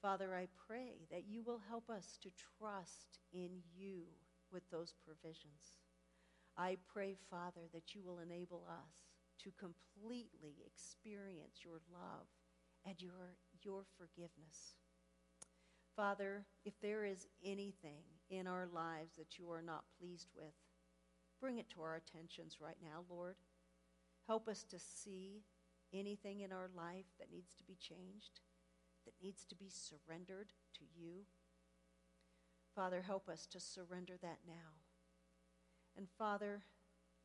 Father, 0.00 0.34
I 0.34 0.48
pray 0.66 1.04
that 1.10 1.28
you 1.28 1.42
will 1.42 1.60
help 1.68 1.90
us 1.90 2.16
to 2.22 2.30
trust 2.56 3.18
in 3.34 3.60
you 3.76 4.04
with 4.50 4.62
those 4.70 4.94
provisions. 5.04 5.76
I 6.56 6.78
pray, 6.90 7.14
Father, 7.28 7.68
that 7.74 7.94
you 7.94 8.00
will 8.02 8.20
enable 8.20 8.64
us 8.70 9.12
to 9.44 9.52
completely 9.60 10.64
experience 10.64 11.60
your 11.62 11.82
love 11.92 12.24
and 12.86 12.94
your, 13.02 13.36
your 13.62 13.82
forgiveness. 13.98 14.76
Father, 15.94 16.46
if 16.64 16.72
there 16.80 17.04
is 17.04 17.26
anything 17.44 18.00
in 18.30 18.46
our 18.46 18.66
lives 18.72 19.12
that 19.18 19.38
you 19.38 19.50
are 19.50 19.60
not 19.60 19.84
pleased 19.98 20.28
with, 20.34 20.54
bring 21.40 21.58
it 21.58 21.70
to 21.70 21.82
our 21.82 21.96
attentions 21.96 22.58
right 22.60 22.76
now, 22.82 23.04
Lord. 23.08 23.36
Help 24.26 24.48
us 24.48 24.64
to 24.64 24.78
see 24.78 25.42
anything 25.92 26.40
in 26.40 26.52
our 26.52 26.68
life 26.76 27.06
that 27.18 27.32
needs 27.32 27.54
to 27.54 27.64
be 27.64 27.76
changed, 27.80 28.40
that 29.04 29.14
needs 29.22 29.44
to 29.46 29.54
be 29.54 29.70
surrendered 29.70 30.52
to 30.74 30.84
you. 30.96 31.24
Father, 32.74 33.02
help 33.02 33.28
us 33.28 33.46
to 33.46 33.58
surrender 33.58 34.14
that 34.22 34.38
now. 34.46 34.78
And 35.96 36.06
Father, 36.18 36.62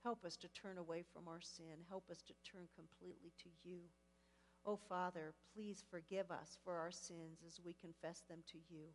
help 0.03 0.26
us 0.26 0.36
to 0.38 0.47
turn 0.49 0.78
away 0.78 1.03
from 1.13 1.28
our 1.28 1.41
sin. 1.41 1.86
Help 1.88 2.09
us 2.09 2.22
to 2.24 2.34
turn 2.43 2.68
completely 2.76 3.32
to 3.43 3.49
you. 3.63 3.80
Oh, 4.66 4.80
Father, 4.89 5.34
please 5.53 5.84
forgive 5.91 6.32
us 6.32 6.57
for 6.63 6.78
our 6.78 6.91
sins 6.91 7.43
as 7.45 7.59
we 7.63 7.74
confess 7.74 8.24
them 8.28 8.39
to 8.51 8.57
you. 8.70 8.86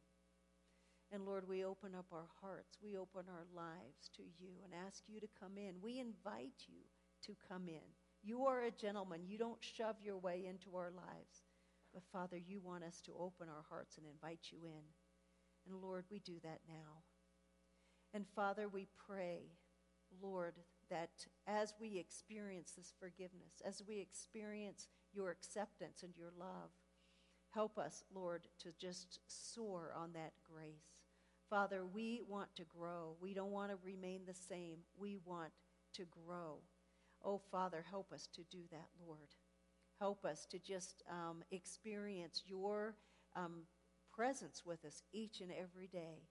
And 1.12 1.26
Lord, 1.26 1.48
we 1.48 1.64
open 1.64 1.94
up 1.96 2.06
our 2.12 2.28
hearts, 2.40 2.78
we 2.82 2.96
open 2.96 3.24
our 3.28 3.46
lives 3.54 4.11
to 4.16 4.22
you 4.22 4.50
and 4.64 4.72
ask 4.86 5.02
you 5.08 5.18
to 5.20 5.28
come 5.40 5.58
in. 5.58 5.74
We 5.82 5.98
invite 5.98 6.66
you 6.68 6.84
to 7.26 7.34
come 7.48 7.68
in. 7.68 7.82
You 8.22 8.46
are 8.46 8.62
a 8.62 8.70
gentleman. 8.70 9.22
You 9.26 9.38
don't 9.38 9.58
shove 9.61 9.96
your 10.02 10.18
way 10.18 10.46
into 10.48 10.76
our 10.76 10.90
lives. 10.90 11.42
But 11.92 12.03
Father, 12.12 12.37
you 12.37 12.61
want 12.61 12.84
us 12.84 13.00
to 13.07 13.12
open 13.18 13.49
our 13.49 13.64
hearts 13.68 13.96
and 13.96 14.07
invite 14.07 14.46
you 14.50 14.58
in. 14.64 14.84
And 15.66 15.82
Lord, 15.82 16.04
we 16.11 16.20
do 16.20 16.34
that 16.45 16.61
now. 16.68 17.03
And 18.14 18.26
Father, 18.37 18.68
we 18.68 18.87
pray, 19.07 19.53
Lord, 20.22 20.54
that 20.91 21.26
as 21.46 21.74
we 21.80 21.99
experience 21.99 22.72
this 22.76 22.92
forgiveness, 22.99 23.62
as 23.64 23.82
we 23.87 23.99
experience 24.00 24.88
your 25.12 25.30
acceptance 25.30 26.03
and 26.03 26.16
your 26.16 26.32
love, 26.38 26.70
help 27.50 27.78
us, 27.78 28.04
Lord, 28.14 28.46
to 28.61 28.68
just 28.78 29.20
soar 29.26 29.92
on 29.96 30.12
that 30.12 30.32
grace. 30.45 30.99
Father, 31.50 31.84
we 31.84 32.22
want 32.28 32.54
to 32.54 32.62
grow. 32.64 33.16
We 33.20 33.34
don't 33.34 33.50
want 33.50 33.72
to 33.72 33.76
remain 33.84 34.20
the 34.24 34.34
same. 34.34 34.78
We 34.96 35.18
want 35.24 35.50
to 35.94 36.04
grow. 36.04 36.58
Oh, 37.24 37.40
Father, 37.50 37.84
help 37.90 38.12
us 38.12 38.28
to 38.34 38.42
do 38.50 38.60
that, 38.70 38.86
Lord. 39.04 39.34
Help 39.98 40.24
us 40.24 40.46
to 40.46 40.60
just 40.60 41.02
um, 41.10 41.42
experience 41.50 42.44
your 42.46 42.94
um, 43.34 43.64
presence 44.14 44.62
with 44.64 44.84
us 44.84 45.02
each 45.12 45.40
and 45.40 45.50
every 45.50 45.88
day. 45.88 46.22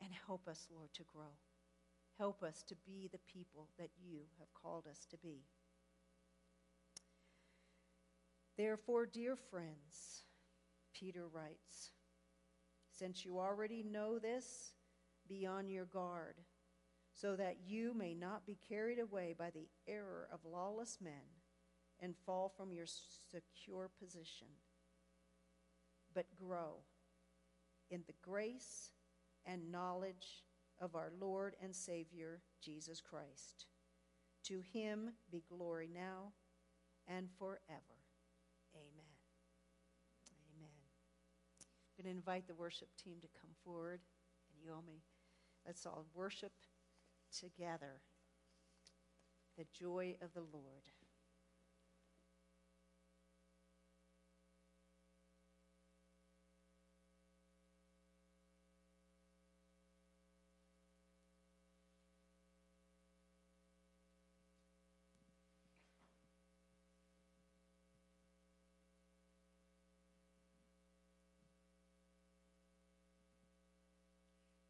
And 0.00 0.10
help 0.26 0.48
us, 0.48 0.66
Lord, 0.74 0.88
to 0.94 1.04
grow. 1.04 1.36
Help 2.18 2.42
us 2.42 2.64
to 2.64 2.74
be 2.84 3.08
the 3.10 3.20
people 3.32 3.68
that 3.78 3.90
you 4.04 4.22
have 4.40 4.48
called 4.60 4.86
us 4.90 5.06
to 5.12 5.16
be. 5.18 5.44
Therefore, 8.58 9.06
dear 9.06 9.36
friends, 9.36 10.24
Peter 10.92 11.26
writes, 11.32 11.92
since 13.02 13.24
you 13.24 13.40
already 13.40 13.82
know 13.82 14.20
this, 14.20 14.74
be 15.28 15.44
on 15.44 15.68
your 15.68 15.86
guard, 15.86 16.36
so 17.12 17.34
that 17.34 17.56
you 17.66 17.92
may 17.92 18.14
not 18.14 18.46
be 18.46 18.56
carried 18.68 19.00
away 19.00 19.34
by 19.36 19.50
the 19.50 19.66
error 19.88 20.28
of 20.32 20.38
lawless 20.48 20.98
men 21.02 21.34
and 21.98 22.14
fall 22.24 22.48
from 22.56 22.70
your 22.70 22.86
secure 22.86 23.90
position, 23.98 24.46
but 26.14 26.26
grow 26.38 26.76
in 27.90 28.04
the 28.06 28.14
grace 28.22 28.92
and 29.44 29.72
knowledge 29.72 30.44
of 30.80 30.94
our 30.94 31.10
Lord 31.20 31.56
and 31.60 31.74
Savior, 31.74 32.40
Jesus 32.62 33.00
Christ. 33.00 33.66
To 34.44 34.60
him 34.72 35.10
be 35.28 35.42
glory 35.48 35.90
now 35.92 36.34
and 37.08 37.28
forever. 37.36 37.98
Amen. 38.76 39.12
Amen. 40.56 40.70
I'm 41.91 41.91
going 42.02 42.14
to 42.14 42.18
invite 42.18 42.46
the 42.46 42.54
worship 42.54 42.88
team 43.02 43.16
to 43.22 43.28
come 43.40 43.50
forward. 43.64 44.00
And 44.50 44.70
Yomi, 44.70 45.00
let's 45.66 45.86
all 45.86 46.06
worship 46.14 46.52
together 47.38 48.00
the 49.56 49.64
joy 49.72 50.16
of 50.20 50.32
the 50.34 50.42
Lord. 50.52 50.90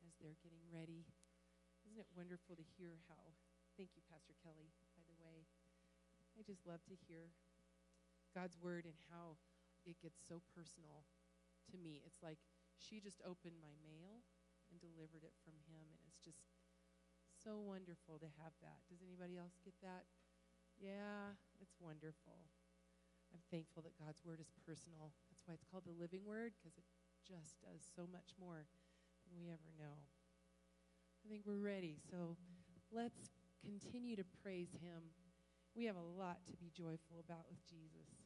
as 0.06 0.21
they're 0.32 0.48
getting 0.48 0.64
ready. 0.72 1.04
Isn't 1.84 2.00
it 2.00 2.08
wonderful 2.16 2.56
to 2.56 2.64
hear 2.80 3.04
how? 3.04 3.36
Thank 3.76 3.92
you, 3.92 4.00
Pastor 4.08 4.32
Kelly, 4.40 4.72
by 4.96 5.04
the 5.04 5.20
way. 5.20 5.44
I 6.32 6.40
just 6.40 6.64
love 6.64 6.80
to 6.88 6.96
hear 7.04 7.36
God's 8.32 8.56
word 8.56 8.88
and 8.88 8.96
how 9.12 9.36
it 9.84 10.00
gets 10.00 10.24
so 10.24 10.40
personal 10.56 11.04
to 11.68 11.76
me. 11.76 12.00
It's 12.08 12.24
like 12.24 12.40
she 12.80 12.96
just 12.96 13.20
opened 13.28 13.60
my 13.60 13.76
mail 13.84 14.24
and 14.72 14.80
delivered 14.80 15.20
it 15.20 15.36
from 15.44 15.60
him, 15.68 15.84
and 15.92 16.00
it's 16.08 16.24
just 16.24 16.48
so 17.36 17.60
wonderful 17.60 18.16
to 18.16 18.32
have 18.40 18.56
that. 18.64 18.80
Does 18.88 19.04
anybody 19.04 19.36
else 19.36 19.60
get 19.60 19.76
that? 19.84 20.08
Yeah, 20.80 21.36
it's 21.60 21.76
wonderful. 21.76 22.48
I'm 23.36 23.44
thankful 23.52 23.84
that 23.84 24.00
God's 24.00 24.24
word 24.24 24.40
is 24.40 24.48
personal. 24.64 25.12
That's 25.28 25.44
why 25.44 25.60
it's 25.60 25.68
called 25.68 25.84
the 25.84 25.92
living 25.92 26.24
word, 26.24 26.56
because 26.56 26.80
it 26.80 26.88
just 27.20 27.60
does 27.60 27.84
so 27.84 28.08
much 28.08 28.32
more 28.40 28.64
than 29.28 29.36
we 29.36 29.52
ever 29.52 29.76
know. 29.76 30.08
I 31.24 31.28
think 31.28 31.42
we're 31.46 31.54
ready. 31.62 31.98
So 32.10 32.36
let's 32.90 33.30
continue 33.64 34.16
to 34.16 34.24
praise 34.42 34.70
him. 34.82 35.02
We 35.74 35.84
have 35.86 35.96
a 35.96 36.20
lot 36.20 36.38
to 36.46 36.56
be 36.56 36.70
joyful 36.76 37.22
about 37.24 37.46
with 37.48 37.64
Jesus. 37.68 38.21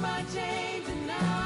My 0.00 0.22
chains 0.32 0.88
and 0.88 1.06
now 1.06 1.43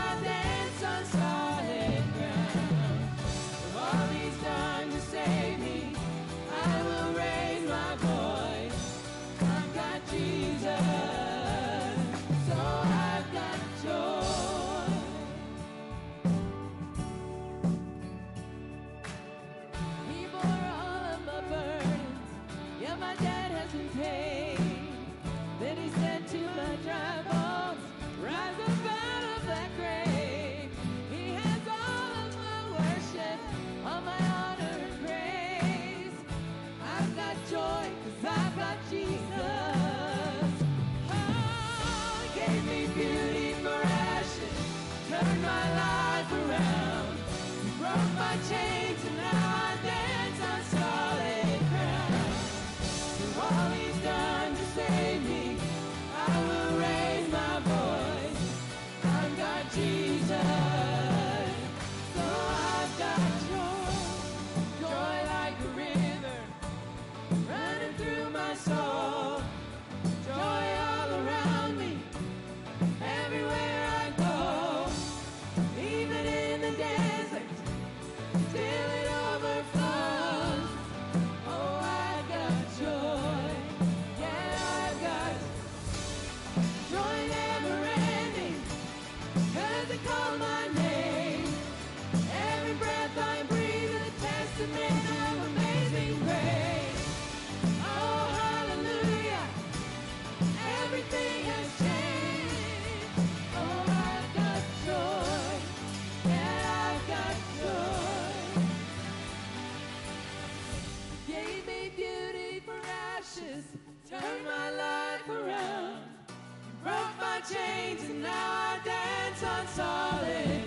chains 117.48 118.02
and 118.10 118.22
now 118.22 118.30
I 118.30 118.78
dance 118.84 119.42
on 119.42 119.66
solid 119.68 120.57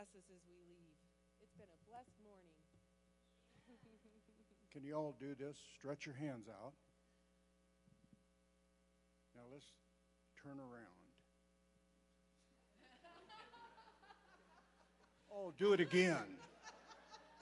bless 0.00 0.16
us 0.16 0.30
as 0.32 0.40
we 0.48 0.56
leave. 0.64 0.96
It's 1.42 1.52
been 1.52 1.68
a 1.68 1.80
blessed 1.84 2.16
morning. 2.24 2.56
Can 4.72 4.82
you 4.82 4.94
all 4.94 5.14
do 5.20 5.34
this? 5.34 5.58
Stretch 5.76 6.06
your 6.06 6.14
hands 6.14 6.48
out. 6.48 6.72
Now 9.36 9.42
let's 9.52 9.66
turn 10.42 10.58
around. 10.58 10.70
Oh, 15.32 15.52
do 15.58 15.74
it 15.74 15.80
again. 15.80 16.38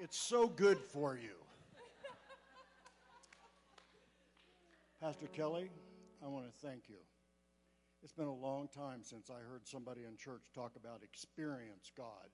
It's 0.00 0.18
so 0.18 0.46
good 0.48 0.78
for 0.78 1.16
you. 1.16 1.36
Pastor 5.00 5.26
Kelly, 5.28 5.70
I 6.22 6.28
want 6.28 6.44
to 6.44 6.66
thank 6.66 6.82
you. 6.88 6.96
It's 8.02 8.12
been 8.12 8.26
a 8.26 8.34
long 8.34 8.68
time 8.68 9.00
since 9.02 9.30
I 9.30 9.40
heard 9.48 9.66
somebody 9.66 10.02
in 10.02 10.16
church 10.16 10.42
talk 10.54 10.72
about 10.76 11.02
experience 11.02 11.90
God. 11.96 12.28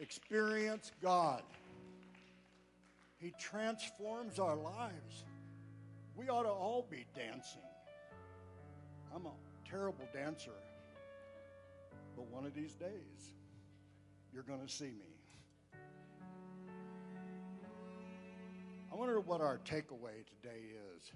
Experience 0.00 0.92
God. 1.02 1.42
He 3.18 3.32
transforms 3.38 4.38
our 4.38 4.56
lives. 4.56 5.24
We 6.16 6.28
ought 6.28 6.44
to 6.44 6.48
all 6.48 6.86
be 6.88 7.04
dancing. 7.16 7.62
I'm 9.14 9.26
a 9.26 9.32
terrible 9.68 10.08
dancer, 10.12 10.52
but 12.16 12.26
one 12.30 12.44
of 12.44 12.54
these 12.54 12.74
days, 12.74 13.32
you're 14.32 14.44
going 14.44 14.64
to 14.64 14.72
see 14.72 14.84
me. 14.84 15.18
I 18.92 18.94
wonder 18.94 19.20
what 19.20 19.40
our 19.40 19.58
takeaway 19.64 20.24
today 20.42 20.62
is. 20.96 21.12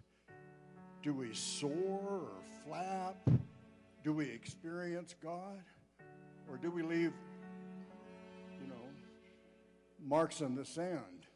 Do 1.03 1.15
we 1.15 1.35
soar 1.35 1.71
or 1.71 2.43
flap? 2.67 3.17
Do 4.05 4.13
we 4.13 4.27
experience 4.27 5.15
God? 5.23 5.63
Or 6.51 6.57
do 6.57 6.71
we 6.71 6.83
leave, 6.83 7.13
marks 10.05 10.41
in 10.41 10.55
the 10.55 10.65
sand? 10.65 11.27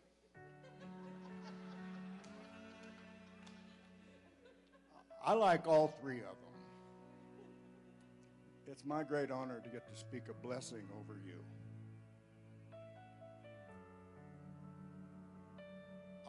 I 5.24 5.32
like 5.32 5.66
all 5.66 5.92
three 6.00 6.18
of 6.18 6.22
them. 6.22 6.32
It's 8.68 8.84
my 8.84 9.02
great 9.02 9.30
honor 9.30 9.60
to 9.60 9.68
get 9.68 9.92
to 9.92 9.98
speak 9.98 10.24
a 10.30 10.46
blessing 10.46 10.82
over 11.00 11.18
you. 11.24 11.42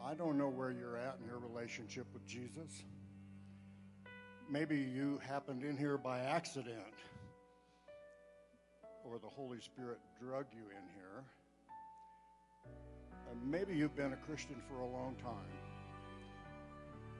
I 0.04 0.14
don't 0.14 0.38
know 0.38 0.48
where 0.48 0.70
you're 0.70 0.96
at 0.96 1.18
in 1.20 1.28
your 1.28 1.38
relationship 1.38 2.06
with 2.12 2.26
Jesus. 2.26 2.82
Maybe 4.50 4.76
you 4.76 5.20
happened 5.26 5.62
in 5.62 5.76
here 5.76 5.98
by 5.98 6.20
accident, 6.20 6.94
or 9.04 9.18
the 9.18 9.28
Holy 9.28 9.60
Spirit 9.60 9.98
drug 10.20 10.46
you 10.52 10.62
in 10.70 10.88
here. 10.94 11.24
And 13.30 13.50
maybe 13.50 13.74
you've 13.76 13.96
been 13.96 14.12
a 14.12 14.16
Christian 14.26 14.56
for 14.68 14.80
a 14.80 14.86
long 14.86 15.14
time. 15.22 15.52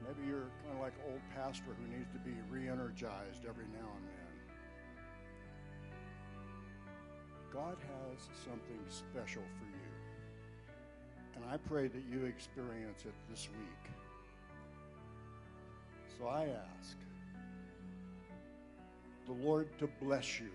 Maybe 0.07 0.27
you're 0.27 0.49
kind 0.65 0.75
of 0.75 0.81
like 0.81 0.93
an 1.05 1.11
old 1.11 1.21
pastor 1.35 1.75
who 1.77 1.97
needs 1.97 2.09
to 2.13 2.19
be 2.19 2.35
re 2.49 2.67
energized 2.67 3.45
every 3.47 3.65
now 3.65 3.89
and 3.97 4.07
then. 4.07 4.29
God 7.53 7.77
has 7.81 8.29
something 8.45 8.79
special 8.87 9.41
for 9.41 9.65
you. 9.65 9.89
And 11.35 11.45
I 11.51 11.57
pray 11.57 11.87
that 11.87 12.03
you 12.11 12.25
experience 12.25 13.05
it 13.05 13.13
this 13.29 13.49
week. 13.49 13.91
So 16.17 16.27
I 16.27 16.45
ask 16.45 16.97
the 19.25 19.33
Lord 19.33 19.67
to 19.79 19.87
bless 20.01 20.39
you, 20.39 20.49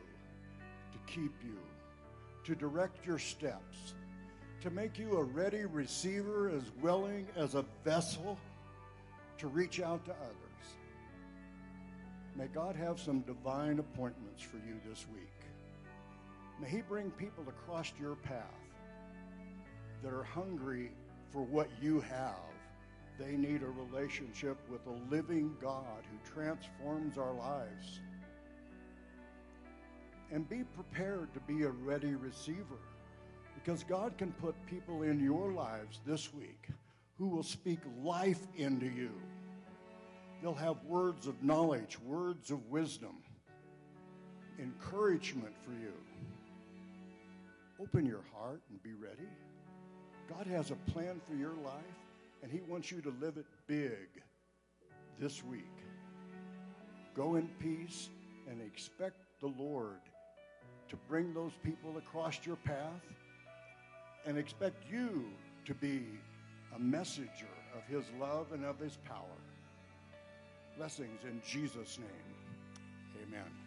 to 0.93 1.13
keep 1.13 1.33
you, 1.45 1.59
to 2.45 2.55
direct 2.55 3.07
your 3.07 3.19
steps, 3.19 3.95
to 4.65 4.71
make 4.71 4.99
you 4.99 5.19
a 5.19 5.23
ready 5.23 5.67
receiver 5.67 6.49
as 6.49 6.63
willing 6.81 7.27
as 7.37 7.55
a 7.55 7.63
vessel 7.85 8.39
to 9.37 9.47
reach 9.47 9.79
out 9.79 10.03
to 10.07 10.11
others. 10.13 10.67
May 12.35 12.47
God 12.47 12.75
have 12.75 12.99
some 12.99 13.21
divine 13.21 13.79
appointments 13.79 14.43
for 14.43 14.57
you 14.57 14.81
this 14.89 15.05
week. 15.13 15.29
May 16.63 16.71
He 16.71 16.81
bring 16.81 17.11
people 17.11 17.45
across 17.47 17.93
your 18.01 18.15
path 18.15 18.41
that 20.03 20.15
are 20.15 20.23
hungry 20.25 20.93
for 21.31 21.43
what 21.43 21.69
you 21.83 22.01
have. 22.01 22.41
They 23.19 23.37
need 23.37 23.61
a 23.63 23.69
relationship 23.69 24.57
with 24.71 24.81
a 24.87 25.15
living 25.15 25.55
God 25.61 26.05
who 26.11 26.33
transforms 26.35 27.19
our 27.19 27.35
lives. 27.35 28.01
And 30.33 30.49
be 30.49 30.65
prepared 30.75 31.35
to 31.35 31.41
be 31.41 31.65
a 31.65 31.71
ready 31.71 32.15
receiver 32.15 32.79
because 33.65 33.83
God 33.85 34.19
can 34.19 34.31
put 34.33 34.55
people 34.67 35.03
in 35.03 35.19
your 35.21 35.53
lives 35.53 36.01
this 36.05 36.35
week 36.35 36.69
who 37.17 37.29
will 37.29 37.43
speak 37.43 37.79
life 38.03 38.41
into 38.57 38.87
you. 38.87 39.11
They'll 40.43 40.55
have 40.55 40.85
words 40.85 41.27
of 41.27 41.43
knowledge, 41.43 41.99
words 42.01 42.51
of 42.51 42.67
wisdom, 42.69 43.23
encouragement 44.59 45.55
for 45.65 45.71
you. 45.71 45.95
Open 47.81 48.05
your 48.05 48.25
heart 48.35 48.61
and 48.69 48.83
be 48.83 48.93
ready. 48.93 49.29
God 50.29 50.47
has 50.47 50.71
a 50.71 50.93
plan 50.93 51.21
for 51.27 51.35
your 51.35 51.55
life, 51.65 51.99
and 52.43 52.53
He 52.53 52.61
wants 52.69 52.91
you 52.91 53.01
to 53.01 53.15
live 53.21 53.39
it 53.39 53.47
big 53.67 54.09
this 55.19 55.43
week. 55.43 55.65
Go 57.15 57.37
in 57.37 57.49
peace 57.59 58.11
and 58.51 58.61
expect 58.61 59.17
the 59.41 59.53
Lord 59.59 60.01
to 60.91 60.97
bring 61.09 61.33
those 61.33 61.53
people 61.63 61.97
across 61.97 62.39
your 62.45 62.57
path 62.57 63.01
and 64.27 64.39
expect 64.39 64.85
you 64.91 65.25
to 65.67 65.75
be 65.75 66.03
a 66.75 66.79
messenger 66.79 67.53
of 67.77 67.83
His 67.89 68.05
love 68.19 68.53
and 68.53 68.65
of 68.65 68.79
His 68.79 68.97
power. 69.09 69.39
Blessings 70.77 71.21
in 71.25 71.41
Jesus' 71.47 71.99
name. 71.99 73.27
Amen. 73.29 73.64